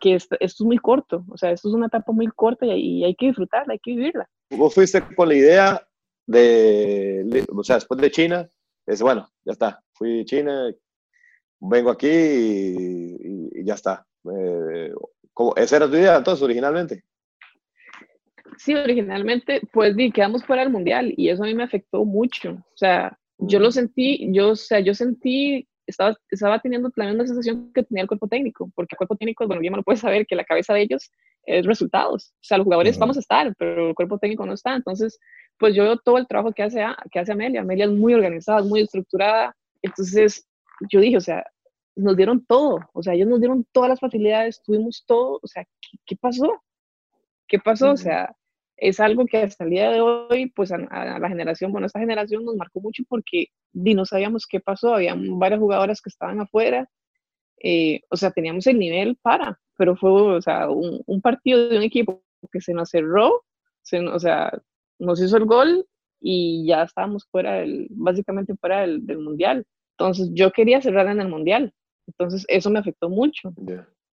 que 0.00 0.14
esto, 0.14 0.36
es 0.40 0.60
muy 0.60 0.78
corto, 0.78 1.24
o 1.28 1.36
sea, 1.36 1.52
esto 1.52 1.68
es 1.68 1.74
una 1.74 1.86
etapa 1.86 2.10
muy 2.12 2.26
corta 2.28 2.66
y, 2.66 3.04
hay 3.04 3.14
que 3.14 3.26
disfrutarla, 3.26 3.74
hay 3.74 3.78
que 3.78 3.90
vivirla. 3.92 4.28
Vos 4.50 4.74
fuiste 4.74 5.02
con 5.14 5.28
la 5.28 5.34
idea 5.34 5.88
de, 6.26 7.44
o 7.54 7.62
sea, 7.62 7.76
después 7.76 8.00
de 8.00 8.10
China, 8.10 8.48
es 8.86 9.02
bueno, 9.02 9.28
ya 9.44 9.52
está, 9.52 9.84
fui 9.92 10.22
a 10.22 10.24
China, 10.24 10.74
vengo 11.60 11.90
aquí 11.90 12.08
y, 12.08 13.64
ya 13.64 13.74
está. 13.74 14.06
Eh, 14.24 14.92
¿Esa 15.56 15.76
era 15.76 15.88
tu 15.88 15.96
idea 15.96 16.16
entonces 16.16 16.42
originalmente? 16.42 17.04
Sí, 18.58 18.74
originalmente, 18.74 19.62
pues 19.72 19.96
di, 19.96 20.10
quedamos 20.10 20.44
fuera 20.44 20.62
del 20.62 20.72
mundial 20.72 21.14
y 21.16 21.28
eso 21.28 21.44
a 21.44 21.46
mí 21.46 21.54
me 21.54 21.62
afectó 21.62 22.04
mucho. 22.04 22.52
O 22.52 22.76
sea, 22.76 23.18
yo 23.38 23.58
lo 23.58 23.68
mm. 23.68 23.72
sentí, 23.72 24.32
yo, 24.32 24.50
o 24.50 24.56
sea, 24.56 24.80
yo 24.80 24.94
sentí 24.94 25.66
estaba, 25.86 26.16
estaba 26.30 26.58
teniendo 26.60 26.90
la 26.96 27.06
misma 27.06 27.26
sensación 27.26 27.72
que 27.72 27.82
tenía 27.82 28.02
el 28.02 28.08
cuerpo 28.08 28.28
técnico, 28.28 28.70
porque 28.74 28.94
el 28.94 28.98
cuerpo 28.98 29.16
técnico, 29.16 29.46
bueno, 29.46 29.60
bien 29.60 29.74
lo 29.74 29.82
puede 29.82 29.98
saber 29.98 30.26
que 30.26 30.36
la 30.36 30.44
cabeza 30.44 30.74
de 30.74 30.82
ellos 30.82 31.10
es 31.44 31.66
resultados. 31.66 32.32
O 32.34 32.42
sea, 32.42 32.58
los 32.58 32.64
jugadores 32.64 32.98
vamos 32.98 33.16
a 33.16 33.20
estar, 33.20 33.52
pero 33.58 33.88
el 33.88 33.94
cuerpo 33.94 34.18
técnico 34.18 34.46
no 34.46 34.54
está. 34.54 34.74
Entonces, 34.74 35.18
pues 35.58 35.74
yo 35.74 35.84
veo 35.84 35.96
todo 35.98 36.18
el 36.18 36.26
trabajo 36.26 36.52
que 36.52 36.62
hace, 36.62 36.84
que 37.10 37.18
hace 37.18 37.32
Amelia. 37.32 37.60
Amelia 37.62 37.86
es 37.86 37.90
muy 37.90 38.14
organizada, 38.14 38.62
muy 38.62 38.82
estructurada. 38.82 39.54
Entonces, 39.82 40.46
yo 40.88 41.00
dije, 41.00 41.16
o 41.16 41.20
sea, 41.20 41.44
nos 41.96 42.16
dieron 42.16 42.44
todo. 42.46 42.80
O 42.92 43.02
sea, 43.02 43.14
ellos 43.14 43.28
nos 43.28 43.40
dieron 43.40 43.66
todas 43.72 43.90
las 43.90 44.00
facilidades, 44.00 44.62
tuvimos 44.62 45.04
todo. 45.06 45.40
O 45.42 45.46
sea, 45.46 45.64
¿qué, 46.06 46.16
pasó? 46.16 46.62
¿Qué 47.48 47.58
pasó? 47.58 47.92
O 47.92 47.96
sea, 47.96 48.34
es 48.76 48.98
algo 49.00 49.26
que 49.26 49.38
hasta 49.38 49.64
el 49.64 49.70
día 49.70 49.90
de 49.90 50.00
hoy, 50.00 50.50
pues 50.54 50.72
a, 50.72 50.78
la 50.78 51.28
generación, 51.28 51.70
bueno, 51.72 51.86
esta 51.86 52.00
generación 52.00 52.44
nos 52.44 52.56
marcó 52.56 52.80
mucho 52.80 53.02
porque 53.08 53.48
no 53.72 54.04
sabíamos 54.06 54.46
qué 54.46 54.60
pasó, 54.60 54.94
había 54.94 55.14
varias 55.16 55.60
jugadoras 55.60 56.00
que 56.00 56.08
estaban 56.08 56.40
afuera, 56.40 56.88
eh, 57.62 58.00
o 58.08 58.16
sea, 58.16 58.30
teníamos 58.30 58.66
el 58.66 58.78
nivel 58.78 59.18
para, 59.20 59.60
pero 59.76 59.96
fue, 59.96 60.10
o 60.10 60.40
sea, 60.40 60.70
un, 60.70 61.20
partido 61.20 61.68
de 61.68 61.76
un 61.76 61.82
equipo 61.82 62.22
que 62.50 62.60
se 62.62 62.72
nos 62.72 62.88
cerró, 62.88 63.44
se, 63.82 64.00
o 64.00 64.18
sea, 64.18 64.50
nos 64.98 65.20
hizo 65.20 65.36
el 65.36 65.44
gol 65.44 65.86
y 66.20 66.66
ya 66.66 66.82
estábamos 66.82 67.26
fuera 67.30 67.54
del, 67.54 67.86
básicamente 67.90 68.54
fuera 68.56 68.80
del, 68.80 69.18
mundial. 69.18 69.66
Entonces 70.00 70.30
yo 70.32 70.50
quería 70.50 70.80
cerrar 70.80 71.06
en 71.08 71.20
el 71.20 71.28
mundial, 71.28 71.74
entonces 72.06 72.46
eso 72.48 72.70
me 72.70 72.78
afectó 72.78 73.10
mucho 73.10 73.52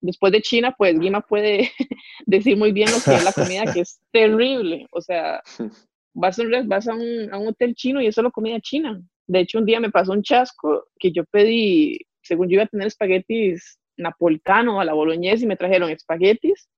después 0.02 0.32
de 0.32 0.42
China, 0.42 0.74
pues 0.76 0.98
Guima 0.98 1.22
puede 1.22 1.70
decir 2.26 2.58
muy 2.58 2.72
bien 2.72 2.90
lo 2.90 2.98
que 3.02 3.14
es 3.14 3.24
la 3.24 3.32
comida, 3.32 3.72
que 3.72 3.80
es 3.80 4.00
terrible. 4.12 4.86
O 4.90 5.00
sea, 5.00 5.42
vas, 6.14 6.38
a 6.38 6.42
un, 6.42 6.68
vas 6.68 6.88
a, 6.88 6.94
un, 6.94 7.32
a 7.32 7.38
un 7.38 7.48
hotel 7.48 7.74
chino 7.74 8.02
y 8.02 8.08
eso 8.08 8.20
es 8.20 8.24
la 8.24 8.30
comida 8.30 8.60
china. 8.60 9.00
De 9.26 9.40
hecho, 9.40 9.58
un 9.58 9.64
día 9.64 9.80
me 9.80 9.90
pasó 9.90 10.12
un 10.12 10.22
chasco 10.22 10.88
que 10.98 11.12
yo 11.12 11.24
pedí, 11.24 11.98
según 12.20 12.48
yo 12.48 12.54
iba 12.54 12.64
a 12.64 12.66
tener 12.66 12.88
espaguetis 12.88 13.78
napolitano 13.96 14.80
a 14.80 14.84
la 14.84 14.92
boloñesa 14.92 15.44
y 15.44 15.48
me 15.48 15.56
trajeron 15.56 15.90
espaguetis 15.90 16.68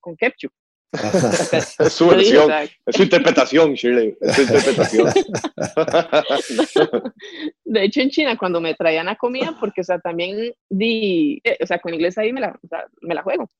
con 0.00 0.16
ketchup. 0.16 0.52
Es 0.92 1.92
su 1.92 2.08
versión, 2.08 2.50
es 2.50 2.96
su 2.96 3.02
interpretación, 3.02 3.74
Shirley, 3.74 4.16
es 4.20 4.34
su 4.34 4.42
interpretación. 4.42 5.08
De 7.64 7.84
hecho, 7.84 8.00
en 8.00 8.10
China, 8.10 8.36
cuando 8.38 8.60
me 8.60 8.74
traían 8.74 9.08
a 9.08 9.16
comida, 9.16 9.56
porque, 9.58 9.80
o 9.80 9.84
sea, 9.84 9.98
también 9.98 10.52
di, 10.68 11.40
eh, 11.44 11.58
o 11.60 11.66
sea, 11.66 11.78
con 11.78 11.92
inglés 11.92 12.16
ahí 12.18 12.32
me 12.32 12.40
la, 12.40 12.58
o 12.62 12.68
sea, 12.68 12.86
me 13.02 13.14
la 13.14 13.22
juego. 13.22 13.50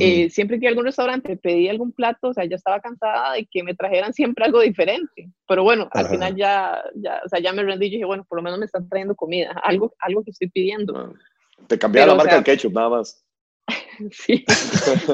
Eh, 0.00 0.30
siempre 0.30 0.58
que 0.58 0.66
algún 0.66 0.86
restaurante 0.86 1.36
pedí 1.36 1.68
algún 1.68 1.92
plato, 1.92 2.28
o 2.28 2.32
sea, 2.32 2.46
ya 2.46 2.56
estaba 2.56 2.80
cansada 2.80 3.34
de 3.34 3.46
que 3.50 3.62
me 3.62 3.74
trajeran 3.74 4.14
siempre 4.14 4.44
algo 4.44 4.60
diferente. 4.60 5.28
Pero 5.46 5.62
bueno, 5.62 5.88
al 5.92 6.08
final 6.08 6.34
ya, 6.36 6.82
ya, 6.94 7.20
o 7.24 7.28
sea, 7.28 7.40
ya 7.40 7.52
me 7.52 7.62
rendí 7.62 7.86
y 7.86 7.90
dije, 7.90 8.04
bueno, 8.04 8.24
por 8.26 8.38
lo 8.38 8.42
menos 8.42 8.58
me 8.58 8.64
están 8.64 8.88
trayendo 8.88 9.14
comida, 9.14 9.52
algo, 9.62 9.94
algo 9.98 10.24
que 10.24 10.30
estoy 10.30 10.48
pidiendo. 10.48 11.14
Te 11.66 11.78
cambiaron 11.78 12.16
la 12.16 12.22
marca 12.22 12.36
del 12.36 12.44
ketchup, 12.44 12.72
nada 12.72 12.88
más. 12.88 13.24
Sí, 14.10 14.44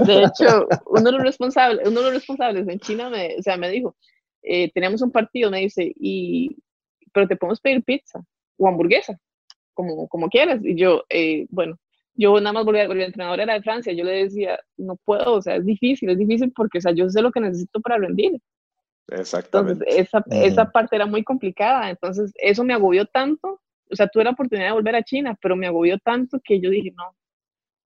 de 0.06 0.24
hecho, 0.24 0.66
uno 0.86 1.02
de 1.02 1.12
los 1.12 1.22
responsables, 1.22 1.86
uno 1.86 2.00
de 2.00 2.06
los 2.06 2.14
responsables 2.14 2.66
en 2.66 2.80
China 2.80 3.10
me, 3.10 3.36
o 3.38 3.42
sea, 3.42 3.56
me 3.56 3.70
dijo, 3.70 3.94
eh, 4.42 4.70
teníamos 4.72 5.02
un 5.02 5.10
partido, 5.10 5.50
me 5.50 5.60
dice, 5.60 5.92
y, 5.96 6.56
pero 7.12 7.28
te 7.28 7.36
podemos 7.36 7.60
pedir 7.60 7.82
pizza 7.84 8.24
o 8.56 8.68
hamburguesa, 8.68 9.18
como, 9.74 10.08
como 10.08 10.28
quieras. 10.28 10.60
Y 10.64 10.76
yo, 10.76 11.04
eh, 11.10 11.46
bueno, 11.50 11.78
yo 12.14 12.38
nada 12.40 12.52
más 12.52 12.64
volví, 12.64 12.78
a, 12.80 12.84
el 12.84 13.00
entrenador 13.00 13.40
era 13.40 13.54
de 13.54 13.62
Francia, 13.62 13.92
yo 13.92 14.04
le 14.04 14.24
decía, 14.24 14.58
no 14.76 14.96
puedo, 14.96 15.34
o 15.34 15.42
sea, 15.42 15.56
es 15.56 15.64
difícil, 15.64 16.10
es 16.10 16.18
difícil 16.18 16.52
porque, 16.52 16.78
o 16.78 16.80
sea, 16.80 16.92
yo 16.92 17.08
sé 17.08 17.22
lo 17.22 17.32
que 17.32 17.40
necesito 17.40 17.80
para 17.80 17.98
rendir. 17.98 18.40
Exactamente. 19.08 19.84
Entonces, 19.88 20.08
esa, 20.08 20.24
esa 20.30 20.70
parte 20.70 20.96
era 20.96 21.06
muy 21.06 21.24
complicada, 21.24 21.90
entonces 21.90 22.32
eso 22.36 22.64
me 22.64 22.74
agobió 22.74 23.06
tanto, 23.06 23.60
o 23.90 23.96
sea, 23.96 24.06
tuve 24.08 24.24
la 24.24 24.30
oportunidad 24.30 24.68
de 24.68 24.74
volver 24.74 24.96
a 24.96 25.02
China, 25.02 25.36
pero 25.40 25.56
me 25.56 25.66
agobió 25.66 25.98
tanto 25.98 26.40
que 26.44 26.60
yo 26.60 26.70
dije, 26.70 26.92
no, 26.96 27.14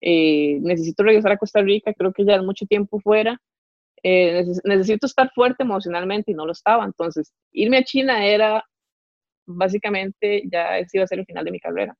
eh, 0.00 0.58
necesito 0.62 1.02
regresar 1.02 1.32
a 1.32 1.38
Costa 1.38 1.60
Rica, 1.60 1.92
creo 1.92 2.12
que 2.12 2.24
ya 2.24 2.36
es 2.36 2.42
mucho 2.42 2.66
tiempo 2.66 3.00
fuera, 3.00 3.40
eh, 4.02 4.46
necesito 4.64 5.06
estar 5.06 5.30
fuerte 5.34 5.62
emocionalmente 5.62 6.30
y 6.30 6.34
no 6.34 6.46
lo 6.46 6.52
estaba, 6.52 6.84
entonces 6.84 7.32
irme 7.52 7.78
a 7.78 7.84
China 7.84 8.24
era 8.24 8.64
básicamente 9.44 10.42
ya 10.50 10.78
ese 10.78 10.98
iba 10.98 11.04
a 11.04 11.08
ser 11.08 11.18
el 11.18 11.26
final 11.26 11.44
de 11.44 11.50
mi 11.50 11.60
carrera, 11.60 11.96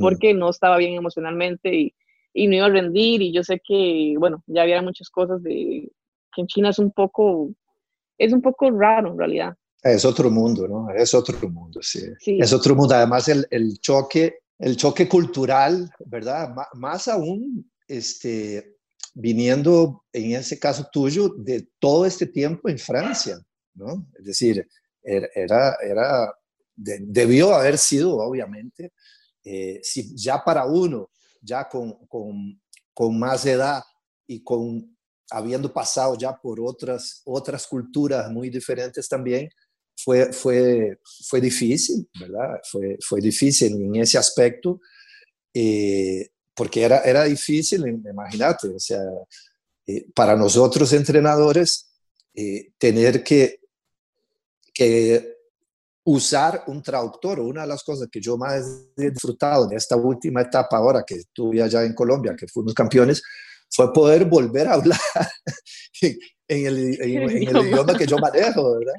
porque 0.00 0.34
no 0.34 0.50
estaba 0.50 0.78
bien 0.78 0.94
emocionalmente 0.94 1.72
y, 1.72 1.94
y, 2.32 2.48
no 2.48 2.56
iba 2.56 2.66
a 2.66 2.70
rendir 2.70 3.22
y 3.22 3.32
yo 3.32 3.44
sé 3.44 3.60
que, 3.62 4.14
bueno, 4.18 4.42
ya 4.46 4.62
había 4.62 4.82
muchas 4.82 5.10
cosas 5.10 5.42
de 5.42 5.88
que 6.34 6.40
en 6.40 6.46
China 6.46 6.70
es 6.70 6.78
un 6.78 6.90
poco, 6.90 7.50
es 8.18 8.32
un 8.32 8.42
poco 8.42 8.70
raro 8.70 9.12
en 9.12 9.18
realidad. 9.18 9.54
Es 9.82 10.04
otro 10.04 10.30
mundo, 10.30 10.66
¿no? 10.66 10.90
Es 10.90 11.14
otro 11.14 11.48
mundo, 11.48 11.80
sí. 11.82 12.00
Es 12.24 12.52
otro 12.52 12.74
mundo. 12.74 12.94
Además, 12.94 13.28
el, 13.28 13.46
el 13.50 13.78
choque 13.78 14.38
el 14.58 14.76
choque 14.76 15.08
cultural, 15.08 15.90
¿verdad? 16.06 16.54
más 16.74 17.08
aún, 17.08 17.70
este, 17.86 18.76
viniendo 19.14 20.04
en 20.12 20.32
ese 20.32 20.58
caso 20.58 20.88
tuyo 20.92 21.30
de 21.30 21.68
todo 21.78 22.04
este 22.04 22.26
tiempo 22.26 22.68
en 22.68 22.78
Francia, 22.78 23.38
¿no? 23.74 24.06
Es 24.18 24.24
decir, 24.26 24.68
er, 25.02 25.30
era, 25.34 25.76
era, 25.82 26.34
debió 26.74 27.54
haber 27.54 27.78
sido, 27.78 28.16
obviamente, 28.18 28.92
eh, 29.42 29.80
si 29.82 30.14
ya 30.16 30.42
para 30.44 30.66
uno, 30.66 31.10
ya 31.40 31.68
con, 31.68 32.06
con, 32.06 32.60
con, 32.92 33.18
más 33.18 33.46
edad 33.46 33.82
y 34.26 34.42
con 34.42 34.96
habiendo 35.30 35.72
pasado 35.72 36.16
ya 36.18 36.36
por 36.36 36.60
otras, 36.60 37.22
otras 37.24 37.66
culturas 37.66 38.30
muy 38.30 38.50
diferentes 38.50 39.08
también, 39.08 39.48
fue, 39.96 40.32
fue, 40.32 40.98
fue 41.28 41.40
difícil, 41.40 42.08
¿verdad? 42.20 42.60
Fue, 42.70 42.98
fue 43.00 43.20
difícil 43.20 43.72
en 43.72 43.96
ese 43.96 44.18
aspecto, 44.18 44.80
eh, 45.52 46.28
porque 46.54 46.82
era, 46.82 47.00
era 47.00 47.24
difícil, 47.24 47.86
imagínate, 47.86 48.68
o 48.68 48.78
sea, 48.78 49.02
eh, 49.86 50.06
para 50.14 50.36
nosotros 50.36 50.92
entrenadores, 50.92 51.88
eh, 52.34 52.72
tener 52.78 53.24
que, 53.24 53.60
que 54.72 55.36
usar 56.04 56.64
un 56.66 56.82
traductor, 56.82 57.40
una 57.40 57.62
de 57.62 57.68
las 57.68 57.82
cosas 57.82 58.08
que 58.10 58.20
yo 58.20 58.36
más 58.36 58.64
he 58.96 59.10
disfrutado 59.10 59.66
de 59.66 59.76
esta 59.76 59.96
última 59.96 60.42
etapa 60.42 60.76
ahora 60.76 61.04
que 61.04 61.16
estuve 61.16 61.62
allá 61.62 61.82
en 61.84 61.94
Colombia, 61.94 62.36
que 62.38 62.46
fuimos 62.46 62.74
campeones, 62.74 63.22
fue 63.76 63.92
poder 63.92 64.24
volver 64.24 64.66
a 64.66 64.72
hablar 64.72 64.98
en 66.48 66.66
el, 66.66 66.94
idioma 66.94 67.96
que 67.96 68.06
yo 68.06 68.16
manejo, 68.16 68.78
¿verdad? 68.78 68.94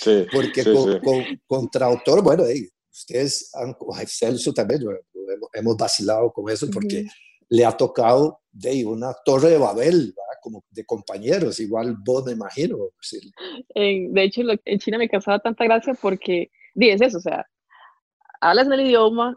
Sí, 0.00 0.26
Porque 0.32 0.64
con, 1.46 1.68
traductor, 1.70 2.22
bueno, 2.22 2.44
ustedes, 2.90 3.50
han, 3.54 3.76
Celso 4.06 4.54
también, 4.54 4.80
hemos, 5.52 5.76
vacilado 5.76 6.32
con 6.32 6.50
eso 6.50 6.66
porque 6.72 7.06
le 7.50 7.64
ha 7.66 7.76
tocado 7.76 8.40
de 8.50 8.86
una 8.86 9.12
torre 9.22 9.50
de 9.50 9.58
Babel, 9.58 10.14
¿verdad? 10.16 10.40
como 10.42 10.64
de 10.70 10.84
compañeros, 10.86 11.60
igual 11.60 11.94
vos 11.98 12.24
me 12.24 12.32
imagino. 12.32 12.78
de 13.74 14.22
hecho, 14.22 14.42
en 14.64 14.78
China 14.78 14.96
me 14.96 15.10
causaba 15.10 15.40
tanta 15.40 15.64
gracia 15.64 15.92
porque, 15.92 16.50
dices 16.74 17.02
eso, 17.02 17.18
o 17.18 17.20
sea, 17.20 17.46
hablas 18.40 18.66
en 18.66 18.72
el 18.72 18.86
idioma, 18.86 19.36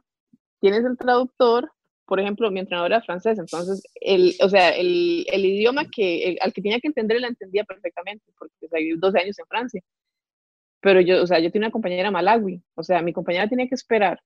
tienes 0.62 0.86
el 0.86 0.98
traductor, 0.98 1.70
por 2.12 2.20
ejemplo, 2.20 2.52
mi 2.52 2.60
entrenadora 2.60 2.98
era 2.98 3.06
francés, 3.06 3.40
entonces, 3.40 3.84
el, 4.02 4.36
o 4.42 4.50
sea, 4.50 4.72
el, 4.72 5.26
el 5.32 5.46
idioma 5.46 5.86
que, 5.90 6.36
al 6.42 6.52
que 6.52 6.62
tenía 6.62 6.78
que 6.82 6.90
entender, 6.90 7.22
la 7.22 7.30
entendía 7.30 7.64
perfectamente, 7.64 8.26
porque 8.38 8.54
o 8.66 8.68
sea, 8.68 8.80
viví 8.80 9.00
12 9.00 9.18
años 9.18 9.40
en 9.40 9.46
Francia. 9.46 9.82
Pero 10.82 11.00
yo, 11.00 11.24
o 11.24 11.26
sea, 11.26 11.40
yo 11.40 11.50
tenía 11.50 11.68
una 11.68 11.72
compañera 11.72 12.12
malawi, 12.12 12.62
o 12.76 12.84
sea, 12.84 13.02
mi 13.02 13.14
compañera 13.14 13.48
tenía 13.48 13.66
que 13.66 13.76
esperar 13.76 14.20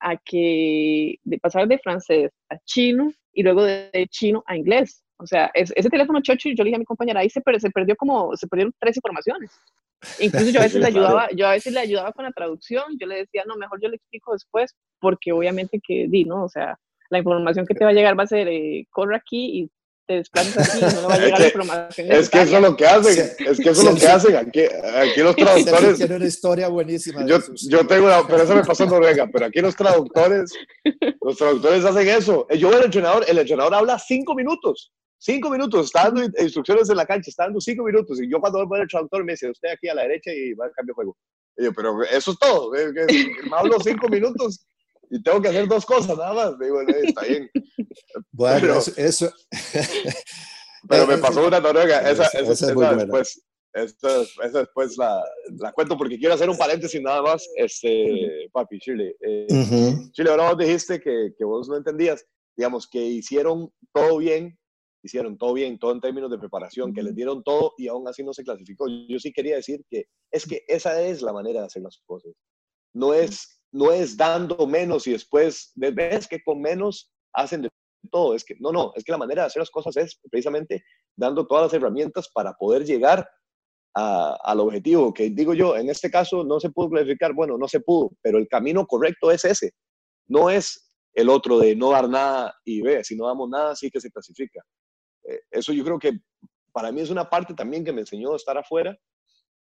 a 0.00 0.16
que, 0.16 1.16
de 1.24 1.38
pasar 1.38 1.68
de 1.68 1.78
francés 1.78 2.30
a 2.48 2.56
chino 2.64 3.12
y 3.34 3.42
luego 3.42 3.64
de, 3.64 4.06
chino 4.08 4.42
a 4.46 4.56
inglés. 4.56 5.04
O 5.18 5.26
sea, 5.26 5.50
ese 5.52 5.90
teléfono 5.90 6.22
chocho, 6.22 6.48
yo 6.48 6.64
le 6.64 6.68
dije 6.68 6.76
a 6.76 6.78
mi 6.78 6.86
compañera, 6.86 7.20
ahí 7.20 7.28
se, 7.28 7.42
se 7.58 7.70
perdió 7.70 7.96
como, 7.96 8.34
se 8.34 8.48
perdieron 8.48 8.72
tres 8.80 8.96
informaciones. 8.96 9.50
Incluso 10.20 10.52
yo 10.52 10.60
a 10.60 10.62
veces 10.62 10.80
le 10.80 10.86
ayudaba, 10.86 11.28
yo 11.36 11.46
a 11.46 11.52
veces 11.52 11.74
le 11.74 11.80
ayudaba 11.80 12.12
con 12.12 12.24
la 12.24 12.32
traducción, 12.32 12.96
yo 12.98 13.06
le 13.06 13.16
decía, 13.16 13.44
no, 13.46 13.56
mejor 13.56 13.78
yo 13.82 13.90
le 13.90 13.96
explico 13.96 14.32
después, 14.32 14.74
porque 14.98 15.32
obviamente 15.32 15.82
que 15.86 16.06
di, 16.08 16.24
¿no? 16.24 16.42
O 16.42 16.48
sea, 16.48 16.78
la 17.10 17.18
información 17.18 17.66
que 17.66 17.74
te 17.74 17.84
va 17.84 17.90
a 17.90 17.94
llegar 17.94 18.18
va 18.18 18.24
a 18.24 18.28
ser, 18.28 18.48
eh, 18.48 18.86
corre 18.90 19.16
aquí 19.16 19.60
y 19.60 19.70
te 20.06 20.14
desplazas 20.14 20.74
aquí 20.74 20.78
y 20.78 21.02
no 21.02 21.08
va 21.08 21.14
a 21.14 21.18
llegar 21.18 21.40
la 21.40 21.46
información. 21.46 22.12
Es 22.12 22.30
que 22.30 22.42
eso 22.42 22.56
es 22.56 22.62
lo 22.62 22.76
que 22.76 22.86
hacen, 22.86 23.30
es 23.38 23.58
que 23.58 23.70
eso 23.70 23.82
es 23.82 23.84
lo 23.84 23.94
que 23.94 24.06
hacen. 24.06 24.36
Aquí, 24.36 24.62
aquí 24.62 25.20
los 25.20 25.36
traductores. 25.36 25.98
Tiene 25.98 26.16
una 26.16 26.26
historia 26.26 26.68
buenísima. 26.68 27.26
Yo, 27.26 27.38
yo 27.68 27.86
tengo 27.86 28.06
una, 28.06 28.26
pero 28.26 28.42
eso 28.42 28.54
me 28.54 28.64
pasó 28.64 28.84
en 28.84 28.90
Noruega, 28.90 29.28
pero 29.32 29.46
aquí 29.46 29.60
los 29.60 29.74
traductores, 29.74 30.52
los 31.20 31.36
traductores 31.36 31.84
hacen 31.84 32.08
eso. 32.08 32.46
Yo 32.56 32.72
el 32.72 32.84
entrenador, 32.84 33.24
el 33.26 33.38
entrenador 33.38 33.74
habla 33.74 33.98
cinco 33.98 34.34
minutos. 34.34 34.92
Cinco 35.18 35.50
minutos, 35.50 35.86
está 35.86 36.04
dando 36.04 36.22
instrucciones 36.40 36.88
en 36.90 36.96
la 36.96 37.06
cancha, 37.06 37.30
está 37.30 37.44
dando 37.44 37.60
cinco 37.60 37.82
minutos. 37.82 38.20
Y 38.20 38.30
yo 38.30 38.38
cuando 38.38 38.64
voy 38.66 38.78
a 38.78 38.82
el 38.82 38.88
traductor 38.88 39.24
me 39.24 39.32
dice, 39.32 39.50
usted 39.50 39.70
aquí 39.70 39.88
a 39.88 39.94
la 39.94 40.02
derecha 40.02 40.30
y 40.32 40.52
va 40.52 40.66
al 40.66 40.72
cambio 40.72 40.92
de 40.92 40.94
juego. 40.94 41.16
Y 41.56 41.64
yo, 41.64 41.72
pero 41.72 42.02
eso 42.04 42.32
es 42.32 42.38
todo. 42.38 42.70
Me 42.70 43.56
hablo 43.56 43.80
cinco 43.80 44.08
minutos 44.08 44.66
y 45.10 45.22
tengo 45.22 45.40
que 45.40 45.48
hacer 45.48 45.68
dos 45.68 45.86
cosas 45.86 46.16
nada 46.16 46.32
más. 46.32 46.58
Digo, 46.58 46.80
está 46.80 47.22
bien. 47.22 47.50
Bueno, 48.32 48.58
pero, 48.60 48.78
eso. 48.78 49.30
pero 50.88 51.06
me 51.06 51.18
pasó 51.18 51.46
una 51.46 51.60
Noruega. 51.60 52.08
Esa, 52.10 52.24
esa, 52.24 52.52
esa, 52.52 52.72
esa 52.72 52.94
después, 52.94 53.42
esa, 53.72 54.58
después 54.58 54.96
la, 54.98 55.24
la, 55.58 55.72
cuento 55.72 55.96
porque 55.96 56.18
quiero 56.18 56.34
hacer 56.34 56.50
un 56.50 56.58
paréntesis 56.58 57.00
nada 57.00 57.22
más. 57.22 57.48
Este, 57.56 58.48
papi, 58.52 58.78
Chile. 58.78 59.16
Eh, 59.20 59.46
Chile, 60.12 60.30
ahora 60.30 60.50
vos 60.50 60.58
dijiste 60.58 61.00
que, 61.00 61.32
que 61.36 61.44
vos 61.44 61.68
no 61.68 61.76
entendías. 61.76 62.24
Digamos, 62.56 62.86
que 62.88 63.00
hicieron 63.00 63.70
todo 63.92 64.18
bien, 64.18 64.58
hicieron 65.02 65.38
todo 65.38 65.54
bien, 65.54 65.78
todo 65.78 65.92
en 65.92 66.00
términos 66.00 66.30
de 66.30 66.38
preparación, 66.38 66.92
que 66.92 67.02
les 67.02 67.14
dieron 67.14 67.42
todo 67.42 67.72
y 67.78 67.88
aún 67.88 68.06
así 68.08 68.22
no 68.22 68.32
se 68.32 68.44
clasificó. 68.44 68.86
Yo 69.08 69.18
sí 69.18 69.32
quería 69.32 69.56
decir 69.56 69.82
que 69.88 70.04
es 70.30 70.46
que 70.46 70.62
esa 70.68 71.00
es 71.02 71.22
la 71.22 71.32
manera 71.32 71.60
de 71.60 71.66
hacer 71.66 71.82
las 71.82 71.98
cosas. 72.04 72.32
No 72.94 73.14
es 73.14 73.55
no 73.76 73.92
es 73.92 74.16
dando 74.16 74.66
menos 74.66 75.06
y 75.06 75.12
después 75.12 75.72
ves 75.74 76.26
que 76.26 76.42
con 76.42 76.60
menos 76.60 77.12
hacen 77.32 77.62
de 77.62 77.70
todo. 78.10 78.34
Es 78.34 78.44
que 78.44 78.56
no, 78.58 78.72
no, 78.72 78.92
es 78.96 79.04
que 79.04 79.12
la 79.12 79.18
manera 79.18 79.42
de 79.42 79.46
hacer 79.48 79.60
las 79.60 79.70
cosas 79.70 79.96
es 79.96 80.18
precisamente 80.30 80.82
dando 81.14 81.46
todas 81.46 81.64
las 81.64 81.74
herramientas 81.74 82.30
para 82.32 82.54
poder 82.54 82.84
llegar 82.84 83.28
al 83.92 84.60
objetivo. 84.60 85.12
Que 85.12 85.30
digo 85.30 85.52
yo, 85.54 85.76
en 85.76 85.90
este 85.90 86.10
caso 86.10 86.42
no 86.42 86.58
se 86.58 86.70
pudo 86.70 86.90
clasificar, 86.90 87.34
bueno, 87.34 87.58
no 87.58 87.68
se 87.68 87.80
pudo, 87.80 88.12
pero 88.22 88.38
el 88.38 88.48
camino 88.48 88.86
correcto 88.86 89.30
es 89.30 89.44
ese. 89.44 89.72
No 90.26 90.48
es 90.50 90.90
el 91.12 91.28
otro 91.28 91.58
de 91.58 91.76
no 91.76 91.90
dar 91.90 92.08
nada 92.08 92.54
y 92.64 92.80
ve, 92.82 93.04
si 93.04 93.16
no 93.16 93.26
damos 93.26 93.48
nada, 93.48 93.76
sí 93.76 93.90
que 93.90 94.00
se 94.00 94.10
clasifica. 94.10 94.62
Eh, 95.24 95.40
eso 95.50 95.72
yo 95.72 95.84
creo 95.84 95.98
que 95.98 96.18
para 96.72 96.92
mí 96.92 97.00
es 97.00 97.10
una 97.10 97.28
parte 97.28 97.54
también 97.54 97.84
que 97.84 97.92
me 97.92 98.02
enseñó 98.02 98.32
a 98.32 98.36
estar 98.36 98.56
afuera 98.56 98.96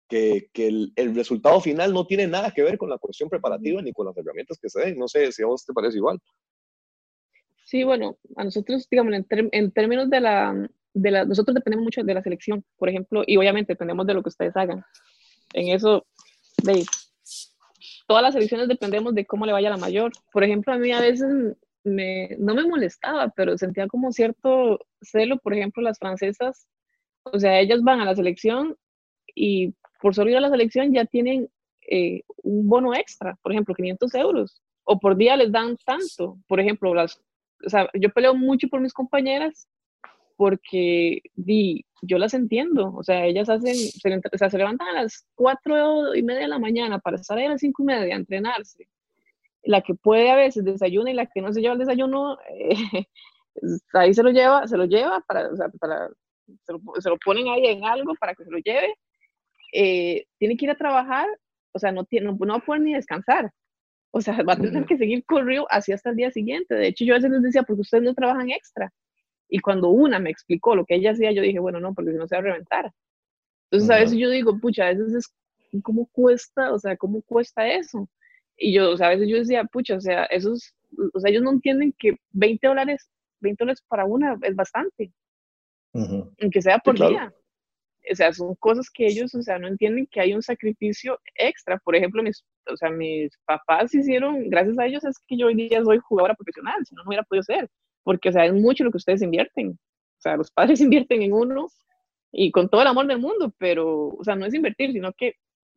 que, 0.09 0.49
que 0.53 0.69
el, 0.69 0.93
el, 0.97 1.15
resultado 1.15 1.61
final 1.61 1.93
no 1.93 2.07
tiene 2.07 2.27
nada 2.27 2.53
que 2.53 2.63
ver 2.63 2.79
con 2.79 2.91
la 2.91 2.99
cuestión 2.99 3.29
preparativa 3.29 3.83
ni 3.83 3.93
con 3.93 4.07
las 4.07 4.17
herramientas 4.17 4.59
que 4.61 4.69
se 4.69 4.81
den. 4.81 4.99
No 4.99 5.09
sé 5.09 5.33
si 5.33 5.43
a 5.43 5.47
vos 5.47 5.65
te 5.65 5.73
parece 5.73 5.99
igual. 5.99 6.21
Sí, 7.65 7.83
bueno, 7.83 8.17
a 8.37 8.45
nosotros, 8.45 8.87
digamos, 8.89 9.13
en, 9.13 9.27
en 9.51 9.73
términos 9.73 10.09
de 10.09 10.21
la, 10.21 10.69
de 10.95 11.11
la, 11.11 11.25
nosotros 11.25 11.55
dependemos 11.55 11.85
mucho 11.85 12.03
de 12.03 12.15
la 12.15 12.23
selección, 12.23 12.65
por 12.79 12.89
ejemplo, 12.89 13.25
y 13.27 13.37
obviamente 13.37 13.73
dependemos 13.73 14.07
de 14.07 14.15
lo 14.15 14.23
que 14.23 14.29
ustedes 14.29 14.57
hagan. 14.57 14.85
En 15.53 15.69
eso, 15.69 16.07
veis, 16.65 16.87
todas 18.07 18.23
las 18.23 18.35
selecciones 18.35 18.69
dependemos 18.69 19.15
de 19.15 19.27
cómo 19.27 19.47
le 19.47 19.53
vaya 19.53 19.69
a 19.69 19.73
la 19.73 19.77
mayor. 19.77 20.13
Por 20.33 20.45
ejemplo, 20.45 20.73
a 20.73 20.79
mí 20.79 20.93
a 20.93 21.01
veces 21.01 21.29
me, 21.85 22.37
no 22.39 22.55
me 22.55 22.67
molestaba, 22.67 23.33
pero 23.37 23.59
sentía 23.59 23.89
como 23.89 24.13
cierto 24.13 24.79
celo, 25.03 25.39
por 25.39 25.53
ejemplo, 25.53 25.83
las 25.83 25.99
francesas, 25.99 26.67
o 27.25 27.39
sea, 27.39 27.61
ellas 27.61 27.83
van 27.83 28.01
a 28.01 28.05
la 28.05 28.15
selección 28.15 28.77
y 29.35 29.75
por 30.01 30.15
solo 30.15 30.31
ir 30.31 30.37
a 30.37 30.41
la 30.41 30.51
selección 30.51 30.93
ya 30.93 31.05
tienen 31.05 31.49
eh, 31.89 32.23
un 32.43 32.69
bono 32.69 32.95
extra, 32.95 33.37
por 33.43 33.53
ejemplo, 33.53 33.75
500 33.75 34.15
euros, 34.15 34.63
o 34.85 34.99
por 34.99 35.17
día 35.17 35.37
les 35.37 35.53
dan 35.53 35.77
tanto, 35.85 36.39
por 36.49 36.61
ejemplo, 36.61 36.95
las, 36.95 37.21
o 37.65 37.69
sea, 37.69 37.89
yo 37.95 38.11
peleo 38.11 38.35
mucho 38.35 38.69
por 38.69 38.81
mis 38.81 38.93
compañeras 38.93 39.69
porque 40.37 41.23
di, 41.35 41.85
yo 42.03 42.19
las 42.19 42.35
entiendo, 42.35 42.93
o 42.95 43.03
sea, 43.03 43.25
ellas 43.25 43.49
hacen, 43.49 43.75
se, 43.75 44.17
o 44.17 44.39
sea, 44.39 44.51
se 44.51 44.59
levantan 44.59 44.89
a 44.89 45.03
las 45.03 45.27
cuatro 45.35 46.15
y 46.15 46.23
media 46.23 46.43
de 46.43 46.49
la 46.49 46.59
mañana 46.59 46.99
para 46.99 47.17
estar 47.17 47.39
ahí 47.39 47.47
a 47.47 47.51
las 47.51 47.61
cinco 47.61 47.83
y 47.83 47.87
media 47.87 48.15
a 48.15 48.19
entrenarse, 48.19 48.89
la 49.63 49.81
que 49.81 49.95
puede 49.95 50.31
a 50.31 50.37
veces 50.37 50.65
desayuna 50.65 51.11
y 51.11 51.15
la 51.15 51.27
que 51.27 51.41
no 51.41 51.53
se 51.53 51.61
lleva 51.61 51.73
el 51.73 51.81
desayuno, 51.81 52.39
eh, 52.51 53.07
ahí 53.95 54.13
se 54.13 54.23
lo 54.23 54.31
lleva, 54.31 54.67
se 54.67 54.77
lo 54.77 54.85
lleva 54.85 55.21
para, 55.21 55.49
o 55.49 55.57
sea, 55.57 55.69
para 55.81 56.09
se, 56.65 56.73
lo, 56.73 56.81
se, 56.99 57.09
lo, 57.09 57.17
ponen 57.19 57.49
ahí 57.49 57.67
en 57.67 57.85
algo 57.85 58.15
para 58.21 58.35
que 58.35 58.45
se 58.45 58.51
lo 58.51 58.59
lleve, 58.59 58.95
eh, 59.79 60.27
tiene 60.39 60.57
que 60.57 60.65
ir 60.65 60.71
a 60.71 60.77
trabajar, 60.77 61.27
o 61.73 61.79
sea, 61.79 61.93
no, 61.93 62.05
tiene, 62.05 62.27
no, 62.27 62.39
no 62.39 62.55
va 62.55 62.59
a 62.59 62.65
poder 62.65 62.81
ni 62.81 62.95
descansar, 62.95 63.51
o 64.11 64.23
sea, 64.23 64.43
va 64.43 64.55
a 64.55 64.57
tener 64.57 64.87
que 64.87 64.97
seguir 64.97 65.25
corriendo 65.27 65.67
así 65.71 65.93
hasta 65.93 66.09
el 66.09 66.17
día 66.17 66.31
siguiente. 66.31 66.75
De 66.75 66.87
hecho, 66.87 67.05
yo 67.05 67.13
a 67.13 67.19
veces 67.19 67.31
les 67.31 67.43
decía, 67.43 67.63
porque 67.65 67.83
ustedes 67.83 68.03
no 68.03 68.15
trabajan 68.15 68.51
extra. 68.51 68.91
Y 69.49 69.59
cuando 69.59 69.91
una 69.91 70.19
me 70.19 70.31
explicó 70.31 70.75
lo 70.75 70.87
que 70.87 70.95
ella 70.95 71.11
hacía, 71.11 71.33
yo 71.33 71.43
dije, 71.43 71.59
bueno, 71.59 71.81
no, 71.81 71.93
porque 71.93 72.13
si 72.13 72.17
no 72.17 72.27
se 72.27 72.35
va 72.35 72.39
a 72.39 72.45
reventar. 72.45 72.93
Entonces, 73.71 73.91
a 73.91 74.01
veces 74.01 74.17
yo 74.17 74.31
digo, 74.31 74.59
pucha, 74.59 74.87
a 74.87 74.95
veces 74.95 75.13
es, 75.13 75.83
¿cómo 75.83 76.07
cuesta? 76.07 76.73
O 76.73 76.79
sea, 76.79 76.97
¿cómo 76.97 77.21
cuesta 77.21 77.69
eso? 77.69 78.09
Y 78.57 78.73
yo, 78.73 78.93
o 78.93 78.97
sea, 78.97 79.09
a 79.09 79.11
veces 79.11 79.29
yo 79.29 79.37
decía, 79.37 79.65
pucha, 79.65 79.97
o 79.97 80.01
sea, 80.01 80.25
esos, 80.25 80.75
o 81.13 81.21
sea, 81.21 81.31
ellos 81.31 81.43
no 81.43 81.53
entienden 81.53 81.95
que 81.99 82.17
20 82.31 82.67
dólares, 82.67 83.11
20 83.41 83.65
dólares 83.65 83.85
para 83.87 84.07
una 84.07 84.39
es 84.41 84.57
bastante. 84.57 85.13
Aunque 85.93 86.63
sea 86.63 86.79
por 86.79 86.97
día. 86.97 87.35
O 88.11 88.15
sea, 88.15 88.33
son 88.33 88.55
cosas 88.57 88.89
que 88.91 89.07
ellos, 89.07 89.35
o 89.35 89.43
sea, 89.43 89.59
no 89.59 89.69
entienden 89.69 90.07
que 90.11 90.21
hay 90.21 90.35
un 90.35 90.43
sacrificio 90.43 91.19
extra. 91.35 91.79
Por 91.79 91.97
ejemplo, 91.97 92.23
mis, 92.23 92.45
o 92.71 92.77
sea, 92.77 92.91
mis 92.91 93.37
papás 93.47 93.95
hicieron, 93.95 94.49
gracias 94.49 94.79
a 94.79 94.87
ellos 94.87 95.05
es 95.05 95.19
que 95.27 95.37
yo 95.37 95.47
hoy 95.47 95.55
día 95.55 95.83
soy 95.85 95.99
jugadora 95.99 96.35
profesional, 96.35 96.85
si 96.87 96.95
no, 96.95 97.03
no 97.03 97.09
hubiera 97.09 97.25
podido 97.25 97.43
ser 97.43 97.69
porque, 98.07 98.29
o 98.29 98.33
sea, 98.33 98.47
es 98.47 98.55
mucho 98.55 98.85
lo 98.85 98.93
que 98.93 98.99
ustedes 98.99 99.21
invierten. 99.21 99.71
O 99.73 100.21
sea, 100.21 100.37
los 100.37 100.53
padres 100.53 100.81
invierten 100.81 101.23
en 101.23 101.33
uno 101.33 101.67
y 102.31 102.53
con 102.53 102.69
todo 102.69 102.81
el 102.83 102.87
amor 102.87 103.09
del 103.09 103.19
mundo, 103.19 103.53
pero, 103.59 104.11
o 104.11 104.23
sea, 104.23 104.37
no 104.37 104.47
es 104.47 104.55
invertir, 104.55 104.93
sino 104.93 105.13
que 105.13 105.35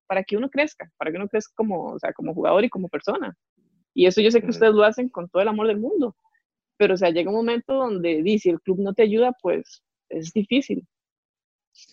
para 0.08 0.24
que 0.24 0.38
uno 0.38 0.48
crezca, 0.50 0.92
para 0.98 1.10
que 1.12 1.18
uno 1.18 1.28
crezca 1.28 1.52
como, 1.56 1.94
o 1.94 2.00
sea, 2.00 2.14
como 2.14 2.36
jugador 2.36 2.64
y 2.64 2.70
como 2.70 2.88
persona. 2.88 3.36
Y 3.96 4.06
eso 4.06 4.22
yo 4.22 4.30
sé 4.30 4.42
que 4.42 4.50
ustedes 4.52 4.74
lo 4.74 4.84
hacen 4.84 5.10
con 5.10 5.28
todo 5.28 5.42
el 5.42 5.48
amor 5.48 5.68
del 5.68 5.80
mundo, 5.80 6.16
pero, 6.78 6.94
o 6.94 6.98
sea, 6.98 7.10
llega 7.10 7.32
un 7.32 7.38
momento 7.38 7.74
donde, 7.74 8.22
dice, 8.22 8.44
si 8.44 8.50
el 8.52 8.62
club 8.62 8.80
no 8.80 8.94
te 8.94 9.04
ayuda, 9.04 9.34
pues 9.42 9.82
es 10.10 10.32
difícil. 10.32 10.88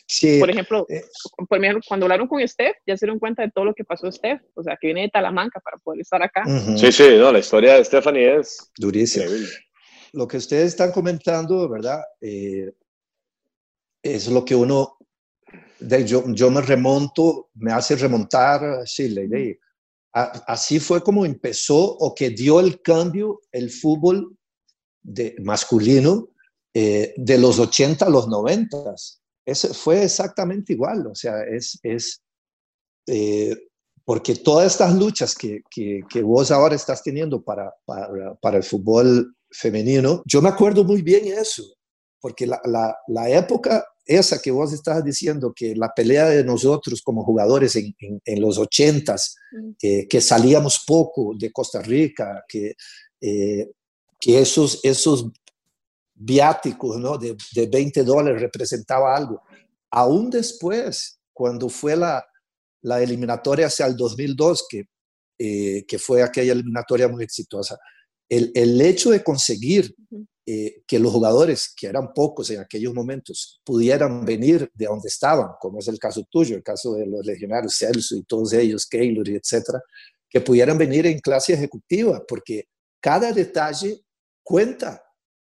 Sí, 0.09 0.39
por 0.39 0.51
ejemplo, 0.51 0.87
eh, 0.89 1.03
por 1.49 1.59
ejemplo, 1.59 1.83
cuando 1.87 2.07
hablaron 2.07 2.29
con 2.29 2.47
Steph, 2.47 2.77
ya 2.87 2.97
se 2.97 3.07
dieron 3.07 3.19
cuenta 3.19 3.43
de 3.43 3.51
todo 3.51 3.65
lo 3.65 3.75
que 3.75 3.85
pasó 3.85 4.11
Steph, 4.11 4.41
o 4.55 4.63
sea, 4.63 4.77
que 4.81 4.89
viene 4.89 5.03
de 5.03 5.09
Talamanca 5.09 5.59
para 5.61 5.79
poder 5.79 6.01
estar 6.01 6.23
acá. 6.23 6.45
Sí, 6.77 6.93
sí, 6.93 7.17
no, 7.19 7.33
la 7.33 7.41
historia 7.41 7.75
de 7.75 7.85
Stephanie 7.85 8.37
es 8.37 8.71
durísima 8.79 9.27
lo 10.17 10.27
que 10.27 10.39
ustedes 10.39 10.69
están 10.69 10.93
comentando, 10.93 11.69
¿verdad? 11.69 12.03
Eh, 12.23 12.73
es 14.03 14.29
lo 14.29 14.45
que 14.45 14.55
uno, 14.55 14.97
de, 15.79 16.07
yo, 16.07 16.25
yo, 16.29 16.51
me 16.51 16.63
remonto, 16.63 17.51
me 17.55 17.71
hace 17.71 17.97
remontar, 17.97 18.87
sí, 18.87 19.11
la 19.11 19.23
idea. 19.23 19.55
así 20.13 20.81
fue 20.81 21.03
como 21.03 21.27
empezó 21.27 21.77
o 21.77 22.15
que 22.15 22.31
dio 22.31 22.61
el 22.61 22.81
cambio 22.81 23.43
el 23.53 23.71
fútbol 23.71 24.35
de, 25.03 25.37
masculino 25.41 26.31
eh, 26.73 27.13
de 27.19 27.39
los 27.39 27.59
80 27.59 28.07
a 28.07 28.11
los 28.11 28.27
90. 28.27 28.95
Eso 29.47 29.73
fue 29.73 30.03
exactamente 30.03 30.73
igual, 30.73 31.07
o 31.07 31.15
sea, 31.15 31.43
es, 31.45 31.79
es 31.83 32.21
eh, 33.07 33.57
porque 34.05 34.35
todas 34.35 34.73
estas 34.73 34.95
luchas 34.95 35.35
que, 35.35 35.63
que, 35.71 36.01
que, 36.09 36.23
vos 36.23 36.51
ahora 36.51 36.75
estás 36.75 37.03
teniendo 37.03 37.43
para, 37.43 37.73
para, 37.85 38.35
para 38.35 38.57
el 38.57 38.63
fútbol 38.63 39.35
femenino. 39.51 40.23
Yo 40.27 40.43
me 40.43 40.49
acuerdo 40.49 40.85
muy 40.85 41.03
bien 41.03 41.27
eso, 41.27 41.65
porque 42.21 42.47
la, 42.47 42.61
la, 43.09 43.31
época 43.31 43.85
esa 44.05 44.41
que 44.41 44.53
vos 44.53 44.73
estabas 44.73 45.05
diciendo, 45.05 45.53
que 45.55 45.75
la 45.75 45.93
pelea 45.95 46.27
de 46.27 46.45
nosotros 46.45 47.03
como 47.03 47.25
jugadores 47.25 47.75
en, 47.77 47.95
en, 48.01 48.41
los 48.41 48.59
ochentas, 48.59 49.37
mm. 49.53 50.07
que 50.09 50.21
salíamos 50.21 50.85
poco 50.87 51.33
de 51.37 51.51
Costa 51.53 51.83
Rica, 51.83 52.45
que, 52.49 52.75
eh, 53.21 53.71
que 54.21 54.41
esos, 54.41 54.81
esos 54.85 55.31
viáticos 56.17 56.99
¿no? 56.99 57.19
de, 57.19 57.37
de 57.55 57.67
20 57.67 58.03
dólares 58.03 58.41
representaba 58.41 59.15
algo. 59.15 59.43
Aún 59.91 60.31
después, 60.31 61.21
cuando 61.33 61.69
fue 61.69 61.97
la, 61.97 62.27
la 62.83 63.03
eliminatoria 63.03 63.67
hacia 63.67 63.87
el 63.87 63.97
2002, 63.97 64.67
que, 64.69 64.85
eh, 65.39 65.85
que 65.87 65.99
fue 65.99 66.23
aquella 66.23 66.53
eliminatoria 66.53 67.09
muy 67.09 67.23
exitosa, 67.23 67.79
el, 68.29 68.51
el 68.55 68.81
hecho 68.81 69.11
de 69.11 69.23
conseguir 69.23 69.95
eh, 70.47 70.83
que 70.87 70.99
los 70.99 71.13
jugadores, 71.13 71.73
que 71.77 71.89
eran 71.89 72.13
pocos 72.15 72.51
en 72.51 72.61
aquellos 72.61 72.95
momentos, 72.95 73.61
pudieran 73.65 74.25
venir 74.25 74.71
de 74.75 74.87
donde 74.87 75.09
estaban, 75.09 75.51
como 75.61 75.79
es 75.81 75.89
el 75.89 75.99
caso 75.99 76.27
tuyo, 76.31 76.57
el 76.57 76.63
caso 76.63 76.95
de 76.95 77.07
los 77.07 77.25
legionarios 77.27 77.77
Celso 77.77 78.17
y 78.17 78.23
todos 78.23 78.53
ellos, 78.53 78.87
Keylor 78.87 79.29
y 79.29 79.37
etcétera, 79.37 79.81
que 80.29 80.41
pudieran 80.41 80.79
venir 80.79 81.07
en 81.07 81.19
clase 81.19 81.53
ejecutiva, 81.53 82.25
porque 82.27 82.69
cada 83.01 83.33
detalle 83.33 84.03
cuenta 84.43 85.03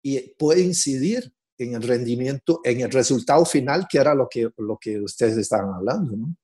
y 0.03 0.21
puede 0.35 0.61
incidir 0.63 1.33
en 1.59 1.75
el 1.75 1.83
rendimiento, 1.83 2.61
en 2.65 2.81
el 2.81 2.91
resultado 2.91 3.45
final, 3.45 3.87
que 3.89 3.99
era 3.99 4.15
lo 4.15 4.29
que, 4.29 4.51
lo 4.59 4.79
que 4.81 5.01
ustedes 5.01 5.37
estaban 5.37 5.73
hablando. 5.75 6.17
¿no? 6.17 6.35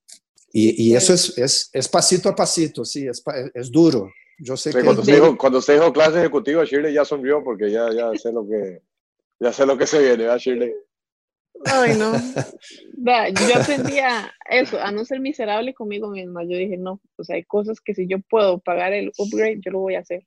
Y, 0.53 0.91
y, 0.91 0.95
eso 0.95 1.13
es, 1.13 1.37
es, 1.37 1.71
es, 1.73 1.89
pasito 1.89 2.29
a 2.29 2.37
pasito, 2.37 2.85
sí, 2.85 3.07
es, 3.07 3.23
es 3.55 3.71
duro, 3.71 4.11
yo 4.39 4.57
sé 4.57 4.71
que 4.73 4.85
cuando, 4.85 5.03
usted 5.03 5.15
dijo, 5.15 5.37
cuando 5.37 5.59
usted 5.59 5.75
dijo 5.75 5.93
clase 5.93 6.21
ejecutiva, 6.21 6.65
Shirley 6.65 6.95
ya 6.95 7.05
sonrió 7.05 7.43
porque 7.43 7.71
ya, 7.71 7.89
ya 7.93 8.13
sé 8.17 8.33
lo 8.33 8.47
que 8.47 8.83
ya 9.41 9.53
sé 9.53 9.67
lo 9.67 9.77
que 9.77 9.87
se 9.87 9.99
viene, 9.99 10.25
¿verdad, 10.25 10.39
Shirley? 10.39 10.73
Ay, 11.65 11.97
no. 11.99 12.13
yo 13.49 13.61
aprendía 13.61 14.33
eso, 14.49 14.79
a 14.81 14.93
no 14.93 15.05
ser 15.05 15.21
miserable 15.21 15.75
conmigo 15.75 16.09
misma. 16.11 16.45
Yo 16.45 16.57
dije, 16.57 16.77
no, 16.77 17.01
o 17.17 17.25
sea, 17.25 17.37
hay 17.37 17.45
cosas 17.45 17.81
que 17.81 17.95
si 17.95 18.07
yo 18.07 18.19
puedo 18.21 18.59
pagar 18.61 18.93
el 18.93 19.13
upgrade, 19.19 19.61
yo 19.65 19.73
lo 19.73 19.81
voy 19.81 19.97
a 19.97 20.01
hacer. 20.01 20.25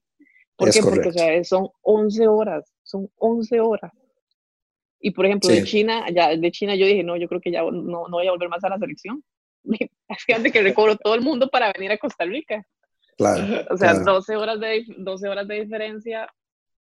¿Por 0.57 0.71
qué? 0.71 0.81
Porque 0.81 1.09
o 1.09 1.13
sea, 1.13 1.43
son 1.43 1.69
11 1.81 2.27
horas, 2.27 2.73
son 2.91 3.09
11 3.17 3.59
horas. 3.59 3.91
Y 4.99 5.11
por 5.11 5.25
ejemplo, 5.25 5.49
de 5.49 5.63
China, 5.63 6.05
ya 6.13 6.35
de 6.35 6.51
China 6.51 6.75
yo 6.75 6.85
dije, 6.85 7.03
no, 7.03 7.17
yo 7.17 7.27
creo 7.27 7.41
que 7.41 7.51
ya 7.51 7.61
no, 7.63 7.71
no 7.71 8.09
voy 8.09 8.27
a 8.27 8.31
volver 8.31 8.49
más 8.49 8.63
a 8.63 8.69
la 8.69 8.77
selección. 8.77 9.23
Fíjate 10.25 10.51
que 10.51 10.61
recobro 10.61 10.95
todo 10.95 11.15
el 11.15 11.21
mundo 11.21 11.49
para 11.49 11.71
venir 11.73 11.91
a 11.91 11.97
Costa 11.97 12.25
Rica. 12.25 12.63
O 13.69 13.77
sea, 13.77 13.93
12, 13.93 14.35
horas 14.35 14.59
de, 14.59 14.83
12 14.97 15.29
horas 15.29 15.47
de 15.47 15.61
diferencia. 15.61 16.27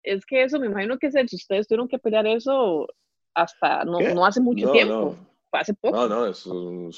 Es 0.02 0.26
que 0.26 0.42
eso, 0.42 0.60
me 0.60 0.66
imagino 0.66 0.98
que 0.98 1.12
si 1.12 1.36
ustedes 1.36 1.68
tuvieron 1.68 1.88
que 1.88 2.00
pelear 2.00 2.26
eso 2.26 2.88
hasta 3.36 3.84
no, 3.84 4.00
no 4.00 4.26
hace 4.26 4.42
mucho 4.42 4.72
tiempo. 4.72 5.16
Hace 5.52 5.76
poco. 5.76 5.96
No, 5.96 6.08
no, 6.08 6.26
eso, 6.26 6.90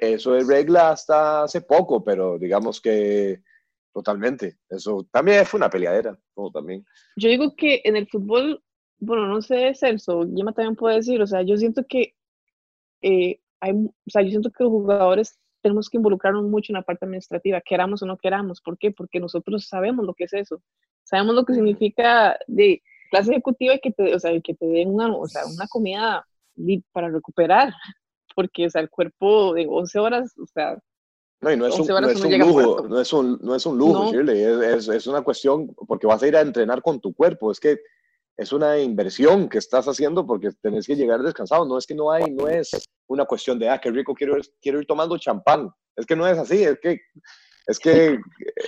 eso, 0.00 0.36
es, 0.36 0.46
regla 0.48 0.90
hasta 0.90 1.44
hace 1.44 1.60
poco, 1.60 2.02
pero 2.02 2.36
digamos 2.36 2.80
que 2.80 3.40
totalmente. 3.92 4.58
Eso 4.68 5.06
también 5.10 5.44
fue 5.46 5.58
una 5.58 5.70
peleadera, 5.70 6.18
todo 6.34 6.50
también. 6.50 6.84
Yo 7.16 7.28
digo 7.28 7.54
que 7.56 7.80
en 7.84 7.96
el 7.96 8.08
fútbol, 8.08 8.62
bueno, 8.98 9.26
no 9.26 9.42
sé, 9.42 9.74
Celso, 9.74 10.24
Yema 10.24 10.52
también 10.52 10.76
puede 10.76 10.96
decir, 10.96 11.20
o 11.20 11.26
sea, 11.26 11.42
yo 11.42 11.56
siento 11.56 11.84
que 11.88 12.14
eh, 13.02 13.40
hay, 13.60 13.72
o 13.72 14.10
sea, 14.10 14.22
yo 14.22 14.30
siento 14.30 14.50
que 14.50 14.64
los 14.64 14.70
jugadores 14.70 15.38
tenemos 15.62 15.88
que 15.88 15.98
involucrarnos 15.98 16.44
mucho 16.44 16.72
en 16.72 16.78
la 16.78 16.82
parte 16.82 17.04
administrativa, 17.04 17.60
queramos 17.60 18.02
o 18.02 18.06
no 18.06 18.16
queramos. 18.16 18.60
¿Por 18.60 18.78
qué? 18.78 18.90
Porque 18.90 19.20
nosotros 19.20 19.66
sabemos 19.66 20.06
lo 20.06 20.14
que 20.14 20.24
es 20.24 20.32
eso. 20.32 20.62
Sabemos 21.04 21.34
lo 21.34 21.44
que 21.44 21.54
significa 21.54 22.38
de 22.46 22.82
clase 23.10 23.32
ejecutiva 23.32 23.74
y 23.74 23.80
que 23.80 23.92
te, 23.92 24.14
o 24.14 24.18
sea, 24.18 24.38
que 24.40 24.54
te 24.54 24.66
den 24.66 24.88
una, 24.88 25.14
o 25.14 25.26
sea, 25.26 25.42
una 25.46 25.66
comida 25.68 26.26
para 26.92 27.08
recuperar. 27.08 27.72
Porque, 28.34 28.66
o 28.66 28.70
sea, 28.70 28.80
el 28.80 28.88
cuerpo 28.88 29.54
de 29.54 29.66
11 29.68 29.98
horas, 29.98 30.38
o 30.38 30.46
sea, 30.46 30.78
no, 31.40 31.52
y 31.52 31.56
no 31.56 31.66
es 31.66 31.78
un, 31.78 31.86
no 31.86 32.08
es 32.08 32.20
un 32.20 32.38
lujo, 32.38 32.86
no 32.88 33.00
es 33.00 33.12
un, 33.12 33.38
no 33.42 33.54
es 33.54 33.66
un 33.66 33.78
lujo, 33.78 34.12
Shirley, 34.12 34.42
es, 34.42 34.88
es, 34.88 35.06
una 35.06 35.22
cuestión, 35.22 35.74
porque 35.86 36.06
vas 36.06 36.22
a 36.22 36.28
ir 36.28 36.36
a 36.36 36.40
entrenar 36.40 36.82
con 36.82 37.00
tu 37.00 37.14
cuerpo, 37.14 37.50
es 37.50 37.58
que 37.58 37.78
es 38.36 38.52
una 38.52 38.78
inversión 38.78 39.48
que 39.48 39.58
estás 39.58 39.86
haciendo 39.86 40.26
porque 40.26 40.50
tenés 40.62 40.86
que 40.86 40.96
llegar 40.96 41.22
descansado, 41.22 41.66
no 41.66 41.76
es 41.76 41.86
que 41.86 41.94
no 41.94 42.10
hay, 42.10 42.30
no 42.30 42.48
es 42.48 42.70
una 43.06 43.26
cuestión 43.26 43.58
de, 43.58 43.68
ah, 43.68 43.78
qué 43.78 43.90
rico, 43.90 44.14
quiero, 44.14 44.36
quiero 44.62 44.80
ir 44.80 44.86
tomando 44.86 45.18
champán. 45.18 45.70
Es 45.96 46.06
que 46.06 46.16
no 46.16 46.26
es 46.26 46.38
así, 46.38 46.62
es 46.62 46.78
que, 46.80 47.00
es 47.66 47.78
que 47.78 48.18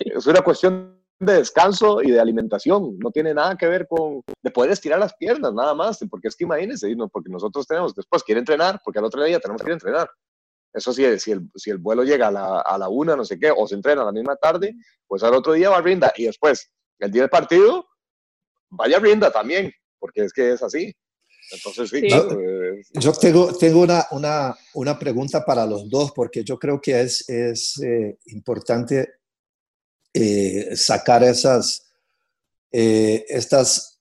es 0.01 0.27
una 0.27 0.43
cuestión 0.43 1.03
de 1.19 1.35
descanso 1.35 2.03
y 2.03 2.11
de 2.11 2.21
alimentación. 2.21 2.99
No 2.99 3.11
tiene 3.11 3.33
nada 3.33 3.57
que 3.57 3.67
ver 3.67 3.87
con 3.87 4.23
de 4.43 4.51
poder 4.51 4.73
estirar 4.73 4.99
las 4.99 5.15
piernas, 5.15 5.55
nada 5.55 5.75
más. 5.75 6.01
Porque 6.11 6.29
es 6.29 6.37
que 6.37 6.45
imagínense, 6.45 6.95
porque 7.11 7.31
nosotros 7.31 7.67
tenemos, 7.67 7.95
después 7.95 8.23
quiere 8.23 8.41
entrenar, 8.41 8.81
porque 8.85 8.99
al 8.99 9.05
otro 9.05 9.23
día 9.23 9.41
tenemos 9.41 9.63
que 9.63 9.69
ir 9.69 9.73
a 9.73 9.75
entrenar. 9.75 10.11
Eso 10.73 10.93
sí, 10.93 11.05
si 11.19 11.33
el, 11.33 11.51
si 11.55 11.71
el 11.71 11.79
vuelo 11.79 12.03
llega 12.03 12.29
a 12.29 12.31
la, 12.31 12.61
a 12.61 12.79
la 12.79 12.89
una, 12.89 13.15
no 13.15 13.25
sé 13.25 13.39
qué, 13.39 13.53
o 13.55 13.67
se 13.67 13.75
entrena 13.75 14.03
a 14.03 14.07
la 14.07 14.13
misma 14.13 14.37
tarde, 14.37 14.75
pues 15.07 15.23
al 15.23 15.35
otro 15.35 15.53
día 15.53 15.71
va 15.71 15.79
a 15.79 15.83
brindar. 15.83 16.13
Y 16.17 16.25
después, 16.25 16.73
el 16.99 17.11
día 17.11 17.23
del 17.23 17.31
partido, 17.31 17.87
vaya 18.71 18.99
rinda 18.99 19.31
también, 19.31 19.73
porque 19.99 20.25
es 20.25 20.33
que 20.33 20.53
es 20.53 20.63
así. 20.63 20.95
Entonces, 21.51 21.91
sí, 21.91 22.09
Yo 22.95 23.13
tengo, 23.13 23.55
tengo 23.57 23.81
una, 23.81 24.07
una, 24.13 24.57
una, 24.75 24.99
pregunta 24.99 25.45
para 25.45 25.67
los 25.67 25.91
dos, 25.91 26.13
porque 26.13 26.45
yo 26.45 26.59
creo 26.59 26.81
que 26.81 27.03
es, 27.03 27.29
es 27.29 27.79
eh, 27.83 28.17
importante 28.27 29.15
eh, 30.15 30.75
sacar 30.77 31.23
esas, 31.23 31.93
eh, 32.71 33.25
estas 33.29 33.92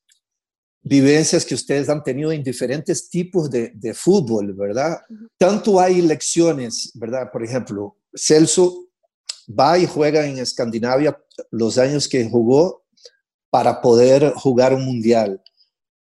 vivencias 0.81 1.45
que 1.45 1.55
ustedes 1.55 1.89
han 1.89 2.03
tenido 2.03 2.31
en 2.31 2.43
diferentes 2.43 3.09
tipos 3.09 3.49
de, 3.49 3.71
de 3.75 3.93
fútbol, 3.93 4.53
¿verdad? 4.53 4.99
Tanto 5.37 5.79
hay 5.79 6.01
lecciones, 6.01 6.91
¿verdad? 6.95 7.31
Por 7.31 7.43
ejemplo, 7.43 7.97
Celso 8.15 8.87
va 9.47 9.77
y 9.77 9.85
juega 9.85 10.25
en 10.25 10.39
Escandinavia 10.39 11.17
los 11.51 11.77
años 11.77 12.07
que 12.07 12.27
jugó 12.29 12.83
para 13.49 13.81
poder 13.81 14.33
jugar 14.33 14.73
un 14.73 14.85
mundial 14.85 15.41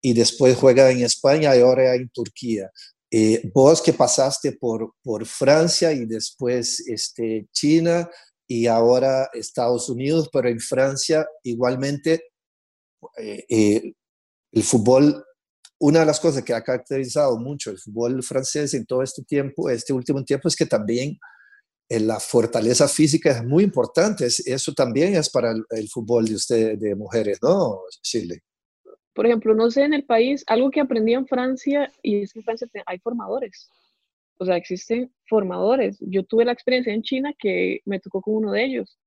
y 0.01 0.13
después 0.13 0.55
juega 0.57 0.89
en 0.91 1.01
España 1.01 1.55
y 1.55 1.61
ahora 1.61 1.95
en 1.95 2.09
Turquía. 2.09 2.71
Eh, 3.11 3.49
vos 3.53 3.81
que 3.81 3.91
pasaste 3.91 4.51
por, 4.53 4.93
por 5.01 5.25
Francia 5.25 5.91
y 5.91 6.05
después 6.05 6.87
este, 6.87 7.47
China 7.51 8.09
y 8.47 8.67
ahora 8.67 9.29
Estados 9.33 9.89
Unidos, 9.89 10.29
pero 10.31 10.47
en 10.47 10.59
Francia 10.59 11.27
igualmente 11.43 12.23
eh, 13.17 13.45
eh, 13.49 13.93
el 14.51 14.63
fútbol, 14.63 15.23
una 15.79 16.01
de 16.01 16.05
las 16.05 16.19
cosas 16.19 16.43
que 16.43 16.53
ha 16.53 16.63
caracterizado 16.63 17.37
mucho 17.37 17.71
el 17.71 17.77
fútbol 17.77 18.21
francés 18.23 18.73
en 18.73 18.85
todo 18.85 19.03
este 19.03 19.23
tiempo, 19.23 19.69
este 19.69 19.93
último 19.93 20.23
tiempo, 20.23 20.47
es 20.47 20.55
que 20.55 20.65
también 20.65 21.17
la 21.89 22.19
fortaleza 22.19 22.87
física 22.87 23.31
es 23.31 23.43
muy 23.43 23.63
importante. 23.63 24.25
Eso 24.25 24.73
también 24.73 25.15
es 25.15 25.29
para 25.29 25.51
el, 25.51 25.89
fútbol 25.89 26.25
de 26.25 26.35
usted, 26.35 26.77
de 26.77 26.95
mujeres, 26.95 27.39
¿no, 27.41 27.79
Chile? 28.01 28.41
Por 29.13 29.25
ejemplo, 29.25 29.55
no 29.55 29.71
sé, 29.71 29.83
en 29.83 29.93
el 29.93 30.05
país, 30.05 30.43
algo 30.47 30.69
que 30.69 30.81
aprendí 30.81 31.13
en 31.13 31.27
Francia, 31.27 31.91
y 32.03 32.21
es 32.21 32.33
que 32.33 32.39
en 32.39 32.45
Francia 32.45 32.67
hay 32.85 32.99
formadores. 32.99 33.69
O 34.37 34.45
sea, 34.45 34.55
existen 34.55 35.11
formadores. 35.27 35.97
Yo 35.99 36.23
tuve 36.23 36.45
la 36.45 36.53
experiencia 36.53 36.93
en 36.93 37.01
China 37.01 37.33
que 37.37 37.81
me 37.85 37.99
tocó 37.99 38.21
con 38.21 38.35
uno 38.35 38.51
de 38.51 38.63
ellos. 38.63 38.97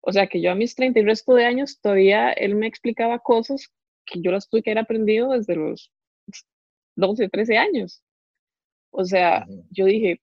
O 0.00 0.12
sea, 0.12 0.26
que 0.28 0.40
yo 0.40 0.50
a 0.52 0.54
mis 0.54 0.74
30 0.74 1.00
y 1.00 1.04
resto 1.04 1.34
de 1.34 1.44
años 1.44 1.80
todavía 1.80 2.32
él 2.32 2.54
me 2.54 2.66
explicaba 2.66 3.18
cosas 3.18 3.70
que 4.06 4.20
yo 4.20 4.30
las 4.30 4.48
tuve 4.48 4.62
que 4.62 4.70
haber 4.70 4.84
aprendido 4.84 5.32
desde 5.32 5.56
los 5.56 5.92
12, 6.96 7.28
13 7.28 7.58
años. 7.58 8.02
O 8.90 9.04
sea, 9.04 9.46
yo 9.70 9.86
dije, 9.86 10.20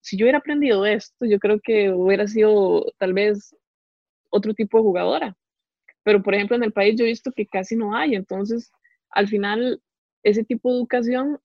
si 0.00 0.16
yo 0.16 0.24
hubiera 0.24 0.38
aprendido 0.38 0.86
esto, 0.86 1.26
yo 1.26 1.38
creo 1.38 1.60
que 1.60 1.90
hubiera 1.90 2.26
sido 2.26 2.92
tal 2.98 3.12
vez 3.12 3.54
otro 4.30 4.54
tipo 4.54 4.78
de 4.78 4.84
jugadora. 4.84 5.36
Pero, 6.02 6.22
por 6.22 6.34
ejemplo, 6.34 6.56
en 6.56 6.64
el 6.64 6.72
país 6.72 6.96
yo 6.98 7.04
he 7.04 7.08
visto 7.08 7.32
que 7.32 7.46
casi 7.46 7.76
no 7.76 7.94
hay. 7.94 8.14
Entonces, 8.14 8.72
al 9.10 9.28
final, 9.28 9.82
ese 10.22 10.44
tipo 10.44 10.70
de 10.70 10.78
educación, 10.78 11.40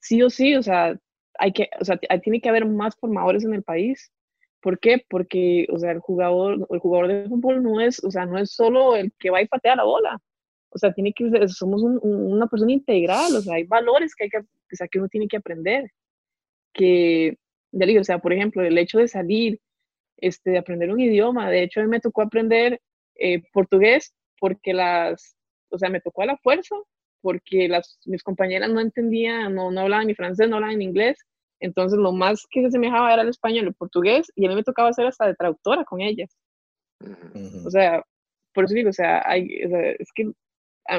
sí 0.00 0.22
o 0.22 0.30
sí, 0.30 0.54
o 0.56 0.62
sea, 0.62 0.98
hay 1.38 1.52
que, 1.52 1.68
o 1.80 1.84
sea, 1.84 1.98
tiene 2.22 2.40
que 2.40 2.48
haber 2.48 2.66
más 2.66 2.96
formadores 2.96 3.44
en 3.44 3.54
el 3.54 3.62
país. 3.62 4.12
¿Por 4.66 4.80
qué? 4.80 5.00
Porque, 5.08 5.68
o 5.70 5.78
sea, 5.78 5.92
el 5.92 6.00
jugador, 6.00 6.66
el 6.70 6.78
jugador 6.80 7.06
de 7.06 7.28
fútbol 7.28 7.62
no 7.62 7.80
es, 7.80 8.02
o 8.02 8.10
sea, 8.10 8.26
no 8.26 8.36
es 8.36 8.50
solo 8.50 8.96
el 8.96 9.12
que 9.16 9.30
va 9.30 9.40
y 9.40 9.46
patea 9.46 9.76
la 9.76 9.84
bola. 9.84 10.18
O 10.70 10.78
sea, 10.78 10.92
tiene 10.92 11.12
que 11.12 11.30
somos 11.46 11.84
una 11.84 12.48
persona 12.48 12.72
integral, 12.72 13.36
o 13.36 13.40
sea, 13.40 13.54
hay 13.54 13.62
valores 13.62 14.16
que 14.16 14.24
hay 14.24 14.30
que, 14.30 14.38
o 14.38 14.44
sea, 14.72 14.88
que 14.88 14.98
uno 14.98 15.08
tiene 15.08 15.28
que 15.28 15.36
aprender 15.36 15.92
que, 16.72 17.38
ya 17.70 17.86
digo, 17.86 18.00
o 18.00 18.04
sea, 18.04 18.18
por 18.18 18.32
ejemplo, 18.32 18.60
el 18.60 18.76
hecho 18.76 18.98
de 18.98 19.06
salir, 19.06 19.60
este, 20.16 20.50
de 20.50 20.58
aprender 20.58 20.90
un 20.90 20.98
idioma, 20.98 21.48
de 21.48 21.62
hecho 21.62 21.78
a 21.78 21.84
mí 21.84 21.88
me 21.88 22.00
tocó 22.00 22.22
aprender 22.22 22.80
eh, 23.14 23.44
portugués 23.52 24.16
porque 24.40 24.74
las, 24.74 25.36
o 25.68 25.78
sea, 25.78 25.90
me 25.90 26.00
tocó 26.00 26.22
a 26.22 26.26
la 26.26 26.38
fuerza, 26.38 26.74
porque 27.20 27.68
las, 27.68 28.00
mis 28.04 28.24
compañeras 28.24 28.70
no 28.70 28.80
entendían, 28.80 29.54
no, 29.54 29.70
no 29.70 29.82
hablaban 29.82 30.08
ni 30.08 30.16
francés, 30.16 30.48
no 30.48 30.56
hablaban 30.56 30.82
inglés, 30.82 31.24
entonces 31.60 31.98
lo 31.98 32.12
más 32.12 32.44
que 32.50 32.60
se 32.60 32.68
asemejaba 32.68 33.12
era 33.12 33.22
el 33.22 33.28
español, 33.28 33.66
el 33.66 33.74
portugués, 33.74 34.30
y 34.34 34.46
a 34.46 34.48
mí 34.48 34.54
me 34.54 34.62
tocaba 34.62 34.92
ser 34.92 35.06
hasta 35.06 35.26
de 35.26 35.34
traductora 35.34 35.84
con 35.84 36.00
ellas. 36.00 36.36
O 37.64 37.70
sea, 37.70 38.02
por 38.54 38.64
eso 38.64 38.74
digo, 38.74 38.90
o 38.90 38.92
sea, 38.92 39.22
hay, 39.26 39.48
es 39.98 40.08
que 40.14 40.30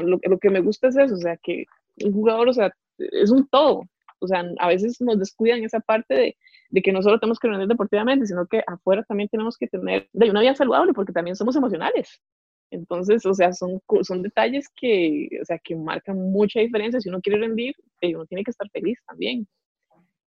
lo, 0.03 0.20
lo, 0.22 0.39
que 0.39 0.49
me 0.49 0.60
gusta 0.60 0.88
es 0.88 0.97
eso, 0.97 1.16
o 1.16 1.18
sea, 1.18 1.38
que 1.38 1.66
un 2.03 2.14
jugador, 2.14 2.49
o 2.49 2.53
sea, 2.53 2.72
es 2.97 3.32
un 3.32 3.47
todo, 3.47 3.84
o 4.20 4.28
sea, 4.28 4.43
a 4.60 4.68
veces 4.68 4.99
nos 5.01 5.20
descuidan 5.20 5.64
esa 5.64 5.80
parte 5.80 6.14
de, 6.14 6.38
de 6.70 6.82
que 6.82 6.91
no 6.91 7.01
solo 7.01 7.20
tenemos 7.20 7.39
que 7.39 7.47
rendir 7.47 7.68
deportivamente, 7.68 8.26
sino 8.26 8.45
que 8.47 8.64
afuera 8.66 9.03
también 9.03 9.30
tenemos 9.30 9.58
que 9.58 9.68
tener 9.68 10.10
de 10.14 10.30
una 10.30 10.41
vida 10.41 10.55
saludable 10.55 10.93
porque 10.93 11.14
también 11.14 11.36
somos 11.36 11.55
emocionales. 11.55 12.22
Entonces, 12.70 13.26
o 13.26 13.34
sea, 13.34 13.53
son, 13.53 13.82
son 14.01 14.22
detalles 14.22 14.68
que, 14.76 15.30
o 15.41 15.45
sea, 15.45 15.58
que 15.60 15.76
marcan 15.76 16.18
mucha 16.32 16.60
diferencia. 16.60 16.99
Si 16.99 17.10
uno 17.10 17.22
quiere 17.22 17.39
rendir, 17.39 17.74
eh, 18.01 18.16
uno 18.16 18.26
tiene 18.26 18.43
que 18.43 18.51
estar 18.51 18.70
feliz 18.72 18.99
también. 19.08 19.47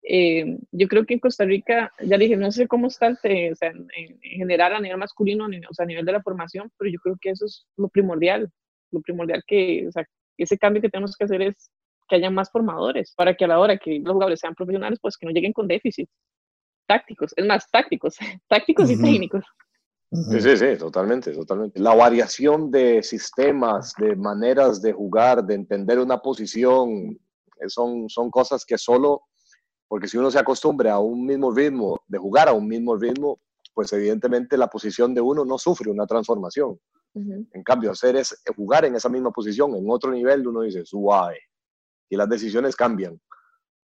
Eh, 0.05 0.57
yo 0.71 0.87
creo 0.87 1.05
que 1.05 1.13
en 1.13 1.19
Costa 1.19 1.45
Rica, 1.45 1.91
ya 2.01 2.17
dije, 2.17 2.35
no 2.35 2.51
sé 2.51 2.67
cómo 2.67 2.87
está 2.87 3.11
o 3.11 3.15
sea, 3.55 3.69
en, 3.69 4.19
general 4.21 4.75
a 4.75 4.81
nivel 4.81 4.97
masculino, 4.97 5.45
o 5.45 5.73
sea, 5.73 5.83
a 5.83 5.87
nivel 5.87 6.05
de 6.05 6.11
la 6.11 6.21
formación, 6.21 6.71
pero 6.77 6.91
yo 6.91 6.99
creo 6.99 7.15
que 7.21 7.29
eso 7.29 7.45
es 7.45 7.65
lo 7.77 7.87
primordial, 7.87 8.51
lo 8.91 9.01
primordial 9.01 9.43
que, 9.47 9.87
o 9.87 9.91
sea, 9.91 10.05
ese 10.37 10.57
cambio 10.57 10.81
que 10.81 10.89
tenemos 10.89 11.15
que 11.15 11.23
hacer 11.23 11.41
es 11.41 11.71
que 12.09 12.17
haya 12.17 12.29
más 12.29 12.51
formadores 12.51 13.13
para 13.15 13.33
que 13.33 13.45
a 13.45 13.47
la 13.47 13.59
hora 13.59 13.77
que 13.77 13.99
los 13.99 14.13
jugadores 14.13 14.39
sean 14.41 14.55
profesionales, 14.55 14.99
pues 15.01 15.17
que 15.17 15.25
no 15.25 15.31
lleguen 15.31 15.53
con 15.53 15.67
déficit 15.67 16.09
tácticos, 16.85 17.31
es 17.35 17.45
más, 17.45 17.69
tácticos, 17.71 18.17
tácticos 18.49 18.89
y 18.89 19.01
técnicos. 19.01 19.43
Sí, 20.11 20.41
sí, 20.41 20.57
sí, 20.57 20.77
totalmente, 20.77 21.31
totalmente. 21.31 21.79
La 21.79 21.95
variación 21.95 22.69
de 22.69 23.01
sistemas, 23.01 23.95
de 23.97 24.15
maneras 24.15 24.79
de 24.79 24.93
jugar, 24.93 25.43
de 25.43 25.55
entender 25.55 25.97
una 25.97 26.19
posición, 26.19 27.19
eh, 27.59 27.67
son, 27.67 28.07
son 28.09 28.29
cosas 28.29 28.63
que 28.63 28.77
solo, 28.77 29.23
porque 29.93 30.07
si 30.07 30.17
uno 30.17 30.31
se 30.31 30.39
acostumbra 30.39 30.93
a 30.93 30.99
un 30.99 31.23
mismo 31.23 31.51
ritmo, 31.51 32.01
de 32.07 32.17
jugar 32.17 32.49
a 32.49 32.53
un 32.53 32.67
mismo 32.67 32.95
ritmo, 32.95 33.39
pues 33.75 33.93
evidentemente 33.93 34.57
la 34.57 34.65
posición 34.65 35.13
de 35.13 35.21
uno 35.21 35.45
no 35.45 35.59
sufre 35.59 35.91
una 35.91 36.07
transformación. 36.07 36.79
En 37.13 37.63
cambio, 37.63 37.91
hacer 37.91 38.15
es 38.15 38.41
jugar 38.55 38.85
en 38.85 38.95
esa 38.95 39.07
misma 39.07 39.29
posición, 39.29 39.75
en 39.75 39.85
otro 39.87 40.09
nivel, 40.09 40.47
uno 40.47 40.61
dice, 40.61 40.83
suave, 40.83 41.37
y 42.09 42.15
las 42.15 42.27
decisiones 42.27 42.75
cambian. 42.75 43.21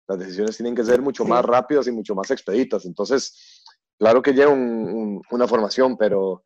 Las 0.06 0.18
decisiones 0.18 0.56
tienen 0.56 0.74
que 0.74 0.82
ser 0.82 1.02
mucho 1.02 1.26
más 1.26 1.44
rápidas 1.44 1.86
y 1.88 1.92
mucho 1.92 2.14
más 2.14 2.30
expeditas. 2.30 2.86
Entonces, 2.86 3.62
claro 3.98 4.22
que 4.22 4.32
lleva 4.32 4.52
una 4.52 5.46
formación, 5.46 5.98
pero, 5.98 6.42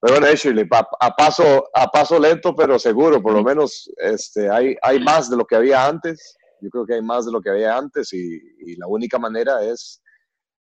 pero 0.00 0.18
bueno, 0.18 0.26
Shirley, 0.34 0.66
a, 0.72 0.88
a, 1.06 1.14
paso, 1.14 1.70
a 1.72 1.86
paso 1.86 2.18
lento, 2.18 2.52
pero 2.52 2.80
seguro, 2.80 3.22
por 3.22 3.32
lo 3.32 3.44
menos 3.44 3.88
este, 3.96 4.50
hay, 4.50 4.74
hay 4.82 4.98
más 4.98 5.30
de 5.30 5.36
lo 5.36 5.46
que 5.46 5.54
había 5.54 5.86
antes. 5.86 6.36
Yo 6.60 6.70
creo 6.70 6.86
que 6.86 6.94
hay 6.94 7.02
más 7.02 7.26
de 7.26 7.32
lo 7.32 7.40
que 7.40 7.50
había 7.50 7.76
antes 7.76 8.12
y, 8.12 8.76
la 8.76 8.86
única 8.86 9.18
manera 9.18 9.64
es 9.64 10.02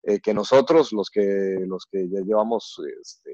eh, 0.03 0.19
que 0.19 0.33
nosotros, 0.33 0.91
los 0.91 1.09
que, 1.09 1.63
los 1.67 1.85
que 1.89 2.09
ya 2.09 2.19
llevamos 2.21 2.81
este, 3.01 3.31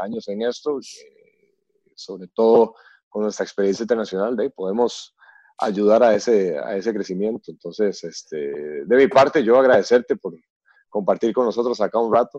años 0.00 0.28
en 0.28 0.42
esto, 0.42 0.78
eh, 0.78 1.54
sobre 1.94 2.28
todo 2.34 2.74
con 3.08 3.22
nuestra 3.22 3.44
experiencia 3.44 3.84
internacional, 3.84 4.36
de, 4.36 4.50
podemos 4.50 5.14
ayudar 5.58 6.02
a 6.02 6.14
ese, 6.14 6.58
a 6.58 6.76
ese 6.76 6.92
crecimiento. 6.92 7.50
Entonces, 7.50 8.02
este, 8.04 8.36
de 8.84 8.96
mi 8.96 9.08
parte, 9.08 9.42
yo 9.42 9.58
agradecerte 9.58 10.16
por 10.16 10.34
compartir 10.88 11.32
con 11.32 11.44
nosotros 11.44 11.80
acá 11.80 11.98
un 11.98 12.14
rato, 12.14 12.38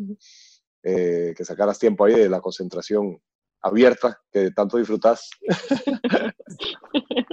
eh, 0.83 1.33
que 1.35 1.45
sacaras 1.45 1.77
tiempo 1.77 2.05
ahí 2.05 2.15
de 2.15 2.29
la 2.29 2.39
concentración 2.41 3.21
abierta 3.61 4.19
que 4.31 4.51
tanto 4.51 4.77
disfrutas. 4.77 5.29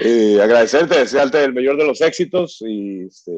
y 0.00 0.38
agradecerte, 0.38 0.98
desearte 0.98 1.44
el 1.44 1.52
mayor 1.52 1.76
de 1.76 1.86
los 1.86 2.00
éxitos 2.00 2.58
y, 2.60 3.06
este, 3.06 3.32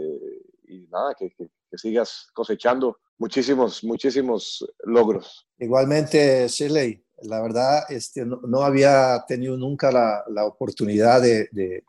y 0.69 0.87
nada, 0.89 1.15
que, 1.19 1.31
que, 1.31 1.49
sigas 1.79 2.29
cosechando 2.35 2.99
muchísimos, 3.19 3.85
muchísimos 3.85 4.67
logros. 4.85 5.47
Igualmente, 5.59 6.49
Shirley, 6.49 7.05
la 7.23 7.41
verdad, 7.43 7.83
este, 7.89 8.25
no, 8.25 8.63
había 8.63 9.25
tenido 9.29 9.57
nunca 9.57 9.91
la, 9.93 10.45
oportunidad 10.45 11.21
de, 11.23 11.85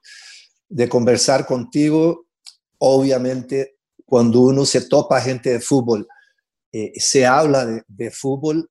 conversar 0.90 1.46
contigo. 1.46 2.28
Obviamente, 2.78 3.78
cuando 4.06 4.42
uno 4.42 4.66
se 4.66 4.82
topa 4.82 5.22
gente 5.22 5.52
de 5.52 5.60
fútbol, 5.60 6.08
eh, 6.72 6.92
se 6.96 7.26
habla 7.26 7.84
de, 7.88 8.12
fútbol 8.12 8.70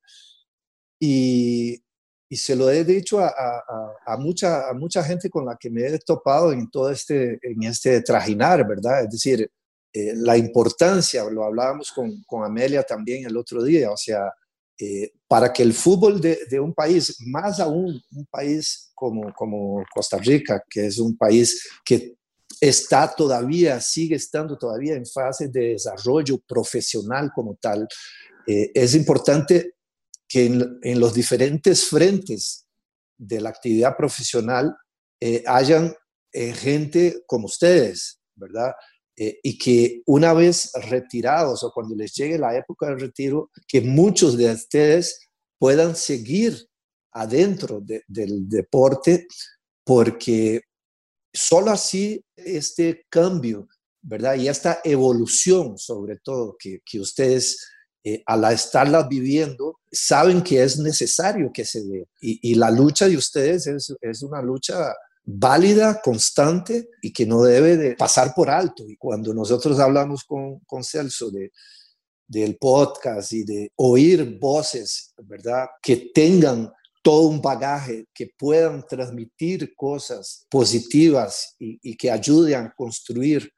y, 0.98 1.82
se 2.36 2.54
lo 2.54 2.70
he 2.70 2.84
dicho 2.84 3.18
a, 3.20 4.16
mucha, 4.18 4.68
a 4.68 4.74
mucha 4.74 5.02
gente 5.02 5.28
con 5.28 5.44
la 5.44 5.56
que 5.58 5.70
me 5.70 5.86
he 5.86 5.98
topado 5.98 6.52
en 6.52 6.70
todo 6.70 6.90
este, 6.90 7.38
en 7.42 7.62
este 7.64 8.00
trajinar, 8.02 8.66
¿verdad? 8.66 9.04
Es 9.04 9.10
decir, 9.10 9.50
eh, 9.92 10.12
la 10.14 10.36
importancia, 10.36 11.24
lo 11.24 11.44
hablábamos 11.44 11.90
con, 11.90 12.22
con 12.26 12.44
Amelia 12.44 12.84
también 12.84 13.26
el 13.26 13.36
otro 13.36 13.62
día, 13.62 13.90
o 13.90 13.96
sea, 13.96 14.32
eh, 14.82 15.12
para 15.28 15.52
que 15.52 15.62
el 15.62 15.74
fútbol 15.74 16.20
de, 16.20 16.58
un 16.58 16.72
país, 16.72 17.16
más 17.26 17.60
aún 17.60 18.00
un 18.12 18.26
país 18.26 18.90
como, 18.94 19.32
como 19.34 19.84
Costa 19.92 20.16
Rica, 20.16 20.62
que 20.70 20.86
es 20.86 20.98
un 20.98 21.18
país 21.18 21.68
que 21.84 22.14
está 22.60 23.12
todavía, 23.14 23.78
sigue 23.80 24.16
estando 24.16 24.56
todavía 24.56 24.94
en 24.94 25.04
fase 25.04 25.48
de 25.48 25.72
desarrollo 25.72 26.38
profesional 26.48 27.30
como 27.34 27.56
tal, 27.60 27.86
eh, 28.46 28.70
es 28.72 28.94
importante 28.94 29.74
que 30.30 30.46
en, 30.46 31.00
los 31.00 31.12
diferentes 31.12 31.88
frentes 31.88 32.64
de 33.18 33.40
la 33.40 33.50
actividad 33.50 33.96
profesional 33.96 34.76
eh, 35.20 35.42
hayan 35.44 35.92
eh, 36.32 36.52
gente 36.54 37.24
como 37.26 37.46
ustedes, 37.46 38.20
¿verdad? 38.36 38.72
Eh, 39.16 39.40
y 39.42 39.58
que 39.58 40.02
una 40.06 40.32
vez 40.32 40.70
retirados 40.88 41.64
o 41.64 41.72
cuando 41.72 41.96
les 41.96 42.14
llegue 42.14 42.38
la 42.38 42.56
época 42.56 42.86
del 42.86 43.00
retiro, 43.00 43.50
que 43.66 43.80
muchos 43.80 44.38
de 44.38 44.52
ustedes 44.52 45.18
puedan 45.58 45.96
seguir 45.96 46.64
adentro 47.12 47.82
del 48.06 48.48
deporte, 48.48 49.26
porque 49.84 50.60
solo 51.34 51.72
así 51.72 52.24
este 52.36 53.04
cambio, 53.10 53.66
¿verdad? 54.00 54.36
Y 54.36 54.46
esta 54.46 54.80
evolución, 54.84 55.76
sobre 55.76 56.18
todo, 56.22 56.56
que, 56.56 56.78
que 56.84 57.00
ustedes 57.00 57.66
eh, 58.04 58.22
al 58.26 58.44
estarla 58.52 59.06
viviendo, 59.06 59.78
saben 59.90 60.42
que 60.42 60.62
es 60.62 60.78
necesario 60.78 61.50
que 61.52 61.64
se 61.64 61.82
dé. 61.84 62.08
Y, 62.20 62.50
y 62.50 62.54
la 62.54 62.70
lucha 62.70 63.08
de 63.08 63.16
ustedes 63.16 63.66
es, 63.66 63.94
es 64.00 64.22
una 64.22 64.40
lucha 64.40 64.94
válida, 65.24 66.00
constante 66.02 66.88
y 67.02 67.12
que 67.12 67.26
no 67.26 67.42
debe 67.42 67.76
de 67.76 67.96
pasar 67.96 68.32
por 68.34 68.50
alto. 68.50 68.84
Y 68.88 68.96
cuando 68.96 69.32
nosotros 69.34 69.78
hablamos 69.78 70.24
con, 70.24 70.60
con 70.60 70.82
Celso 70.82 71.30
de, 71.30 71.52
del 72.26 72.56
podcast 72.56 73.32
y 73.32 73.44
de 73.44 73.72
oír 73.76 74.38
voces, 74.38 75.12
¿verdad? 75.22 75.66
Que 75.82 76.10
tengan 76.14 76.72
todo 77.02 77.28
un 77.28 77.40
bagaje, 77.40 78.06
que 78.12 78.30
puedan 78.38 78.86
transmitir 78.86 79.74
cosas 79.74 80.46
positivas 80.50 81.54
y, 81.58 81.78
y 81.82 81.96
que 81.96 82.10
ayuden 82.10 82.66
a 82.66 82.74
construir 82.74 83.50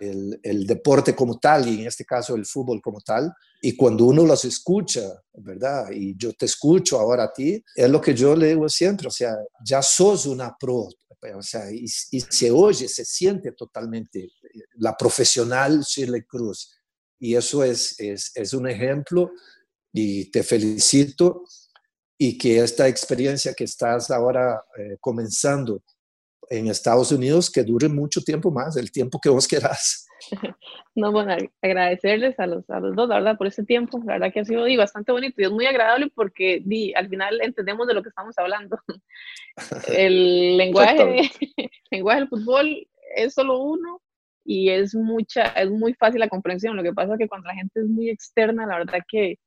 el, 0.00 0.40
el, 0.42 0.66
deporte 0.66 1.14
como 1.14 1.38
tal 1.38 1.68
y 1.68 1.80
en 1.80 1.86
este 1.88 2.04
caso 2.04 2.34
el 2.34 2.46
fútbol 2.46 2.80
como 2.80 3.00
tal. 3.00 3.32
Y 3.60 3.76
cuando 3.76 4.04
uno 4.04 4.24
los 4.24 4.44
escucha, 4.44 5.20
¿verdad? 5.34 5.90
Y 5.90 6.16
yo 6.16 6.32
te 6.32 6.46
escucho 6.46 6.98
ahora 6.98 7.24
a 7.24 7.32
ti, 7.32 7.62
es 7.74 7.90
lo 7.90 8.00
que 8.00 8.14
yo 8.14 8.36
le 8.36 8.48
digo 8.48 8.68
siempre, 8.68 9.08
o 9.08 9.10
sea, 9.10 9.34
ya 9.64 9.82
sos 9.82 10.26
una 10.26 10.56
pro, 10.58 10.88
o 11.34 11.42
sea, 11.42 11.70
y, 11.70 11.84
y 11.84 12.20
se 12.20 12.50
oye, 12.50 12.88
se 12.88 13.04
siente 13.04 13.52
totalmente 13.52 14.20
eh, 14.20 14.30
la 14.76 14.96
profesional 14.96 15.80
Shirley 15.80 16.22
Cruz. 16.22 16.72
Y 17.18 17.34
eso 17.34 17.64
es, 17.64 17.98
es, 17.98 18.30
es 18.34 18.52
un 18.52 18.68
ejemplo 18.68 19.32
y 19.92 20.30
te 20.30 20.44
felicito 20.44 21.42
y 22.16 22.38
que 22.38 22.60
esta 22.60 22.86
experiencia 22.86 23.54
que 23.54 23.64
estás 23.64 24.10
ahora 24.10 24.62
eh, 24.76 24.96
comenzando 25.00 25.82
en 26.50 26.68
Estados 26.68 27.12
Unidos 27.12 27.50
que 27.50 27.62
dure 27.62 27.88
mucho 27.88 28.22
tiempo 28.22 28.50
más, 28.50 28.76
el 28.76 28.90
tiempo 28.90 29.20
que 29.20 29.28
vos 29.28 29.46
querás. 29.46 30.06
No, 30.94 31.12
bueno, 31.12 31.36
agradecerles 31.62 32.38
a 32.40 32.46
los, 32.46 32.68
a 32.70 32.80
los 32.80 32.96
dos, 32.96 33.08
la 33.08 33.16
verdad, 33.16 33.38
por 33.38 33.46
ese 33.46 33.64
tiempo. 33.64 34.00
La 34.04 34.14
verdad 34.14 34.32
que 34.32 34.40
ha 34.40 34.44
sido 34.44 34.64
di, 34.64 34.76
bastante 34.76 35.12
bonito 35.12 35.40
y 35.40 35.44
es 35.44 35.50
muy 35.50 35.66
agradable 35.66 36.10
porque 36.12 36.60
di, 36.64 36.92
al 36.94 37.08
final 37.08 37.40
entendemos 37.40 37.86
de 37.86 37.94
lo 37.94 38.02
que 38.02 38.08
estamos 38.08 38.36
hablando. 38.38 38.78
El 39.96 40.56
lenguaje, 40.56 41.30
lenguaje 41.90 42.20
del 42.20 42.28
fútbol 42.28 42.88
es 43.14 43.34
solo 43.34 43.60
uno 43.60 44.02
y 44.44 44.70
es, 44.70 44.94
mucha, 44.94 45.44
es 45.50 45.70
muy 45.70 45.94
fácil 45.94 46.20
la 46.20 46.28
comprensión. 46.28 46.76
Lo 46.76 46.82
que 46.82 46.92
pasa 46.92 47.12
es 47.12 47.18
que 47.18 47.28
cuando 47.28 47.48
la 47.48 47.54
gente 47.54 47.80
es 47.80 47.86
muy 47.86 48.10
externa, 48.10 48.66
la 48.66 48.78
verdad 48.78 49.00
que, 49.06 49.38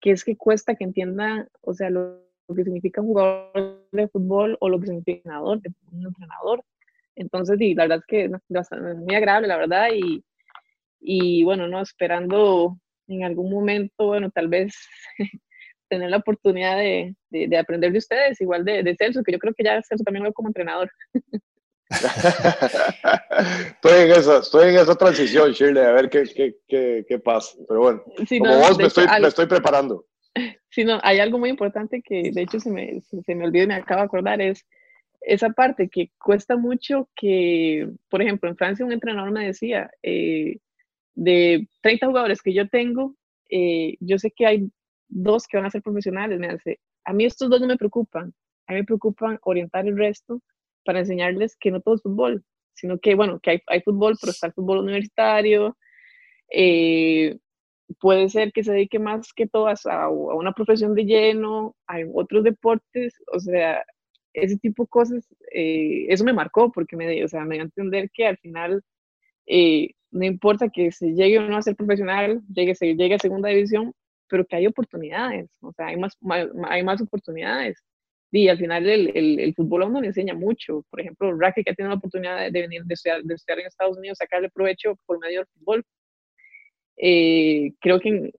que 0.00 0.12
es 0.12 0.24
que 0.24 0.36
cuesta 0.36 0.76
que 0.76 0.84
entienda, 0.84 1.46
o 1.60 1.74
sea, 1.74 1.90
lo, 1.90 2.26
lo 2.48 2.54
que 2.54 2.64
significa 2.64 3.00
un 3.00 3.08
jugador 3.08 3.86
de 3.92 4.08
fútbol 4.08 4.56
o 4.60 4.68
lo 4.68 4.80
que 4.80 4.86
significa 4.86 5.42
un 5.42 5.54
entrenador, 5.54 5.60
un 5.92 6.06
entrenador. 6.06 6.64
Entonces, 7.16 7.56
sí, 7.58 7.74
la 7.74 7.84
verdad 7.84 7.98
es 7.98 8.06
que 8.06 8.24
es 8.24 8.96
muy 8.96 9.14
agradable, 9.14 9.48
la 9.48 9.56
verdad, 9.56 9.88
y, 9.94 10.22
y 11.00 11.44
bueno, 11.44 11.66
no, 11.66 11.80
esperando 11.80 12.78
en 13.08 13.24
algún 13.24 13.50
momento, 13.50 14.06
bueno, 14.06 14.30
tal 14.30 14.48
vez 14.48 14.74
tener 15.88 16.10
la 16.10 16.18
oportunidad 16.18 16.76
de, 16.76 17.14
de, 17.30 17.58
aprender 17.58 17.92
de 17.92 17.98
ustedes, 17.98 18.40
igual 18.40 18.64
de, 18.64 18.82
de, 18.82 18.96
Celso, 18.96 19.22
que 19.22 19.32
yo 19.32 19.38
creo 19.38 19.54
que 19.54 19.64
ya 19.64 19.80
Celso 19.82 20.04
también 20.04 20.24
lo 20.24 20.32
como 20.32 20.48
entrenador. 20.48 20.90
estoy, 21.88 22.10
en 24.02 24.10
esa, 24.10 24.38
estoy 24.38 24.70
en 24.70 24.76
esa 24.76 24.96
transición, 24.96 25.52
Shirley, 25.52 25.84
a 25.84 25.92
ver 25.92 26.10
qué, 26.10 26.24
qué, 26.24 26.56
qué, 26.66 27.04
qué 27.08 27.18
pasa. 27.18 27.56
Pero 27.68 27.80
bueno, 27.80 28.02
como 28.38 28.58
vos 28.58 28.76
me 28.76 28.86
estoy, 28.86 29.06
me 29.20 29.28
estoy 29.28 29.46
preparando. 29.46 30.04
Sí, 30.68 30.84
no, 30.84 31.00
hay 31.02 31.20
algo 31.20 31.38
muy 31.38 31.48
importante 31.48 32.02
que 32.02 32.32
de 32.34 32.42
hecho 32.42 32.60
se 32.60 32.68
me, 32.68 33.00
se 33.00 33.34
me 33.34 33.46
olvidó 33.46 33.64
y 33.64 33.68
me 33.68 33.76
acabo 33.76 34.02
de 34.02 34.04
acordar, 34.04 34.42
es 34.42 34.62
esa 35.26 35.50
parte 35.50 35.88
que 35.88 36.10
cuesta 36.18 36.56
mucho 36.56 37.10
que, 37.16 37.90
por 38.08 38.22
ejemplo, 38.22 38.48
en 38.48 38.56
Francia 38.56 38.86
un 38.86 38.92
entrenador 38.92 39.32
me 39.32 39.46
decía, 39.46 39.90
eh, 40.02 40.58
de 41.14 41.68
30 41.82 42.06
jugadores 42.06 42.42
que 42.42 42.54
yo 42.54 42.68
tengo, 42.68 43.16
eh, 43.50 43.96
yo 44.00 44.18
sé 44.18 44.30
que 44.30 44.46
hay 44.46 44.70
dos 45.08 45.46
que 45.46 45.56
van 45.56 45.66
a 45.66 45.70
ser 45.70 45.82
profesionales, 45.82 46.38
me 46.38 46.48
hace, 46.48 46.80
a 47.04 47.12
mí 47.12 47.24
estos 47.24 47.50
dos 47.50 47.60
no 47.60 47.66
me 47.66 47.76
preocupan, 47.76 48.32
a 48.68 48.72
mí 48.72 48.80
me 48.80 48.84
preocupan 48.84 49.38
orientar 49.42 49.86
el 49.86 49.96
resto 49.96 50.40
para 50.84 51.00
enseñarles 51.00 51.56
que 51.56 51.72
no 51.72 51.80
todo 51.80 51.96
es 51.96 52.02
fútbol, 52.02 52.44
sino 52.74 52.98
que, 52.98 53.16
bueno, 53.16 53.40
que 53.40 53.50
hay, 53.50 53.62
hay 53.66 53.80
fútbol, 53.82 54.16
pero 54.20 54.30
está 54.30 54.46
el 54.46 54.52
fútbol 54.52 54.78
universitario, 54.78 55.76
eh, 56.52 57.36
puede 58.00 58.28
ser 58.28 58.52
que 58.52 58.62
se 58.64 58.72
dedique 58.72 58.98
más 59.00 59.32
que 59.32 59.48
todo 59.48 59.68
a, 59.68 60.08
una 60.08 60.52
profesión 60.52 60.94
de 60.94 61.04
lleno, 61.04 61.74
hay 61.86 62.04
otros 62.14 62.44
deportes, 62.44 63.14
o 63.32 63.40
sea, 63.40 63.84
ese 64.36 64.58
tipo 64.58 64.84
de 64.84 64.88
cosas, 64.88 65.26
eh, 65.52 66.06
eso 66.08 66.24
me 66.24 66.32
marcó 66.32 66.70
porque 66.72 66.96
me, 66.96 67.24
o 67.24 67.28
sea, 67.28 67.44
me 67.44 67.56
dio 67.56 67.62
a 67.62 67.66
entender 67.66 68.10
que 68.12 68.26
al 68.26 68.38
final 68.38 68.82
eh, 69.46 69.90
no 70.10 70.24
importa 70.24 70.68
que 70.68 70.92
se 70.92 71.12
llegue 71.14 71.38
o 71.38 71.48
no 71.48 71.56
a 71.56 71.62
ser 71.62 71.76
profesional, 71.76 72.42
llegue, 72.52 72.74
se 72.74 72.94
llegue 72.94 73.14
a 73.14 73.18
segunda 73.18 73.48
división, 73.48 73.92
pero 74.28 74.44
que 74.44 74.56
hay 74.56 74.66
oportunidades, 74.66 75.50
o 75.60 75.72
sea, 75.72 75.86
hay 75.88 75.96
más, 75.96 76.16
hay 76.68 76.82
más 76.82 77.00
oportunidades. 77.00 77.82
Y 78.32 78.48
al 78.48 78.58
final 78.58 78.86
el, 78.88 79.40
el, 79.40 79.54
fútbol 79.54 79.84
a 79.84 79.86
uno 79.86 80.00
le 80.00 80.08
enseña 80.08 80.34
mucho. 80.34 80.84
Por 80.90 81.00
ejemplo, 81.00 81.32
Racky 81.38 81.62
que 81.64 81.70
ha 81.70 81.88
la 81.88 81.94
oportunidad 81.94 82.50
de, 82.50 82.60
venir, 82.60 82.82
de 82.84 82.94
estudiar, 82.94 83.22
de 83.22 83.34
estudiar 83.34 83.60
en 83.60 83.66
Estados 83.66 83.96
Unidos, 83.96 84.18
sacarle 84.18 84.50
provecho 84.50 84.98
por 85.06 85.18
medio 85.20 85.40
del 85.40 85.46
fútbol, 85.46 85.84
eh, 86.98 87.72
creo 87.80 88.00
que 88.00 88.32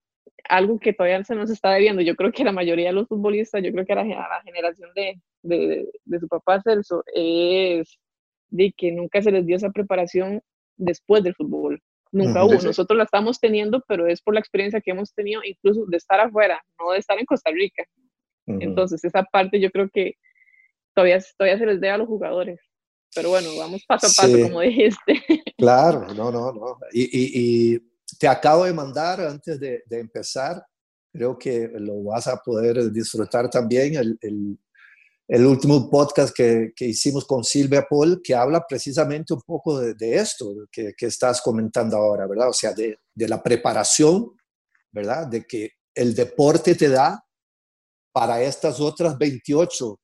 algo 0.49 0.79
que 0.79 0.93
todavía 0.93 1.23
se 1.23 1.35
nos 1.35 1.49
está 1.49 1.71
debiendo, 1.71 2.01
yo 2.01 2.15
creo 2.15 2.31
que 2.31 2.43
la 2.43 2.51
mayoría 2.51 2.87
de 2.87 2.93
los 2.93 3.07
futbolistas, 3.07 3.63
yo 3.63 3.71
creo 3.71 3.85
que 3.85 3.93
a 3.93 3.97
la, 3.97 4.03
la 4.05 4.41
generación 4.43 4.91
de, 4.95 5.19
de, 5.47 5.89
de, 6.05 6.19
su 6.19 6.27
papá 6.27 6.61
Celso, 6.61 7.03
es 7.13 7.97
de 8.49 8.73
que 8.75 8.91
nunca 8.91 9.21
se 9.21 9.31
les 9.31 9.45
dio 9.45 9.55
esa 9.55 9.71
preparación 9.71 10.41
después 10.77 11.23
del 11.23 11.35
fútbol. 11.35 11.81
Nunca 12.11 12.43
hubo. 12.43 12.53
Nosotros 12.53 12.97
la 12.97 13.03
estamos 13.03 13.39
teniendo, 13.39 13.83
pero 13.87 14.07
es 14.07 14.21
por 14.21 14.33
la 14.33 14.39
experiencia 14.39 14.81
que 14.81 14.91
hemos 14.91 15.13
tenido, 15.13 15.41
incluso 15.43 15.85
de 15.87 15.97
estar 15.97 16.19
afuera, 16.19 16.61
no 16.79 16.91
de 16.91 16.99
estar 16.99 17.19
en 17.19 17.25
Costa 17.25 17.51
Rica. 17.51 17.83
Entonces, 18.45 19.03
esa 19.03 19.23
parte 19.23 19.59
yo 19.59 19.69
creo 19.71 19.89
que 19.93 20.13
todavía, 20.93 21.19
todavía 21.37 21.57
se 21.59 21.65
les 21.65 21.81
debe 21.81 21.91
a 21.91 21.97
los 21.97 22.07
jugadores. 22.07 22.59
Pero 23.13 23.29
bueno, 23.29 23.49
vamos 23.57 23.83
paso 23.85 24.07
a 24.07 24.09
paso, 24.15 24.41
como 24.43 24.61
dijiste. 24.61 25.21
Claro, 25.57 26.13
no, 26.13 26.31
no, 26.31 26.53
no. 26.53 26.77
Y, 26.93 27.03
y, 27.03 27.73
y 27.73 27.79
te 28.19 28.27
acabo 28.27 28.65
de 28.65 28.73
mandar 28.73 29.19
antes 29.21 29.59
de, 29.59 29.83
de, 29.85 29.99
empezar, 29.99 30.63
creo 31.11 31.37
que 31.37 31.69
lo 31.73 32.03
vas 32.03 32.27
a 32.27 32.37
poder 32.37 32.91
disfrutar 32.91 33.49
también, 33.49 33.95
el, 33.95 34.17
el, 34.21 34.57
el 35.27 35.45
último 35.45 35.89
podcast 35.89 36.33
que, 36.33 36.71
que, 36.75 36.85
hicimos 36.85 37.25
con 37.25 37.43
Silvia 37.43 37.85
Paul, 37.89 38.21
que 38.23 38.33
habla 38.33 38.65
precisamente 38.67 39.33
un 39.33 39.41
poco 39.41 39.79
de, 39.79 39.93
de 39.93 40.15
esto 40.15 40.53
que, 40.71 40.93
que, 40.95 41.07
estás 41.07 41.41
comentando 41.41 41.97
ahora, 41.97 42.25
¿verdad? 42.27 42.49
O 42.49 42.53
sea, 42.53 42.73
de, 42.73 42.97
de, 43.13 43.27
la 43.27 43.43
preparación, 43.43 44.31
¿verdad? 44.91 45.27
De 45.27 45.45
que 45.45 45.71
el 45.93 46.15
deporte 46.15 46.75
te 46.75 46.87
da 46.87 47.21
para 48.13 48.41
estas 48.41 48.79
otras 48.79 49.17
28 49.17 49.99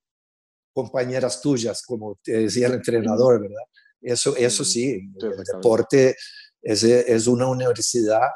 compañeras 0.74 1.40
tuyas, 1.40 1.82
como 1.84 2.20
te 2.22 2.34
decía 2.34 2.68
el 2.68 2.74
entrenador, 2.74 3.42
¿verdad? 3.42 3.64
Eso, 4.02 4.36
eso 4.36 4.66
sí, 4.66 4.92
el 4.92 5.44
deporte 5.54 6.18
es, 6.62 6.84
es 6.84 7.28
una 7.28 7.48
universidad 7.48 8.28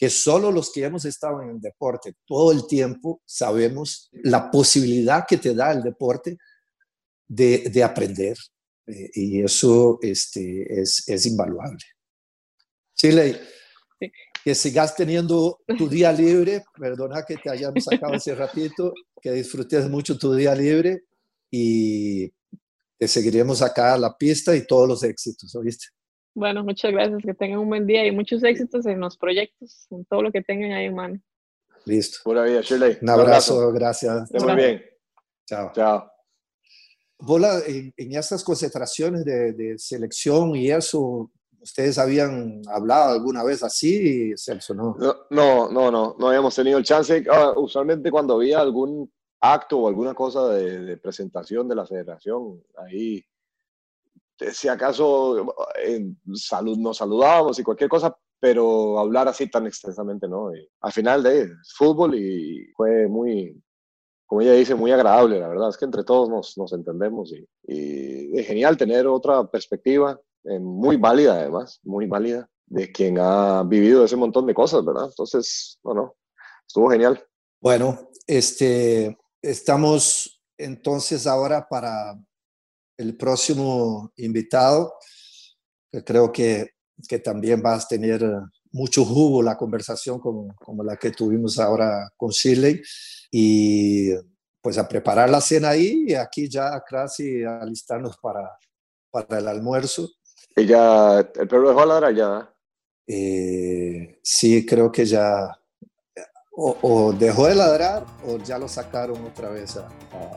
que 0.00 0.08
solo 0.08 0.50
los 0.50 0.72
que 0.72 0.82
hemos 0.82 1.04
estado 1.04 1.42
en 1.42 1.50
el 1.50 1.60
deporte 1.60 2.14
todo 2.24 2.52
el 2.52 2.66
tiempo 2.66 3.20
sabemos 3.26 4.08
la 4.12 4.50
posibilidad 4.50 5.26
que 5.28 5.36
te 5.36 5.54
da 5.54 5.72
el 5.72 5.82
deporte 5.82 6.38
de, 7.28 7.68
de 7.70 7.84
aprender. 7.84 8.34
Eh, 8.86 9.10
y 9.12 9.42
eso 9.42 9.98
este, 10.00 10.80
es, 10.80 11.06
es 11.06 11.26
invaluable. 11.26 11.84
Chile, 12.94 13.42
que 14.42 14.54
sigas 14.54 14.96
teniendo 14.96 15.60
tu 15.76 15.86
día 15.86 16.14
libre, 16.14 16.64
perdona 16.78 17.22
que 17.22 17.36
te 17.36 17.50
hayamos 17.50 17.84
sacado 17.84 18.14
hace 18.14 18.34
ratito, 18.34 18.94
que 19.20 19.32
disfrutes 19.32 19.86
mucho 19.90 20.16
tu 20.16 20.32
día 20.32 20.54
libre 20.54 21.02
y 21.50 22.32
te 22.96 23.06
seguiremos 23.06 23.60
acá 23.60 23.92
a 23.92 23.98
la 23.98 24.16
pista 24.16 24.56
y 24.56 24.66
todos 24.66 24.88
los 24.88 25.02
éxitos, 25.02 25.54
¿oíste? 25.54 25.88
Bueno, 26.34 26.64
muchas 26.64 26.92
gracias, 26.92 27.22
que 27.22 27.34
tengan 27.34 27.58
un 27.58 27.68
buen 27.68 27.86
día 27.86 28.06
y 28.06 28.12
muchos 28.12 28.42
éxitos 28.44 28.86
en 28.86 29.00
los 29.00 29.16
proyectos, 29.16 29.86
en 29.90 30.04
todo 30.04 30.22
lo 30.22 30.32
que 30.32 30.42
tengan 30.42 30.72
ahí 30.72 30.86
en 30.86 30.94
mano. 30.94 31.20
Listo. 31.84 32.18
Pura 32.24 32.44
vida, 32.44 32.60
Shirley. 32.60 32.98
Un 33.02 33.10
abrazo, 33.10 33.72
gracias. 33.72 34.30
Muy 34.32 34.54
bien. 34.54 34.82
Chao. 35.46 35.72
Chao. 35.74 36.10
Bola, 37.18 37.60
en, 37.66 37.92
en 37.96 38.14
estas 38.14 38.42
concentraciones 38.44 39.24
de, 39.24 39.52
de, 39.52 39.78
selección 39.78 40.56
y 40.56 40.70
eso, 40.70 41.30
¿ustedes 41.60 41.98
habían 41.98 42.62
hablado 42.68 43.12
alguna 43.12 43.44
vez 43.44 43.62
así, 43.62 44.32
Celso? 44.36 44.74
No, 44.74 44.96
no, 44.98 45.26
no, 45.30 45.90
no, 45.90 46.16
no, 46.18 46.28
habíamos 46.28 46.54
tenido 46.54 46.78
el 46.78 46.84
chance. 46.84 47.24
Ah, 47.30 47.52
usualmente 47.56 48.10
cuando 48.10 48.34
había 48.34 48.60
algún 48.60 49.10
acto 49.40 49.80
o 49.80 49.88
alguna 49.88 50.14
cosa 50.14 50.48
de, 50.50 50.96
presentación 50.98 51.68
de 51.68 51.74
la 51.74 51.86
federación. 51.86 52.62
Ahí, 52.76 53.24
si 54.52 54.68
acaso 54.68 55.54
en 55.84 56.18
salud, 56.34 56.78
nos 56.78 56.98
saludábamos 56.98 57.58
y 57.58 57.62
cualquier 57.62 57.90
cosa, 57.90 58.16
pero 58.38 58.98
hablar 58.98 59.28
así 59.28 59.48
tan 59.48 59.66
extensamente, 59.66 60.26
¿no? 60.26 60.50
al 60.80 60.92
final 60.92 61.22
de 61.22 61.50
fútbol 61.76 62.14
y 62.14 62.72
fue 62.74 63.06
muy, 63.06 63.62
como 64.26 64.40
ella 64.40 64.52
dice, 64.52 64.74
muy 64.74 64.92
agradable, 64.92 65.38
la 65.38 65.48
verdad 65.48 65.68
es 65.68 65.76
que 65.76 65.84
entre 65.84 66.04
todos 66.04 66.28
nos, 66.28 66.56
nos 66.56 66.72
entendemos 66.72 67.32
y, 67.32 67.46
y, 67.66 68.38
es 68.38 68.46
genial 68.46 68.76
tener 68.76 69.06
otra 69.06 69.46
perspectiva, 69.50 70.18
eh, 70.44 70.58
muy 70.58 70.96
válida 70.96 71.34
además, 71.34 71.80
muy 71.82 72.06
válida, 72.06 72.48
de 72.66 72.90
quien 72.90 73.18
ha 73.18 73.62
vivido 73.64 74.04
ese 74.04 74.16
montón 74.16 74.46
de 74.46 74.54
cosas, 74.54 74.84
¿verdad? 74.84 75.06
Entonces, 75.06 75.78
bueno, 75.82 76.14
estuvo 76.66 76.88
genial. 76.88 77.22
Bueno, 77.60 78.10
este, 78.26 79.18
estamos 79.42 80.40
entonces 80.56 81.26
ahora 81.26 81.68
para 81.68 82.16
el 83.00 83.16
próximo 83.16 84.12
invitado, 84.16 84.94
que 85.90 86.04
creo 86.04 86.30
que 86.30 86.70
que 87.08 87.18
también 87.18 87.62
vas 87.62 87.84
a 87.84 87.88
tener 87.88 88.22
eh, 88.22 88.40
mucho 88.72 89.04
jugo 89.04 89.42
la 89.42 89.56
conversación 89.56 90.18
como, 90.20 90.54
como 90.56 90.82
la 90.82 90.96
que 90.96 91.10
tuvimos 91.10 91.58
ahora 91.58 92.10
con 92.16 92.30
Shirley 92.30 92.80
y 93.30 94.10
pues 94.60 94.78
a 94.78 94.86
preparar 94.86 95.30
la 95.30 95.40
cena 95.40 95.70
ahí 95.70 96.04
y 96.08 96.14
aquí 96.14 96.48
ya 96.48 96.82
casi 96.86 97.42
alistarnos 97.44 98.16
para, 98.18 98.58
para 99.10 99.38
el 99.38 99.48
almuerzo. 99.48 100.08
¿Y 100.56 100.66
ya 100.66 101.20
el 101.20 101.48
perro 101.48 101.68
dejó 101.68 101.86
ladrar 101.86 102.14
ya? 102.14 102.54
Eh, 103.06 104.18
sí, 104.22 104.66
creo 104.66 104.92
que 104.92 105.06
ya 105.06 105.56
o, 106.52 107.14
dejó 107.18 107.46
de 107.46 107.54
ladrar 107.54 108.04
o 108.26 108.36
ya 108.38 108.58
lo 108.58 108.68
sacaron 108.68 109.24
otra 109.24 109.48
vez 109.48 109.78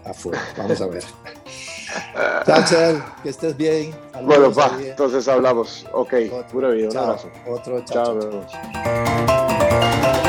afuera. 0.06 0.42
Vamos 0.58 0.80
a 0.80 0.88
ver. 0.88 1.04
Chao, 2.46 3.04
que 3.22 3.30
estés 3.30 3.56
bien. 3.56 3.94
bueno, 4.24 4.54
va, 4.54 4.72
entonces 4.80 5.28
hablamos. 5.28 5.86
Ok, 5.92 6.14
pura 6.52 6.70
vida, 6.70 6.90
un 6.90 6.98
abrazo. 6.98 7.30
Otro, 7.48 7.84
chao. 7.86 8.20
chao. 8.48 10.23